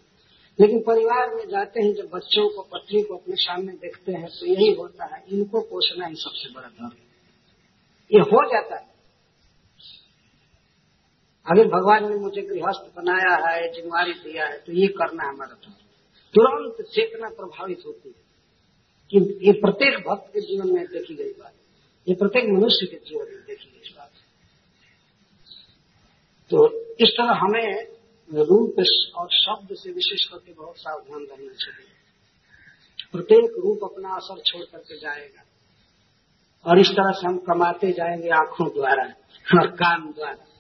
लेकिन 0.61 0.81
परिवार 0.81 1.35
में 1.35 1.49
जाते 1.49 1.83
हैं, 1.83 1.95
जब 1.95 2.11
बच्चों 2.15 2.49
को, 2.49 2.63
पत्नी 2.63 3.03
को 3.03 3.17
अपने 3.17 3.35
सामने 3.37 3.73
देखते 3.73 4.13
हैं 4.13 4.27
तो 4.27 4.47
यही 4.47 4.73
होता 4.73 5.17
है, 5.17 5.25
इनको 5.33 5.61
पोषना 5.61 6.07
ही 6.07 6.15
सबसे 6.15 6.55
बड़ा 6.55 6.69
धर्म। 6.69 6.93
ये 8.15 8.21
हो 8.21 8.53
जाता 8.53 8.77
है। 8.77 8.98
अगर 11.49 11.69
भगवान 11.69 12.11
ने 12.11 12.17
मुझे 12.17 12.43
गृहस्थ 12.43 12.97
बनाया 12.97 13.35
है, 13.49 13.73
जिम्मेवारी 13.73 14.13
दिया 14.13 14.47
है 14.47 14.59
तो 14.59 14.73
ये 14.73 14.87
करना 14.87 15.23
है 15.23 15.29
हमारा 15.29 15.55
धर्म 15.55 15.73
तुरंत 16.35 16.87
चेतना 16.89 17.29
प्रभावित 17.29 17.83
होती 17.87 18.09
है 18.09 18.29
कि 19.11 19.47
ये 19.47 19.53
प्रत्येक 19.53 19.95
भक्त 20.09 20.29
के 20.29 20.41
जीवन 20.41 20.75
में 20.75 20.87
देखी 20.87 21.15
गई 21.15 21.33
बात 21.33 21.53
ये 22.09 22.15
प्रत्येक 22.15 22.45
मनुष्य 22.45 22.87
के 22.87 22.97
जीवन 22.97 23.25
में 23.25 23.45
देखी 23.47 23.71
गई 23.71 23.95
बात 23.99 24.11
तो 26.51 26.85
इस 26.95 27.09
तरह 27.09 27.33
हमें 27.33 27.99
रूप 28.33 28.75
और 29.17 29.29
शब्द 29.33 29.69
से 29.73 29.93
विशेष 29.93 30.25
करके 30.25 30.53
बहुत 30.53 30.75
सावधान 30.77 31.21
रहना 31.21 31.53
चाहिए। 31.53 31.93
प्रत्येक 33.13 33.51
रूप 33.59 33.79
अपना 33.85 34.09
असर 34.09 34.41
छोड़ 34.41 34.65
करके 34.65 34.99
जाएगा। 34.99 35.43
और 36.67 36.79
इस 36.79 36.89
तरह 36.89 37.13
से 37.13 37.27
हम 37.27 37.39
कमाते 37.39 37.93
जाएँगे 37.93 38.29
आँखों 38.29 38.69
द्वारा 38.69 39.03
और 39.61 39.67
कान 39.67 40.11
द्वारा। 40.11 40.58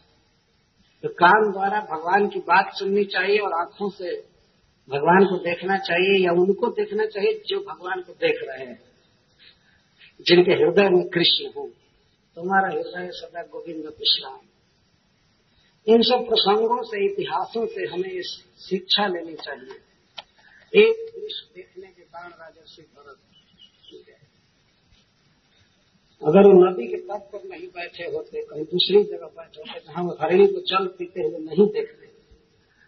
तो 1.03 1.09
कान 1.09 1.53
द्वारा 1.53 1.81
भगवान 1.81 2.29
की 2.29 2.39
बात 2.39 2.73
सुननी 2.75 3.05
चाहिए 3.05 3.39
और 3.39 3.53
आँखों 3.53 3.91
से 3.91 4.21
भगवान 4.89 5.25
को 5.25 5.37
देखना 5.37 5.79
चाहिए 5.79 6.25
या 6.25 6.33
उनको 6.33 6.67
देखना 6.67 7.07
चाहिए 7.07 7.43
जो 7.47 7.61
भगवान 7.61 8.01
को 8.01 8.13
देख 8.13 8.41
रहे 8.43 8.67
हैं। 8.67 8.83
जिनके 10.21 10.53
हृदय 10.53 10.89
में 10.89 11.09
कृष्ण 11.09 11.51
हो। 11.57 11.71
तुम्हारा 12.35 12.69
हृदय 12.69 13.11
सदा 13.13 13.43
गोविंद 13.43 13.85
विश्राम। 13.85 14.39
इन 15.87 16.03
सब 16.03 16.29
प्रसंगों 16.29 16.83
से, 16.83 17.13
इतिहासों 17.13 17.67
से 17.67 17.87
हमें 17.87 18.11
इस 18.11 18.45
शिक्षा 18.71 19.07
लेनी 19.07 19.35
चाहिए। 19.35 19.75
एक 20.83 21.21
दृश्य 21.21 21.53
देखने 21.55 21.87
के 21.87 22.03
बाद 22.03 22.33
राजा 22.41 22.65
से 22.67 22.83
भरत 22.83 23.19
अगर 26.23 26.47
वो 26.47 26.53
नदी 26.61 26.87
के 26.87 26.97
तट 26.99 27.31
पर 27.33 27.43
नहीं 27.45 27.67
बैठे 27.69 28.05
होते, 28.05 28.43
कहीं 28.43 28.65
दूसरी 28.65 29.03
जगह 29.05 29.27
बैठे 29.29 29.61
होते, 29.61 29.81
जहाँ 29.81 30.05
वो 30.05 30.17
हरिणी 30.21 30.47
को 30.47 30.61
जल 30.61 30.87
पीते 30.99 31.23
हुए 31.23 31.39
नहीं 31.39 31.67
देखते 31.69 32.07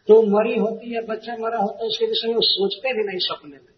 तो 0.08 0.22
मरी 0.22 0.58
होती 0.58 0.94
है, 0.94 1.00
बच्चा 1.06 1.36
मरा 1.36 1.58
होता 1.58 1.82
है 1.82 1.88
इसके 1.88 2.06
विषय 2.06 2.28
में 2.28 2.40
सोचते 2.42 2.92
भी 2.92 3.02
नहीं 3.06 3.18
सपने 3.18 3.56
में। 3.56 3.72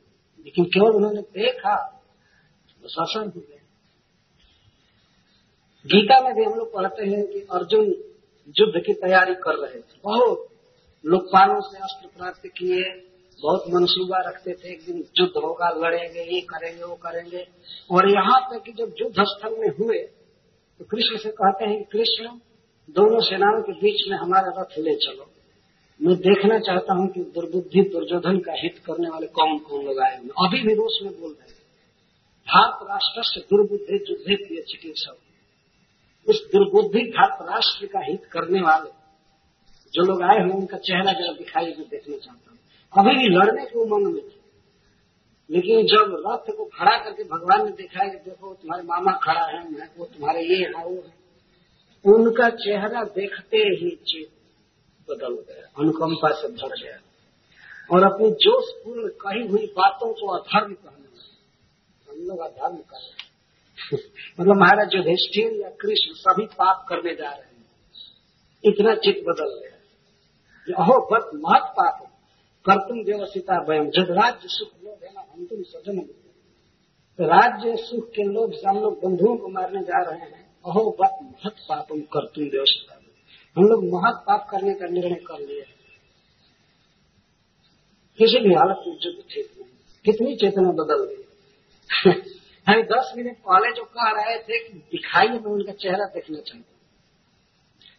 लेकिन 0.47 0.65
केवल 0.65 0.95
उन्होंने 0.95 1.21
देखा 1.21 1.75
तो 2.85 2.89
शासन 2.89 3.29
हो 3.29 3.41
गया। 3.41 3.59
गीता 5.87 6.21
में 6.21 6.35
भी 6.35 6.45
हम 6.45 6.55
लोग 6.55 6.73
पढ़ते 6.75 7.07
हैं 7.07 7.27
कि 7.27 7.41
अर्जुन 7.53 7.87
युद्ध 8.55 8.83
की 8.87 8.93
तैयारी 8.95 9.35
कर 9.35 9.55
रहे 9.57 9.81
थे। 9.81 9.99
बहुत 10.05 10.49
लोकपालों 11.05 11.61
से 11.61 11.79
अस्त्र 11.79 12.09
प्राप्त 12.09 12.47
किए 12.47 12.83
बहुत 13.43 13.65
मनसूबा 13.69 14.19
रखते 14.21 14.53
थे, 14.53 14.73
एक 14.73 14.81
दिन 14.83 14.99
युद्ध 15.19 15.37
होगा, 15.37 15.69
लड़ेंगे, 15.79 16.23
ये 16.25 16.41
करेंगे, 16.49 16.83
वो 16.85 16.95
करेंगे। 17.03 17.47
और 17.91 18.09
यहाँ 18.11 18.41
तक 18.51 18.63
कि 18.65 18.73
जब 18.75 18.95
युद्ध 19.01 19.25
स्थल 19.29 19.57
में 19.59 19.69
हुए 19.79 19.99
तो 20.81 20.85
कृष्ण 20.87 21.19
से 21.19 21.31
कहते 21.33 21.65
हैं 21.65 21.79
कि 21.79 21.85
कृष्ण, 21.93 22.29
दोनों 22.89 23.21
सेनाओं 23.23 23.61
के 23.63 23.73
बीच 23.81 24.09
में 24.11 24.17
हमारा 24.19 24.53
रथ 24.57 24.79
ले 24.79 24.95
चलो। 24.99 25.27
मैं 26.01 26.17
देखना 26.19 26.59
चाहता 26.61 26.95
हूँ 26.95 27.09
कि 27.09 27.21
दुर्बुद्धि, 27.35 27.83
दुर्योधन 27.91 28.39
का 28.39 28.53
हित 28.55 28.79
करने 28.87 29.09
वाले 29.09 29.27
कौन 29.33 29.59
कौन 29.61 29.85
लोग 29.85 29.99
आए 30.01 30.17
हुए 30.17 30.31
अभी 30.47 30.61
भी 30.63 30.75
रूस 30.75 30.99
में 31.03 31.13
बोल 31.13 31.33
रहे 31.33 31.49
हैं, 31.49 31.61
भारत 32.49 32.87
राष्ट्र 32.89 33.23
से 33.25 33.41
दुर्बुद्धि, 33.43 33.97
युद्धे 34.11 34.37
प्रिय 34.37 34.63
चिकित्सक। 34.63 35.17
उस 36.27 36.43
दुर्बुद्धि 36.47 37.03
भारत 37.11 37.47
राष्ट्र 37.51 37.87
का 37.87 38.01
हित 38.03 38.25
करने 38.33 38.61
वाले 38.63 38.91
जो 39.95 40.03
लोग 40.03 40.23
आए 40.23 40.43
हुए 40.43 40.53
उनका 40.53 40.79
चेहरा 40.81 41.13
जरा 41.13 41.33
दिखाई 41.35 41.65
मैं 41.69 41.89
देखना 41.89 42.17
चाहता 42.17 42.51
हूँ। 42.51 42.59
अभी 42.99 43.11
भी 43.11 43.37
लड़ने 43.37 43.65
के 43.65 43.79
उमंग 43.79 44.15
में 44.15 44.29
थे। 44.29 44.43
लेकिन 45.51 45.87
जब 45.87 46.25
रथ 46.27 46.57
को 46.57 46.65
खड़ा 46.65 46.99
करके 46.99 47.25
भगवान 47.25 47.65
ने 47.65 47.71
देखा 47.71 48.09
कि 48.09 48.17
देखो 48.17 48.55
तुम्हारे 48.55 48.83
मामा 48.83 49.13
खड़ा 49.13 49.47
है, 49.47 49.73
मैं, 49.73 49.89
वो 49.99 50.05
तुम्हारे 50.05 50.41
ये 50.43 50.65
है 50.65 50.85
वो 50.85 51.05
है। 51.07 51.23
उनका 52.15 52.51
चेहरा 52.51 53.05
देखते 53.05 53.57
ही 53.57 53.91
चित 53.91 54.29
बदल 55.11 55.35
गया, 55.35 55.73
अनुकंपा 55.79 56.29
से 56.33 56.49
भर 56.49 56.83
गया। 56.83 56.99
और 57.97 58.15
अपनी 58.15 58.31
जोशपूर्ण 58.31 59.09
कही 59.09 59.47
हुई 59.47 59.67
बातों 59.67 60.13
को 60.13 60.27
अधर्म 60.27 60.75
कहने 60.75 61.03
लगे। 61.03 62.13
हम 62.13 62.29
लोग 62.29 62.39
अधर्म 62.39 62.77
कर 62.77 62.97
रहे 62.97 63.07
हैं। 63.07 63.23
मतलब 64.41 64.57
महाराज 64.57 64.95
युधिष्ठिर 64.95 65.53
या 65.53 65.69
कृष्ण 65.69 66.15
सभी 66.15 66.47
पाप 66.47 66.87
करने 66.89 67.15
जा 67.15 67.31
रहे 67.31 67.57
हैं, 67.57 67.67
इतना 68.65 68.95
चित्त 68.95 69.25
बदल 69.29 69.61
गया। 69.61 70.85
अहो 70.85 71.09
बत 71.13 71.31
महत 71.35 71.63
पाप 71.63 72.09
कर 72.69 72.77
तुम 72.77 72.99
व्यवस्थिता 72.99 73.65
वयम 73.69 73.91
जब 73.91 74.07
राज्य 74.11 74.41
सुख 74.45 74.85
लोग 74.85 75.05
है 75.05 75.11
ना, 75.15 75.25
हम 75.33 75.47
तुम 75.47 75.63
सजन 75.63 75.99
तो 77.19 77.25
राज्य 77.25 77.77
सुख 77.77 78.11
के 78.11 78.23
लोग 78.23 78.55
हम 78.69 78.79
लोग 78.79 79.05
बंधुओं 79.05 79.37
को 79.37 79.49
मारने 79.49 79.83
जा 79.83 80.11
रहे 80.11 80.21
हैं। 80.21 80.57
अहो, 80.67 80.97
बत 81.01 81.19
महत 81.23 81.57
पापम 81.69 82.01
कर 82.01 82.27
तुम 82.27 82.45
व्यवस्थिता। 82.45 82.99
हम 83.57 83.65
लोग 83.65 83.85
महत 83.85 84.25
पाप 84.27 84.49
करने 84.51 84.75
का 84.75 84.87
निर्णय 84.87 85.15
कर 85.15 85.41
लिए 85.41 85.65
किसी 88.19 88.49
भी 88.49 88.55
हालत 88.55 88.85
में 88.87 88.99
युद्ध 89.07 89.25
ठीक 89.31 89.51
नहीं 89.59 89.69
कितनी 90.05 90.37
चेतना 90.37 90.73
बदल 90.73 91.05
गई। 91.05 91.25
हमें 92.69 92.85
दस 92.85 93.13
मिनट 93.17 93.37
पहले 93.37 93.73
जो 93.73 93.85
कह 93.85 94.11
रहे 94.11 94.39
थे 94.39 94.69
कि 94.69 94.79
दिखाई 94.79 95.29
में 95.29 95.39
उनका 95.39 95.73
चेहरा 95.73 96.05
देखना 96.05 96.39
चाहता 96.39 96.82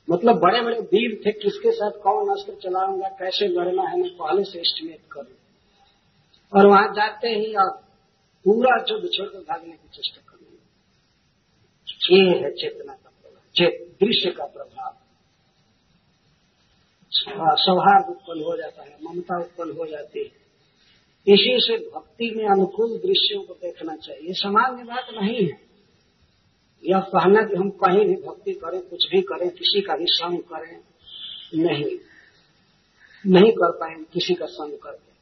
मतलब 0.09 0.35
बड़े 0.35 0.61
बड़े 0.61 0.79
वीर 0.79 1.21
थे, 1.25 1.31
किसके 1.31 1.71
साथ 1.71 1.91
कौन 1.91 2.29
अस्त्र 2.29 2.53
चलाऊँगा, 2.53 3.07
कैसे 3.07 3.47
लड़ना 3.47 3.83
है, 3.83 3.99
मैं 4.01 4.09
पहले 4.09 4.43
से 4.43 4.59
एस्टिमेट 4.59 4.99
करूँ। 5.11 5.35
और 6.53 6.67
वहाँ 6.67 6.93
जाते 6.93 7.27
ही 7.27 7.53
आप 7.53 7.83
पूरा 8.45 8.85
युद्ध 8.89 9.09
छोड़कर 9.13 9.39
भागने 9.39 9.71
की 9.71 9.87
चेष्टा 9.93 10.21
करेंगे 10.31 10.53
ये 12.15 12.39
है 12.39 12.51
चेतना 12.51 12.93
का 12.93 13.09
प्रभाव 13.09 13.69
दृश्य 14.05 14.31
का 14.31 14.45
प्रभाव। 14.45 14.95
सौहार्द 17.55 18.05
उत्पन्न 18.09 18.43
हो 18.43 18.57
जाता 18.57 18.83
है, 18.83 18.97
ममता 19.03 19.39
उत्पन्न 19.39 19.71
हो 19.71 19.85
जाती 19.85 20.19
है। 20.19 20.43
इसी 21.27 21.57
से 21.59 21.77
भक्ति 21.89 22.33
में 22.35 22.45
अनुकूल 22.45 22.97
दृश्यों 22.97 23.43
को 23.43 23.53
देखना 23.53 23.95
चाहिए। 23.95 24.33
सामान्य 24.33 24.83
बात 24.83 25.07
नहीं 25.21 25.45
है। 25.45 25.72
यह 26.85 26.99
कहना 26.99 27.41
कि 27.41 27.55
हम 27.55 27.69
कहीं 27.69 28.05
भी 28.05 28.15
भक्ति 28.15 28.53
करें, 28.53 28.81
कुछ 28.81 29.07
भी 29.11 29.21
करें, 29.21 29.49
किसी 29.49 29.81
का 29.81 29.95
भी 29.95 30.05
संग 30.07 30.39
करें, 30.39 30.79
नहीं। 31.55 31.97
नहीं 33.27 33.51
कर 33.51 33.71
पाएँगे, 33.71 34.03
किसी 34.03 34.33
का 34.33 34.45
संग 34.45 34.73
करके 34.73 35.13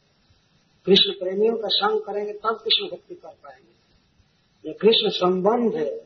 कृष्ण 0.86 1.12
प्रेमियों 1.12 1.57
का 1.57 1.68
संग 1.68 1.99
करेंगे, 1.99 2.34
तब 2.34 2.59
कृष्ण 2.64 2.86
भक्ति 2.86 3.16
कर 3.16 3.30
पाएँगे। 3.30 4.70
या 4.70 4.74
कृष्ण 4.74 5.09
संबंध 5.09 5.76
है, 5.76 5.97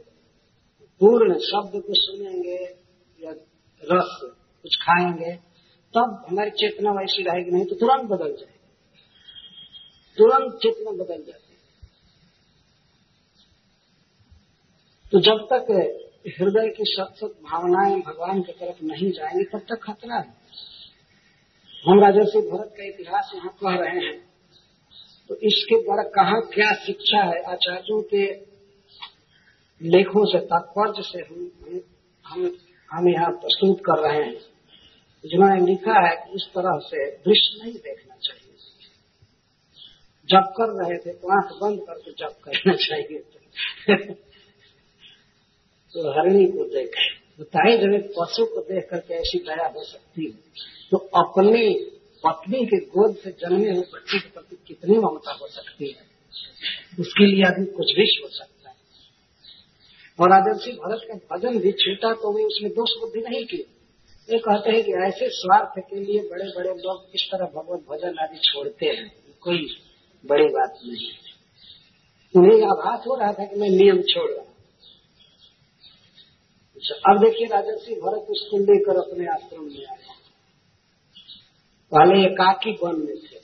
पूर्ण 1.01 1.33
शब्द 1.33 1.81
को 1.81 1.93
सुनेंगे, 1.93 2.75
या 3.23 3.31
रस 3.83 4.19
कुछ 4.63 4.75
खाएँगे, 4.75 5.35
तब 5.93 6.25
हमारी 6.29 6.49
चेतना 6.49 6.91
वैसी 6.91 7.23
रहेगी, 7.23 7.51
नहीं 7.51 7.65
तो 7.65 7.75
तुरंत 7.75 8.09
बदल 8.09 8.31
जाएगी। 8.31 8.59
तुरंत 10.17 10.53
चेतना 10.53 10.91
बदल 10.91 11.23
जाती 11.23 11.44
तो 15.15 15.19
जब 15.19 15.47
तक 15.53 15.65
हृदय 16.41 16.69
की 16.69 16.83
सत 16.87 17.23
भावनाएँ 17.23 18.01
भगवान 18.01 18.41
की 18.41 18.51
तरफ़ 18.51 18.83
नहीं 18.83 19.11
जाएँगी, 19.11 19.43
तब 19.43 19.59
तक 19.59 19.79
खतरा 19.83 20.15
है। 20.15 20.33
हम 21.89 21.99
राजर्षि 21.99 22.39
भरत 22.39 22.73
का 22.77 22.83
इतिहास 22.83 23.31
यहाँ 23.35 23.49
कह 23.63 23.83
रहे 23.83 24.05
हैं। 24.05 24.29
तो 25.29 25.35
इसके 25.35 25.83
द्वारा 25.83 26.03
कहा 26.03 26.39
क्या 26.39 26.73
शिक्षा 26.85 27.17
है? 27.17 27.43
आचार्यों 27.43 28.01
के 28.01 28.25
लेखों 29.89 30.25
से, 30.25 30.39
तात्पर्य 30.39 30.93
से 30.99 31.19
हम 31.19 31.51
हम 32.25 32.57
हम 32.91 33.09
यहाँ 33.09 33.31
प्रस्तुत 33.31 33.79
कर 33.79 34.09
रहे 34.09 34.23
हैं। 34.23 34.39
जिन्होंने 35.25 35.65
लिखा 35.65 36.07
है 36.07 36.15
कि 36.15 36.35
इस 36.35 36.43
तरह 36.43 36.79
से 36.79 37.11
दृश्य 37.11 37.63
नहीं 37.63 37.73
देखना 37.73 38.15
चाहिए। 38.15 38.53
जब 40.29 40.53
कर 40.57 40.83
रहे 40.83 40.97
थे 40.97 41.17
तो 41.17 41.27
आँख 41.27 41.61
बंद 41.61 41.79
करके 41.79 42.11
जब 42.11 42.33
करना 42.43 42.73
चाहिए। 42.73 44.24
तो 45.95 46.11
हरिणी 46.11 46.45
को 46.45 46.63
देखे। 46.63 47.09
बताए 47.39 47.77
जब 47.77 47.93
एक 47.93 48.13
पशु 48.19 48.45
को 48.45 48.61
देख 48.61 48.87
करके 48.89 49.13
ऐसी 49.13 49.37
दया 49.37 49.67
हो 49.67 49.83
सकती 49.83 50.25
है। 50.25 50.31
तो 50.91 50.97
अपनी 50.97 51.91
पत्नी 52.25 52.65
के 52.65 52.85
गोद 52.85 53.15
से 53.15 53.31
जन्मे 53.31 53.71
हुए 53.71 53.81
बच्चे 53.81 54.19
के 54.19 54.29
प्रति 54.29 54.55
कितनी 54.67 54.97
ममता 54.97 55.31
हो 55.31 55.47
सकती 55.47 55.87
है? 55.87 56.01
उसके 56.99 57.25
लिए 57.25 57.43
आदमी 57.43 57.65
कुछ 57.65 57.95
भी 57.95 58.05
सोच 58.07 58.31
सकता 58.31 58.69
है। 58.69 58.75
और 60.19 60.31
आदर्शी 60.31 60.71
भरत 60.71 61.01
का 61.11 61.37
भजन 61.37 61.59
भी 61.59 61.71
छूटा 61.71 62.13
तो 62.13 62.37
वे 62.37 62.43
उसमें 62.43 62.71
दोष 62.71 62.89
बुद्धि 62.99 63.21
नहीं 63.29 63.45
की। 63.45 63.57
वे 64.29 64.39
कहते 64.39 64.71
हैं 64.71 64.83
कि 64.83 64.91
ऐसे 64.91 65.29
स्वार्थ 65.29 65.79
के 65.79 65.95
लिए 65.95 66.19
बड़े 66.19 66.45
बड़े 66.57 66.69
लोग 66.69 67.05
इस 67.15 67.29
तरह 67.31 67.45
भगवत 67.45 67.85
भजन 67.89 68.17
आदि 68.19 68.37
छोड़ते 68.37 68.85
हैं। 68.85 69.11
कोई 69.41 69.67
बड़ी 70.25 70.45
बात 70.45 70.79
नहीं। 70.85 71.11
उन्हें 72.35 72.61
आभास 72.67 73.03
हो 73.07 73.15
रहा 73.15 73.33
था 73.33 73.45
कि 73.45 73.55
मैं 73.55 73.69
नियम 73.69 74.01
छोड़ 74.01 74.31
रहा 74.31 74.54
अब 76.91 77.19
देखिए 77.19 77.47
राजर्षि 77.47 77.95
भरत 77.95 78.27
उसको 78.29 78.57
लेकर 78.57 78.97
अपने 78.97 79.25
आश्रम 79.27 79.63
में 79.63 79.85
आए। 79.85 80.13
पहले 81.91 82.25
एकाकी 82.25 82.71
वन 82.83 82.99
में 82.99 83.15
थे, 83.15 83.37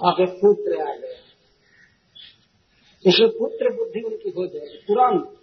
अब 0.00 0.20
एक 0.20 0.32
पुत्र 0.40 0.80
आ 0.82 0.94
गए। 0.94 1.18
इसमें 3.04 3.30
पुत्र 3.30 3.74
बुद्धि 3.76 4.00
उनकी 4.00 4.30
हो 4.30 4.46
जाएगी। 4.46 4.78
तुरंत 4.78 5.38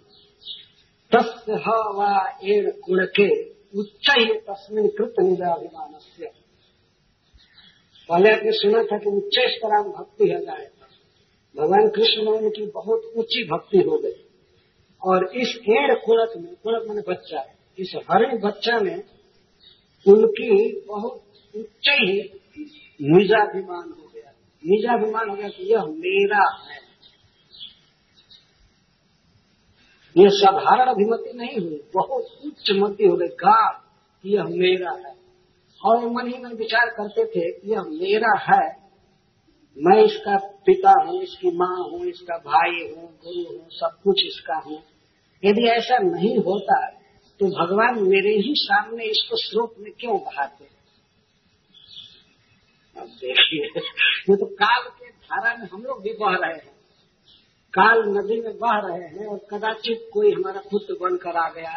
तस् 1.12 1.48
वा 1.96 2.38
एण 2.44 2.70
कुण 2.80 3.04
के 3.06 3.28
उच्च 3.80 4.10
ही 4.10 4.34
तस्मिन 4.40 4.88
कृत 4.88 5.14
निजाभिमान 5.20 5.98
से 5.98 6.26
पहले 8.08 8.30
आपने 8.30 8.52
सुना 8.52 8.82
था 8.82 8.98
कि 8.98 9.10
उच्च 9.10 9.38
स्तराम 9.50 9.88
भक्ति 9.92 10.28
है 10.28 10.40
जाए 10.46 10.66
भगवान 11.56 11.88
कृष्ण 11.88 12.24
में 12.24 12.38
उनकी 12.38 12.66
बहुत 12.66 13.12
ऊँची 13.16 13.44
भक्ति 13.44 13.78
हो 13.78 13.98
गई। 13.98 14.29
और 15.04 15.24
इस 15.36 15.58
एड़ 15.68 15.94
कुड़क 15.94 16.32
में 16.36 16.54
कुड़क 16.54 16.84
मैंने 16.88 17.02
बच्चा, 17.08 17.44
इस 17.78 17.92
हरिण 18.10 18.40
बच्चा 18.40 18.80
में 18.80 19.02
उनकी 20.08 20.80
बहुत 20.88 21.22
उच्च 21.56 21.88
ही 21.88 22.22
निजाभिमान 23.02 23.88
हो 23.90 24.10
गया। 24.14 24.30
निजाभिमान 24.66 25.28
हो 25.28 25.36
गया 25.36 25.48
कि 25.48 25.72
यह 25.72 25.84
मेरा 25.84 26.70
है। 26.70 26.90
यह 30.16 30.28
साधारण 30.28 30.90
अभिमति 30.90 31.32
नहीं 31.36 31.60
हुई, 31.60 31.80
बहुत 31.94 32.26
उच्च 32.46 32.70
मति 32.70 33.04
हो 33.04 33.16
गई। 33.16 33.28
कहा 33.28 33.86
यह 34.26 34.44
मेरा 34.44 35.08
है। 35.08 35.14
और 35.84 36.10
मन 36.10 36.26
ही 36.26 36.38
मन 36.42 36.52
विचार 36.54 36.86
करते 36.86 37.24
थे, 37.24 37.72
यह 37.72 37.82
मेरा 37.82 38.38
है। 38.38 38.80
मैं 39.78 40.04
इसका 40.04 40.36
पिता 40.36 41.04
हूँ, 41.06 41.22
इसकी 41.22 41.50
माँ 41.50 41.90
हूँ, 41.90 42.06
इसका 42.06 42.36
भाई 42.38 42.90
हूँ, 42.90 43.18
गुरु 43.24 43.58
हूँ, 43.58 43.68
सब 43.70 43.98
कुछ 44.04 44.24
इसका 44.26 44.56
हूँ। 44.56 44.82
यदि 45.42 45.68
ऐसा 45.68 45.98
नहीं 46.04 46.36
होता 46.38 46.80
तो 47.40 47.46
भगवान 47.50 48.02
मेरे 48.04 48.34
ही 48.38 48.54
सामने 48.56 49.04
इसको 49.04 49.36
स्रोत 49.36 49.74
में 49.78 49.92
क्यों 50.00 50.18
बहाते 50.18 50.64
अब 52.96 53.06
देखिए, 53.20 53.66
ये 54.30 54.36
तो 54.36 54.46
काल 54.54 54.82
के 54.90 55.08
धारा 55.08 55.54
में 55.56 55.66
हम 55.72 55.82
लोग 55.82 56.02
भी 56.02 56.12
बह 56.12 56.34
रहे 56.36 56.54
हैं। 56.54 56.72
काल 57.74 58.02
नदी 58.08 58.40
में 58.40 58.58
बह 58.58 58.78
रहे 58.78 59.06
हैं 59.08 59.26
और 59.26 59.38
कदाचित 59.50 60.08
कोई 60.12 60.32
हमारा 60.32 60.60
पुत्र 60.70 60.94
बनकर 61.00 61.36
आ 61.36 61.48
गया, 61.50 61.72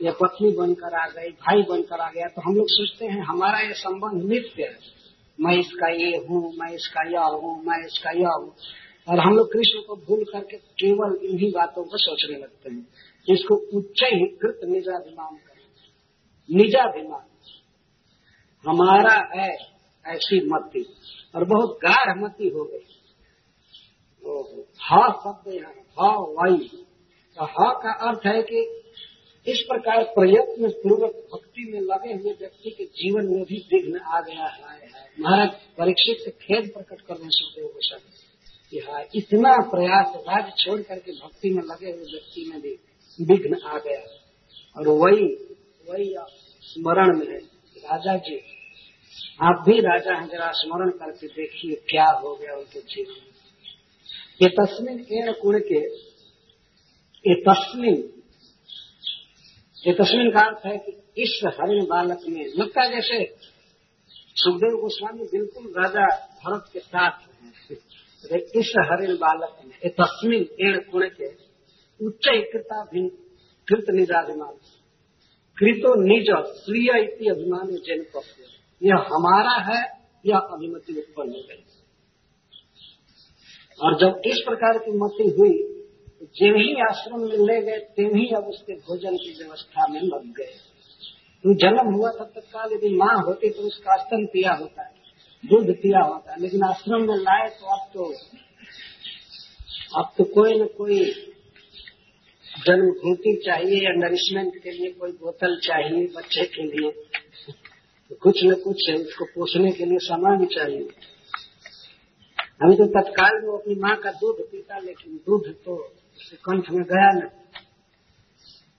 या 0.00 0.12
पत्नी 0.12 0.50
बनकर 0.50 0.94
आ 0.94 1.06
गई, 1.06 1.30
भाई 1.30 1.62
बनकर 1.62 2.00
आ 2.00 2.10
गया 2.10 2.26
तो 2.28 2.42
हम 2.42 2.56
लोग 2.56 2.66
सोचते 2.70 3.06
हैं, 3.06 3.22
हमारा 3.22 3.60
ये 3.60 3.74
संबंध 3.74 4.22
नित्य 4.24 4.62
है। 4.62 4.76
मैं 5.38 5.56
इसका 5.56 5.88
ये 5.94 6.16
हूँ, 6.28 6.42
मैं 6.58 6.72
इसका 6.74 7.08
यह 7.10 7.24
हूँ, 7.34 7.54
मैं 7.64 7.78
इसका 7.86 8.10
यह 8.10 8.36
हूँ। 8.36 8.54
और 9.08 9.20
हम 9.20 9.36
लोग 9.36 9.52
कृष्ण 9.52 9.80
को 9.80 9.96
भूल 9.96 10.24
करके 10.24 10.56
केवल 10.56 11.14
इन्हीं 11.26 11.50
बातों 11.52 11.84
को 11.84 11.98
सोचने 11.98 12.36
लगते 12.38 12.70
हैं 12.70 12.86
इसको 13.28 13.54
उच्च 13.78 14.02
ही 14.04 14.26
कृत 14.36 14.60
निजाभिमान 14.64 15.36
करें 15.36 16.58
निजाभिमान। 16.58 17.24
हमारा 18.64 19.14
है 19.34 19.48
ऐसी 20.04 20.40
मति, 20.46 20.84
और 21.34 21.44
बहुत 21.44 21.78
गाढ़ 21.84 22.18
मति 22.18 22.48
हो 22.48 22.64
गई। 22.64 22.86
ह 24.84 25.00
शब्द 25.18 25.52
यहाँ, 25.54 25.72
ह 25.98 26.56
तो 27.36 27.44
ह 27.44 27.72
का 27.82 27.92
अर्थ 28.08 28.26
है 28.26 28.42
कि 28.42 28.60
इस 29.46 29.60
प्रकार 29.68 30.02
प्रयत्न 30.04 30.68
पूर्वक 30.70 31.14
भक्ति 31.32 31.64
में 31.72 31.80
लगे 31.80 32.12
हुए 32.14 32.32
व्यक्ति 32.32 32.70
के 32.70 32.84
जीवन 32.84 33.26
में 33.26 33.44
भी 33.44 33.58
विघ्न 33.72 34.00
आ 34.00 34.20
गया 34.20 34.46
है 34.46 34.62
महाराज, 35.20 35.48
परीक्षित 35.78 36.34
खेद 36.42 36.70
प्रकट 36.74 37.00
करने 37.00 37.28
सुखदेव 37.28 37.66
गोस्वामी 37.66 38.17
कि 38.72 38.78
हाँ 38.78 39.02
इतना 39.14 39.56
प्रयास 39.70 40.12
राज 40.28 40.52
छोड़ 40.58 40.80
करके 40.80 41.12
भक्ति 41.12 41.50
में 41.50 41.62
लगे 41.62 41.90
हुए 41.90 42.04
व्यक्ति 42.04 42.50
में 42.50 42.60
भी 42.60 42.76
विघ्न 43.18 43.60
आ 43.64 43.78
गया 43.78 44.00
और 44.76 44.88
वही 44.88 45.26
वही 45.88 46.14
स्मरण 46.62 47.18
में 47.18 47.26
है। 47.26 47.38
राजा 47.78 48.16
जी, 48.16 48.36
आप 49.42 49.64
भी 49.68 49.80
राजा 49.80 50.14
हैं, 50.14 50.28
जरा 50.28 50.50
स्मरण 50.50 50.90
करके 50.90 51.26
देखिए 51.26 51.74
क्या 51.90 52.04
हो 52.04 52.34
गया 52.34 52.56
उनके 52.56 52.80
जीवन 52.80 53.14
में। 53.14 53.28
ये 54.42 54.48
तस्मिन 54.48 55.06
एण 55.12 55.32
कुण 55.32 55.58
के, 55.58 55.80
ये 57.24 57.34
तस्मिन 57.34 58.12
ये 59.86 59.92
तस्मिन 59.92 60.30
का 60.30 60.40
अर्थ 60.40 60.66
है 60.66 60.76
कि 60.78 61.22
इस 61.22 61.40
हरिण 61.46 61.84
बालक 61.84 62.20
में 62.28 62.44
लगता 62.56 62.86
जैसे 62.86 63.24
सुखदेव 64.36 64.76
गोस्वामी 64.80 65.24
बिल्कुल 65.24 65.72
राजा 65.76 66.06
भरत 66.44 66.70
के 66.72 66.80
साथ 66.80 67.10
हैं। 67.10 67.76
इस 68.24 68.72
हरिण 68.82 69.14
बालक 69.16 69.58
ने 69.64 69.88
तस्मिन 69.90 70.46
एण 70.60 70.78
कुण 70.82 71.08
के, 71.10 71.28
उच्च 72.00 72.26
कृता 72.52 72.84
कृत 73.68 73.90
निजाभिमान 73.90 74.54
कृतो 75.58 75.94
निज 76.02 76.30
स्वीय 76.56 76.88
अभिमान 77.30 77.66
जैन 77.86 78.02
पक्ष 78.14 78.34
यह 78.82 79.06
हमारा 79.12 79.56
है, 79.62 79.80
यह 80.24 80.36
अभिमति 80.36 80.92
उत्पन्न 80.98 81.32
हो 81.32 81.42
गई। 81.48 81.64
और 83.80 83.98
जब 83.98 84.22
इस 84.26 84.42
प्रकार 84.46 84.78
की 84.78 84.92
मति 84.98 85.28
हुई 85.38 85.56
तो 86.10 86.26
जिन 86.36 86.56
ही 86.56 86.74
आश्रम 86.82 87.20
में 87.20 87.36
ले 87.38 87.60
गए 87.62 87.78
तेम 87.96 88.16
ही 88.16 88.26
अब 88.36 88.44
उसके 88.44 88.74
भोजन 88.76 89.16
की 89.16 89.32
व्यवस्था 89.38 89.86
में 89.88 90.00
लग 90.00 90.24
गए। 90.32 90.54
तो 91.44 91.54
जन्म 91.54 91.94
हुआ 91.94 92.10
था 92.10 92.24
तत्काल, 92.24 92.72
यदि 92.72 92.94
माँ 92.96 93.16
होती 93.18 93.50
तो 93.50 93.62
उसका 93.62 93.96
स्तन 93.96 94.24
पिया 94.26 94.52
होता। 94.52 94.82
है 94.82 95.07
दूध 95.44 95.74
पिया 95.76 96.00
होता 96.00 96.36
लेकिन 96.36 96.62
आश्रम 96.62 97.02
में 97.02 97.16
लाए 97.16 97.48
तो 97.48 97.66
अब 97.66 97.90
तो 97.94 98.12
अब 99.96 100.12
तो 100.18 100.24
कोई 100.24 100.54
न 100.54 100.66
कोई 100.66 101.04
जन्म 102.66 102.90
घूटी 102.90 103.34
चाहिए 103.36 103.76
या 103.84 103.90
नरिशमेंट 103.96 104.62
के 104.62 104.70
लिए 104.70 104.90
कोई 104.90 105.12
बोतल 105.12 105.58
चाहिए 105.62 106.06
बच्चे 106.06 106.44
के 106.44 106.62
लिए। 106.62 106.90
तो 108.10 108.14
कुछ 108.14 108.40
न 108.44 108.54
कुछ 108.54 108.88
है, 108.88 108.96
उसको 108.96 109.24
पोषने 109.24 109.70
के 109.72 109.84
लिए 109.84 109.98
सामान 109.98 110.44
चाहिए। 110.46 110.88
अभी 112.62 112.76
तो 112.76 112.86
तत्काल 112.86 113.40
में 113.42 113.52
अपनी 113.54 113.74
माँ 113.74 113.96
का 113.96 114.10
दूध 114.10 114.36
पीता, 114.50 114.78
लेकिन 114.78 115.16
दूध 115.16 115.54
तो 115.64 115.76
उसके 115.76 116.36
कंठ 116.36 116.70
में 116.70 116.82
गया 116.84 117.10
नहीं। 117.12 117.30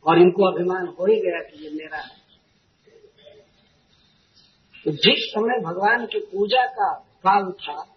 और 0.05 0.21
इनको 0.21 0.51
अभिमान 0.51 0.87
हो 0.87 1.05
ही 1.05 1.19
गया 1.19 1.39
कि 1.39 1.63
ये 1.63 1.71
मेरा 1.71 1.97
है 1.97 2.18
तो 4.85 4.91
जिस 4.91 5.31
समय 5.31 5.61
भगवान 5.61 6.05
की 6.05 6.19
पूजा 6.19 6.65
का 6.65 6.93
काल 6.99 7.51
था, 7.51 7.95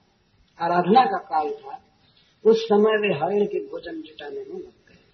आराधना 0.61 1.05
का 1.05 1.19
काल 1.19 1.51
था, 1.51 1.81
उस 2.45 2.65
समय 2.65 3.09
वे 3.09 3.15
हरिण 3.15 3.47
के 3.47 3.59
भोजन 3.59 4.03
जुटाने 4.03 4.41
में 4.41 4.61
लग 4.61 4.71
गए। 4.71 5.05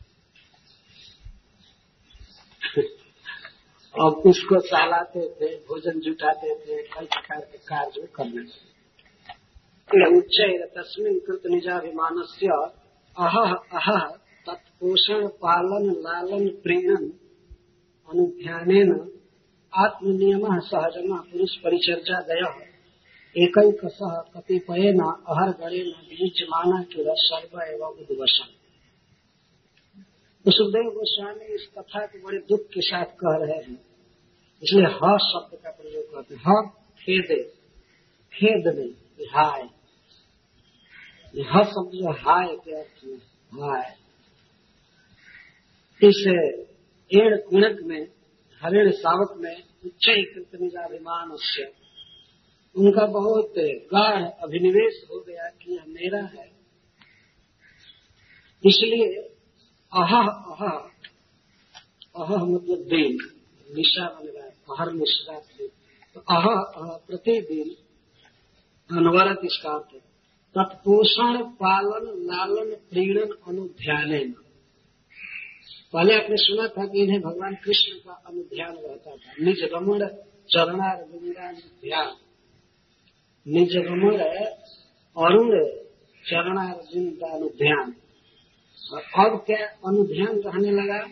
और 4.00 4.12
उसको 4.12 4.60
सहलाते 4.60 5.20
थे, 5.20 5.56
भोजन 5.56 6.00
जुटाते 6.00 6.54
थे, 6.54 6.82
कई 6.82 7.06
प्रकार 7.06 7.40
के 7.40 7.58
कार्य 7.58 8.08
करने 8.16 8.68
उच्च 10.18 10.36
तस्मिन 10.78 11.18
कृत 11.18 11.42
निजाभिमान 11.46 12.14
से 12.18 12.46
अह 12.46 13.54
अह 13.54 14.00
तत्पोषण 14.46 15.28
पालन 15.28 15.90
लालन 15.90 16.48
प्रेरण 16.48 17.08
अनुध्यान 18.08 19.17
आत्मनियम 19.72 20.44
सहजन 20.60 21.16
पुरुष 21.30 21.56
परिचर्चा 21.56 22.20
गया 22.28 22.48
एक 23.36 23.58
सह 23.86 24.14
कतिपयन 24.34 25.00
अहर 25.00 25.50
गणेन 25.60 25.90
बीजमाना 26.10 26.82
किल 26.92 27.08
सर्व 27.18 27.60
एवं 27.62 28.00
उद्वसन 28.02 28.54
सुखदेव 30.46 30.88
गोस्वामी 30.90 31.54
इस 31.54 31.66
कथा 31.78 32.04
को 32.06 32.18
बड़े 32.26 32.38
दुख 32.48 32.60
के 32.74 32.80
साथ 32.80 33.14
कह 33.20 33.36
रहे 33.36 33.56
हैं। 33.56 33.78
इसलिए 34.62 34.86
ह 34.94 35.16
शब्द 35.24 35.58
का 35.64 35.70
प्रयोग 35.70 36.04
करते 36.12 36.34
हैं। 36.34 36.42
ह 36.46 36.52
खेदे 38.32 38.72
नहीं 38.72 39.26
हाय 39.26 39.62
ह 41.52 41.62
शब्द 41.64 41.92
जो 41.94 42.12
हाय 42.20 42.54
के 42.64 42.78
अर्थ 42.80 43.04
में 43.04 43.18
हाय 43.60 43.86
इस 46.00 46.20
एड़ 47.10 47.36
कुणक 47.40 47.78
में 47.82 48.02
हरिण 48.64 48.90
सावक 48.90 49.34
में 49.36 49.56
उच्च 49.84 50.06
कृतनिजाभिमान 50.08 51.36
से 51.36 51.64
उनका 52.76 53.06
बहुत 53.06 53.52
गाढ़ 53.92 54.22
अभिनिवेश 54.22 55.04
हो 55.10 55.20
गया 55.20 55.48
कि 55.48 55.72
यह 55.72 55.84
मेरा 55.88 56.22
है। 56.26 56.46
इसलिए 58.64 59.06
अह 59.92 60.12
अह 60.16 60.64
अह 62.16 62.44
मतलब 62.44 62.78
दिन, 62.78 63.18
निशा 63.76 64.06
बन 64.08 64.26
रहा 64.26 64.44
है 64.44 64.50
अहर 64.50 64.92
निश्रा 64.92 65.38
तो 66.14 66.20
अह 66.20 66.46
अह 66.50 66.96
प्रतिदिन 66.96 67.70
अनवरत 68.96 69.40
इसका 69.44 69.78
तत्पोषण, 70.56 71.42
पालन, 71.42 72.06
लालन, 72.26 72.74
प्रीणन 72.90 73.34
अनुध्यान 73.46 74.34
पहले 75.92 76.14
आपने 76.14 76.36
सुना 76.36 76.68
था 76.68 76.86
कि 76.86 77.02
इन्हें 77.02 77.20
भगवान 77.20 77.54
कृष्ण 77.54 77.98
का 77.98 78.22
अनुध्यान 78.26 78.76
रहता 78.76 79.10
था। 79.10 79.44
निज 79.44 79.70
रमण 79.72 80.06
चरणार 80.50 81.04
ध्यान। 81.62 82.12
निज 83.48 83.76
रमण 83.76 84.16
अरुण 84.16 85.66
चरणार्जुन 86.26 87.10
का 87.10 87.34
अनुध्यान। 87.36 87.94
और 88.92 89.00
अब 89.00 89.44
क्या 89.46 89.66
अनुध्यान 89.66 90.40
रहने 90.40 90.70
लगा? 90.70 91.06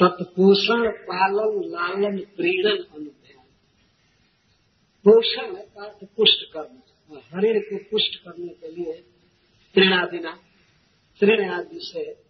तत्पोषण, 0.00 0.90
पालन, 0.90 1.62
लालन, 1.64 2.18
प्रीणन 2.18 2.84
अनुध्यान। 2.94 3.44
पोषण 5.04 5.54
का 5.54 5.88
पुष्ट 6.16 6.52
करना 6.52 6.82
और 7.10 7.18
हरिण 7.18 7.60
को 7.60 7.76
पुष्ट 7.76 8.16
करने 8.16 8.48
के 8.48 8.68
लिए 8.68 8.92
तृणादिना 9.74 10.38
तृण 11.20 11.48
आदि 11.50 11.80
से 11.82 12.29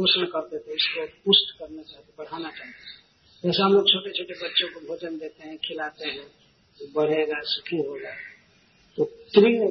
पोषण 0.00 0.24
करते 0.24 0.58
थे, 0.58 0.74
इसको 0.74 1.06
पुष्ट 1.06 1.58
करना 1.58 1.82
चाहते, 1.82 2.12
बढ़ाना 2.18 2.50
चाहते 2.50 3.00
जैसे 3.44 3.62
हम 3.62 3.72
लोग 3.72 3.84
छोटे 3.88 4.10
छोटे 4.10 4.34
बच्चों 4.46 4.68
को 4.68 4.80
भोजन 4.80 5.18
देते 5.18 5.48
हैं, 5.48 5.56
खिलाते 5.56 6.08
हैं 6.08 6.26
तो 6.80 6.86
बढ़ेगा, 6.94 7.40
सुखी 7.42 7.76
होगा। 7.76 8.10
तो 8.96 9.04
तृण 9.04 9.70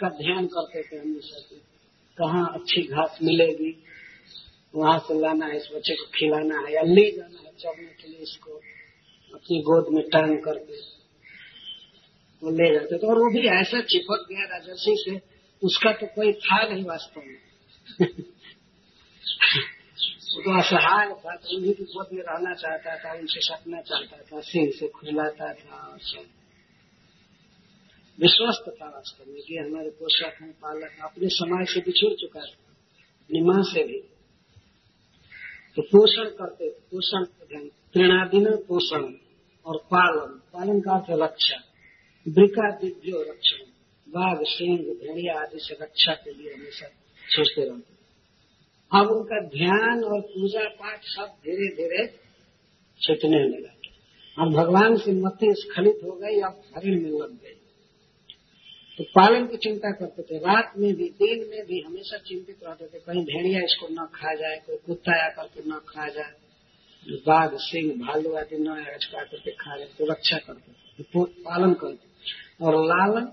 का 0.00 0.08
ध्यान 0.08 0.46
करते 0.46 0.82
थे 0.82 0.96
हमेशा 0.96 1.40
की 1.40 1.56
कहाँ 2.18 2.54
अच्छी 2.54 2.82
घास 2.82 3.18
मिलेगी, 3.22 3.84
वहाँ 4.74 4.98
से 4.98 5.20
लाना 5.20 5.46
है, 5.46 5.56
इस 5.56 5.68
बच्चे 5.74 5.94
को 5.94 6.04
खिलाना 6.14 6.60
है, 6.60 6.74
या 6.74 6.82
ले 6.82 7.16
जाना 7.16 7.38
है 7.38 7.52
चढ़ने 7.60 7.92
के 8.02 8.08
लिए 8.08 8.18
इसको, 8.18 8.52
अपनी 9.34 9.60
गोद 9.60 9.94
में 9.94 10.08
टांग 10.08 10.38
करके। 10.38 10.80
वो 12.42 12.50
ले 12.50 12.74
जाते 12.74 12.98
थे, 12.98 13.06
और 13.06 13.18
वो 13.18 13.30
भी 13.30 13.48
ऐसा 13.48 13.80
चिपक 13.80 14.26
गया 14.30 14.44
राजर्षि 14.44 15.04
से, 15.08 15.20
उसका 15.62 15.92
तो 15.92 16.06
कोई 16.06 16.32
था 16.32 16.68
नहीं 16.68 16.84
वास्तव 16.84 17.20
में। 17.20 17.38
असहाय 20.58 21.08
था 21.14 21.34
तो 21.36 21.56
उन्हीं 21.56 21.72
की 21.74 21.84
गोद 21.84 22.08
में 22.12 22.22
रहना 22.22 22.54
चाहता 22.54 22.96
था, 22.96 23.12
उनसे 23.18 23.40
सपना 23.40 23.80
चाहता 23.80 24.16
था 24.22 24.40
सिंह 24.40 24.70
से 24.70 24.88
खुजलाता 24.88 25.52
था 25.54 25.76
और 25.88 25.98
सब 26.00 26.26
विश्वस्त 28.18 28.64
था 28.82 28.86
वास्तव 28.86 29.30
में 29.32 29.42
कि 29.42 29.56
हमारे 29.56 29.90
पोषक 29.90 30.42
हैं, 30.42 30.52
पालक 30.52 30.92
अपने 31.04 31.28
समाज 31.28 31.66
से 31.68 31.80
बिछुड़ 31.80 32.12
चुका 32.14 32.40
था, 32.40 32.56
अपनी 33.20 33.40
माँ 33.40 33.62
से 33.62 33.84
भी। 33.84 33.98
तो 35.76 35.82
पोषण 35.82 36.28
करते 36.30 36.68
पोषण 36.68 37.24
तृणादिन 37.94 38.46
पोषण 38.68 39.02
और 39.66 39.76
पालन 39.84 40.30
पालन 40.52 40.80
का 40.80 40.92
अर्थ 40.92 41.10
रक्षा 41.22 41.58
वृका 42.26 42.70
दिव्यो 42.70 43.22
रक्षण 43.22 43.62
बाघ, 44.06 44.38
सिंह, 44.42 44.78
भेड़िया 44.78 45.40
आदि 45.40 45.58
से 45.58 45.74
रक्षा 45.74 46.12
के 46.14 46.30
लिए 46.34 46.54
हमेशा 46.54 46.86
सोचते 47.28 47.62
रहते 47.62 47.97
अब 48.92 49.06
उनका 49.06 49.40
ध्यान 49.46 50.04
और 50.04 50.20
पूजा 50.20 50.68
पाठ 50.68 51.00
सब 51.04 51.32
धीरे 51.44 51.68
धीरे 51.76 52.06
छुटने 53.00 53.38
लगा। 53.48 53.74
और 54.38 54.48
भगवान 54.48 54.96
से 54.96 55.12
मति 55.12 55.54
स्खलित 55.58 56.00
हो 56.04 56.12
गई, 56.12 56.40
अब 56.40 56.62
हरिण 56.76 57.02
में 57.02 57.10
लग 57.10 57.32
गई 57.32 57.54
तो 58.98 59.04
पालन 59.04 59.46
की 59.46 59.56
चिंता 59.56 59.90
करते 59.90 60.22
थे। 60.22 60.38
रात 60.38 60.72
में 60.78 60.94
भी, 60.94 61.08
दिन 61.08 61.38
में 61.50 61.66
भी 61.66 61.80
हमेशा 61.80 62.16
चिंतित 62.18 62.58
रहते 62.64 62.86
थे। 62.86 62.98
कहीं 62.98 63.24
भेड़िया 63.24 63.60
इसको 63.60 63.86
न 63.90 64.06
खा 64.14 64.34
जाए, 64.34 64.56
कोई 64.66 64.76
कुत्ता 64.76 65.26
आकर 65.26 65.46
के 65.46 65.68
न 65.70 65.80
खा 65.88 66.08
जाए। 66.08 66.32
बाघ, 67.26 67.50
सिंह, 67.54 67.92
भालू 68.06 68.32
आदि 68.32 68.56
न 68.56 68.66
अचका 68.66 69.22
करके 69.24 69.50
खा 69.50 69.76
जाए 69.76 69.88
तो 69.98 70.04
रक्षा 70.10 70.38
करते 70.38 70.72
थे। 70.72 71.02
तो 71.02 71.24
पालन 71.24 71.74
करते 71.74 72.64
और 72.64 72.84
लालन, 72.84 73.26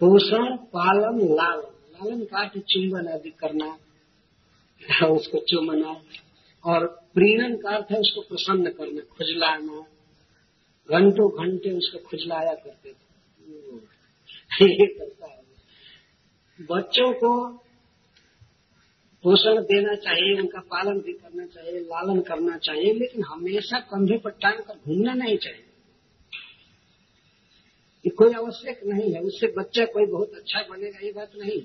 पोषण, 0.00 0.56
पालन, 0.56 1.18
लालन। 1.34 1.73
लालन 1.94 2.24
का 2.24 2.42
अर्थ 2.42 2.58
चुंबन 2.58 3.08
आदि 3.08 3.30
करना 3.30 3.78
उसको 5.06 5.38
चुमना, 5.38 6.02
और 6.64 6.86
प्रीणन 7.14 7.56
का 7.56 7.70
अर्थ 7.70 7.86
है 7.92 7.98
उसको 7.98 8.20
प्रसन्न 8.20 8.70
करना, 8.70 9.00
खुजलाना। 9.00 9.80
घंटों 10.90 11.30
घंटे 11.30 11.70
उसको 11.70 11.98
खुजलाया 11.98 12.54
करते 12.54 12.92
थे। 12.92 14.86
करता 14.86 15.26
है। 15.26 15.42
बच्चों 16.60 17.12
को 17.12 17.48
पोषण 19.22 19.62
देना 19.62 19.94
चाहिए, 19.94 20.40
उनका 20.40 20.60
पालन 20.60 21.00
भी 21.00 21.12
करना 21.12 21.46
चाहिए, 21.46 21.80
लालन 21.80 22.20
करना 22.20 22.58
चाहिए, 22.58 22.92
लेकिन 22.92 23.24
हमेशा 23.24 23.78
कंधे 23.80 24.18
पर 24.18 24.30
टांग 24.30 24.58
कर 24.58 24.74
घूमना 24.74 25.14
नहीं 25.14 25.36
चाहिए। 25.36 25.64
ये 28.06 28.10
कोई 28.10 28.32
आवश्यक 28.32 28.80
नहीं 28.84 29.14
है। 29.14 29.20
उससे 29.20 29.46
बच्चा 29.46 29.84
कोई 29.84 30.06
बहुत 30.06 30.34
अच्छा 30.34 30.60
बनेगा, 30.60 31.06
ये 31.06 31.12
बात 31.12 31.32
नहीं। 31.36 31.62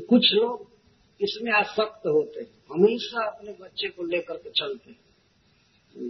कुछ 0.00 0.34
लोग 0.34 0.70
इसमें 1.22 1.52
आसक्त 1.52 2.06
होते 2.06 2.40
हैं। 2.40 2.64
हमेशा 2.70 3.26
अपने 3.26 3.52
बच्चे 3.52 3.88
को 3.88 4.02
लेकर 4.02 4.36
के 4.36 4.50
चलते 4.50 4.90
हैं। 4.90 4.98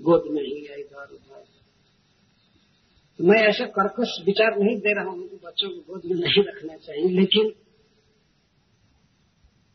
गोद 0.00 0.22
में 0.30 0.42
ही 0.42 0.66
या 0.70 0.74
इधर 0.74 1.14
उधर। 1.14 1.44
तो 3.18 3.24
मैं 3.24 3.40
ऐसा 3.40 3.64
कर्कश 3.64 4.22
विचार 4.26 4.58
नहीं 4.58 4.76
दे 4.76 4.94
रहा 4.94 5.10
हूँ 5.10 5.28
कि 5.28 5.36
बच्चों 5.36 5.70
को 5.70 5.92
गोद 5.92 6.02
में 6.04 6.16
नहीं 6.16 6.44
रखना 6.44 6.76
चाहिए, 6.76 7.08
लेकिन 7.08 7.52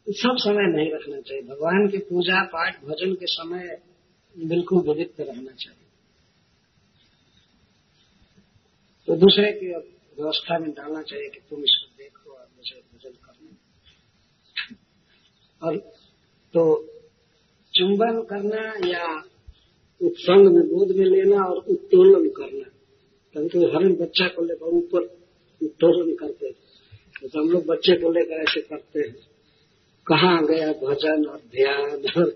सब 0.08 0.36
समय 0.38 0.78
नहीं 0.78 0.92
रखना 0.92 1.22
चाहिए। 1.22 1.44
भगवान 1.44 1.88
की 1.88 1.98
पूजा, 1.98 2.44
पाठ, 2.44 2.84
भजन 2.84 3.14
के 3.14 3.26
समय 3.26 3.82
बिल्कुल 4.38 4.90
विदित 4.90 5.14
रहना 5.20 5.52
चाहिए। 5.52 5.86
तो 9.08 9.16
दूसरे 9.16 9.52
की 9.52 9.68
व्यवस्था 10.22 10.60
में 10.60 10.72
डालना 10.72 11.02
चाहिए 11.02 11.30
कि 11.30 11.40
तुम 11.50 11.60
इसको 11.60 11.98
देखो 11.98 12.32
और 12.32 12.48
मुझे 12.58 12.82
भजन 12.94 13.10
करना 13.10 13.56
और 15.62 15.78
तो 16.54 16.64
चुंबन 17.74 18.22
करना 18.30 18.62
या 18.88 19.06
उत्संग 20.02 20.48
में 20.56 20.64
गोद 20.68 20.96
में 20.98 21.06
लेना 21.06 21.44
और 21.46 21.58
उत्तोलन 21.70 22.28
करना। 22.30 22.70
कभी 23.36 23.50
कभी 23.50 23.66
हर 23.66 23.92
बच्चा 24.02 24.28
को 24.28 24.44
लेकर 24.46 24.78
ऊपर 24.78 25.02
उत्तोलन 25.62 26.16
करते 26.16 26.52
तो 27.22 27.40
हम 27.40 27.50
लोग 27.50 27.66
बच्चे 27.66 27.96
को 27.96 28.12
लेकर 28.12 28.42
ऐसे 28.42 28.62
करते 28.62 29.00
हैं। 29.00 29.16
कहाँ 30.08 30.38
गया 30.46 30.72
भजन 30.74 31.26
और 31.26 31.40
ध्यान 31.56 32.06
और 32.18 32.30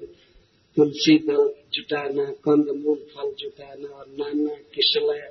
तुलसी 0.78 1.17
दल 1.19 1.43
जुटाना, 1.74 2.26
कंद, 2.45 2.69
मूल, 2.78 2.97
फल 3.13 3.34
जुटाना 3.39 3.88
और 3.89 4.07
नाना 4.19 4.55
किसलय 4.74 5.21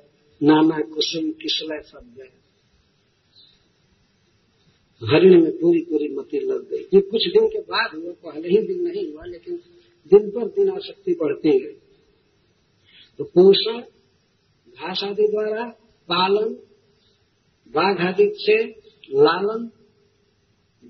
नाना 0.40 0.78
कुसुम 0.94 1.30
किसलय 1.32 1.80
सब 1.82 2.14
गए 2.18 2.41
हरिण 5.10 5.42
में 5.42 5.52
पूरी 5.52 5.80
पूरी 5.80 6.14
मति 6.14 6.38
लग 6.38 6.70
गई। 6.70 6.78
ये 6.94 7.00
कुछ 7.00 7.26
दिन 7.28 7.48
के 7.48 7.60
बाद 7.60 7.90
हुआ, 7.94 8.12
पहले 8.12 8.48
ही 8.48 8.58
दिन 8.58 8.82
नहीं 8.82 9.12
हुआ, 9.12 9.24
लेकिन 9.24 9.56
दिन 10.12 10.30
पर 10.30 10.48
दिन 10.48 10.70
आसक्ति 10.70 11.12
बढ़ती 11.12 11.58
गई। 11.60 11.76
तो 13.18 13.24
पोषण, 13.24 13.80
घास 14.78 15.00
आदि 15.04 15.22
द्वारा 15.22 15.64
पालन, 16.08 16.54
बाघ 17.74 18.00
आदि 18.00 18.32
से 18.36 18.64
लालन, 19.14 19.70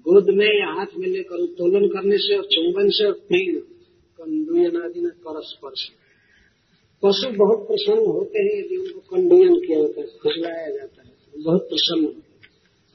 गोद 0.06 0.30
में 0.30 0.46
या 0.46 0.78
हाथ 0.78 0.86
में 0.98 1.08
लेकर 1.08 1.42
उत्तोलन 1.42 1.88
करने 1.88 2.18
से, 2.18 2.36
और 2.36 2.44
चुंबन 2.44 2.88
से 2.88 3.06
और 3.06 3.12
पीण 3.12 3.60
कंडुयन 4.18 4.82
आदि 4.82 5.00
में 5.00 5.12
परस्पर्श 5.12 5.90
पशु 7.02 7.28
बहुत 7.38 7.66
प्रसन्न 7.66 8.06
होते 8.06 8.38
हैं, 8.38 8.64
यदि 8.64 8.76
उनको 8.76 9.00
कंडुयन 9.00 9.54
किया 9.54 9.80
जाता 9.80 10.00
है, 10.00 10.06
खुजलाया 10.06 10.70
जाता 10.70 11.02
है 11.02 11.42
बहुत 11.44 11.62
प्रसन्न 11.62 12.04
होते 12.04 12.20
हैं। 12.20 12.31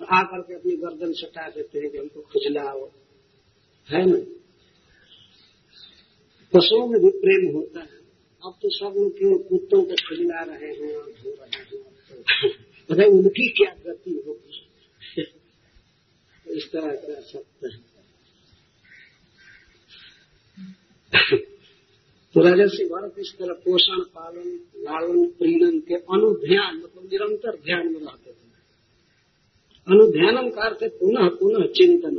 आकर 0.06 0.42
के 0.42 0.54
अपनी 0.54 0.72
गर्दन 0.72 1.14
सटा 1.14 1.50
देते 1.50 1.80
हैं 1.80 1.90
कि 1.92 1.98
हमको 1.98 2.22
खुजलाओ 2.22 2.92
है 3.90 4.06
ना? 4.06 4.18
पशुओं 6.54 6.88
में 6.88 7.02
भी 7.02 7.10
प्रेम 7.10 7.56
होता 7.56 7.80
है। 7.80 7.98
अब 8.46 8.54
तो 8.62 8.70
सब 8.70 8.94
लोग 8.98 9.18
क्यों 9.18 9.38
कुत्तों 9.38 9.82
को 9.82 9.94
खुजला 10.10 10.44
रहे 10.44 10.68
हैं 10.68 10.96
और 10.96 11.12
धो 11.12 11.30
रहे 11.30 11.78
हैं। 11.78 12.52
अरे 12.92 13.06
उनकी 13.06 13.50
क्या 13.50 13.76
गति 13.88 14.24
होगी? 14.28 14.68
इस 16.58 16.72
तरह 16.72 16.96
का 16.96 17.22
सकते 17.22 17.68
हैं। 17.68 17.88
तो 22.34 22.42
राजर्षि 22.42 22.84
भारत 22.84 23.16
इस 23.20 23.36
तरह 23.40 23.54
पोषण 23.54 24.00
पालन, 24.00 24.60
लालन, 24.78 25.28
प्रीणन 25.28 25.80
के 25.80 25.96
अनुध्यान 25.96 26.76
मतलब 26.76 27.04
निरंतर 27.04 27.56
ध्यान 27.56 27.94
में 27.94 28.00
रहते 28.00 28.27
अनुध्यानम 29.88 30.50
कार 30.50 30.74
से 30.74 30.88
पुनः 30.88 31.30
पुनः 31.30 31.68
चिंतन। 31.68 32.18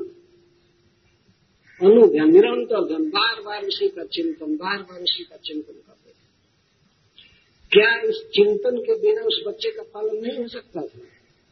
अनुध्यान, 1.80 2.32
निरंतर 2.32 2.86
ध्यान 2.86 3.08
बार 3.08 3.40
बार 3.42 3.64
उसी 3.64 3.88
का 3.88 4.04
चिंतन 4.04 4.56
बार 4.56 4.78
बार 4.82 5.02
उसी 5.02 5.24
का 5.24 5.36
चिंतन 5.36 5.72
करते 5.72 6.10
थे 6.10 6.26
क्या 7.72 8.00
इस 8.00 8.16
चिंतन 8.34 8.78
के 8.78 8.94
बिना 8.98 9.22
उस 9.22 9.44
बच्चे 9.46 9.70
का 9.70 9.82
पालन 9.82 10.26
नहीं 10.26 10.38
हो 10.38 10.48
सकता 10.48 10.80
था? 10.80 11.00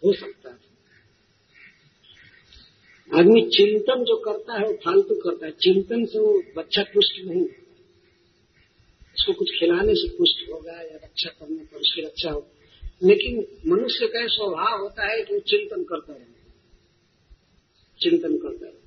हो 0.04 0.12
सकता 0.12 0.50
था। 0.50 0.62
आदमी 3.18 3.42
चिंतन 3.42 4.04
जो 4.04 4.16
करता 4.16 4.52
है, 4.52 4.66
वो 4.66 4.72
फालतू 4.72 5.14
करता 5.14 5.46
है। 5.46 5.52
चिंतन 5.52 6.04
से 6.04 6.18
वो 6.18 6.42
बच्चा 6.56 6.82
पुष्ट 6.82 7.26
नहीं 7.26 7.44
उसको 9.16 9.32
कुछ 9.32 9.50
खिलाने 9.60 9.94
से 9.94 10.08
पुष्ट 10.18 10.52
होगा 10.52 10.72
या 10.72 10.96
रक्षा 10.96 11.30
करने 11.30 11.64
पर 11.64 11.76
उसकी 11.76 12.02
रक्षा 12.02 12.30
हो। 12.30 12.46
लेकिन 13.02 13.38
मनुष्य 13.66 14.06
का 14.06 14.26
स्वभाव 14.26 14.80
होता 14.80 15.06
है 15.06 15.22
कि 15.22 15.34
वो 15.34 15.40
चिंतन 15.48 15.82
करता 15.84 16.12
रहे 16.12 16.34
चिंतन 18.00 18.36
करता 18.38 18.66
रहे 18.66 18.84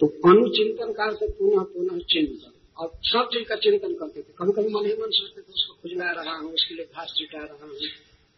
तो 0.00 0.06
अनुचिंतन 0.30 0.92
काल 0.92 1.14
से 1.14 1.26
पुनः 1.28 1.62
पुनः 1.64 1.98
चिंतन। 2.10 2.52
और 2.76 2.88
सब 3.04 3.28
चीज़ 3.32 3.48
का 3.48 3.56
चिंतन 3.56 3.94
करते 3.94 4.20
थे। 4.20 4.32
कभी 4.38 4.52
कभी 4.52 4.72
मन 4.74 4.86
ही 4.86 4.92
मन 4.92 5.10
सोचते 5.10 5.40
थे, 5.40 5.52
उसको 5.52 5.74
खुजला 5.74 6.10
रहा 6.12 6.36
हूँ, 6.36 6.52
उसके 6.52 6.74
लिए 6.74 6.84
घास 6.86 7.14
चिटा 7.18 7.38
रहा 7.38 7.66
हूँ, 7.66 7.76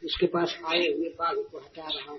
उसके 0.03 0.27
पास 0.27 0.59
आए 0.67 0.87
हुए 0.89 1.09
बाघ 1.19 1.37
को 1.37 1.59
हटा 1.59 1.89
रहा 1.89 2.13
हूँ। 2.13 2.19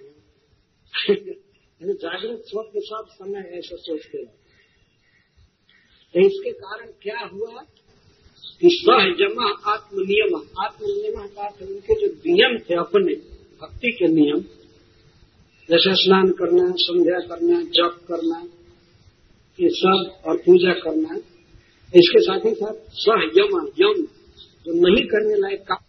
जागृत 1.82 2.44
स्वप्न 2.48 2.80
सब 2.82 3.08
समय 3.12 3.58
ऐसा 3.58 3.76
सोचते 3.78 4.18
हैं 4.18 4.34
तो 6.14 6.20
इसके 6.20 6.52
कारण 6.52 6.92
क्या 7.02 7.20
हुआ? 7.26 7.64
कि 8.62 8.70
सह 8.72 9.06
जमा, 9.20 9.46
आत्मनियम 9.72 10.36
आत्मनियम 10.60 11.22
का 11.28 11.48
उनके 11.62 11.96
जो 12.02 12.08
नियम 12.26 12.58
थे 12.60 12.76
अपने, 12.76 13.14
भक्ति 13.62 13.92
के 13.92 14.08
नियम, 14.08 14.42
जैसे 15.70 15.94
स्नान 15.96 16.30
करना 16.32 16.66
संध्या 16.78 17.20
करना 17.20 17.62
जप 17.76 18.00
करना 18.08 18.40
ये 19.60 19.70
सब 19.70 20.22
और 20.26 20.38
पूजा 20.38 20.74
करना 20.74 21.16
इसके 21.94 22.22
साथ 22.22 22.46
ही 22.46 22.54
साथ 22.54 22.74
सह 23.00 23.24
यम 23.38 23.56
यम, 23.80 24.04
जो 24.66 24.74
नहीं 24.82 25.06
करने 25.06 25.40
लायक 25.40 25.62
काम 25.62 25.84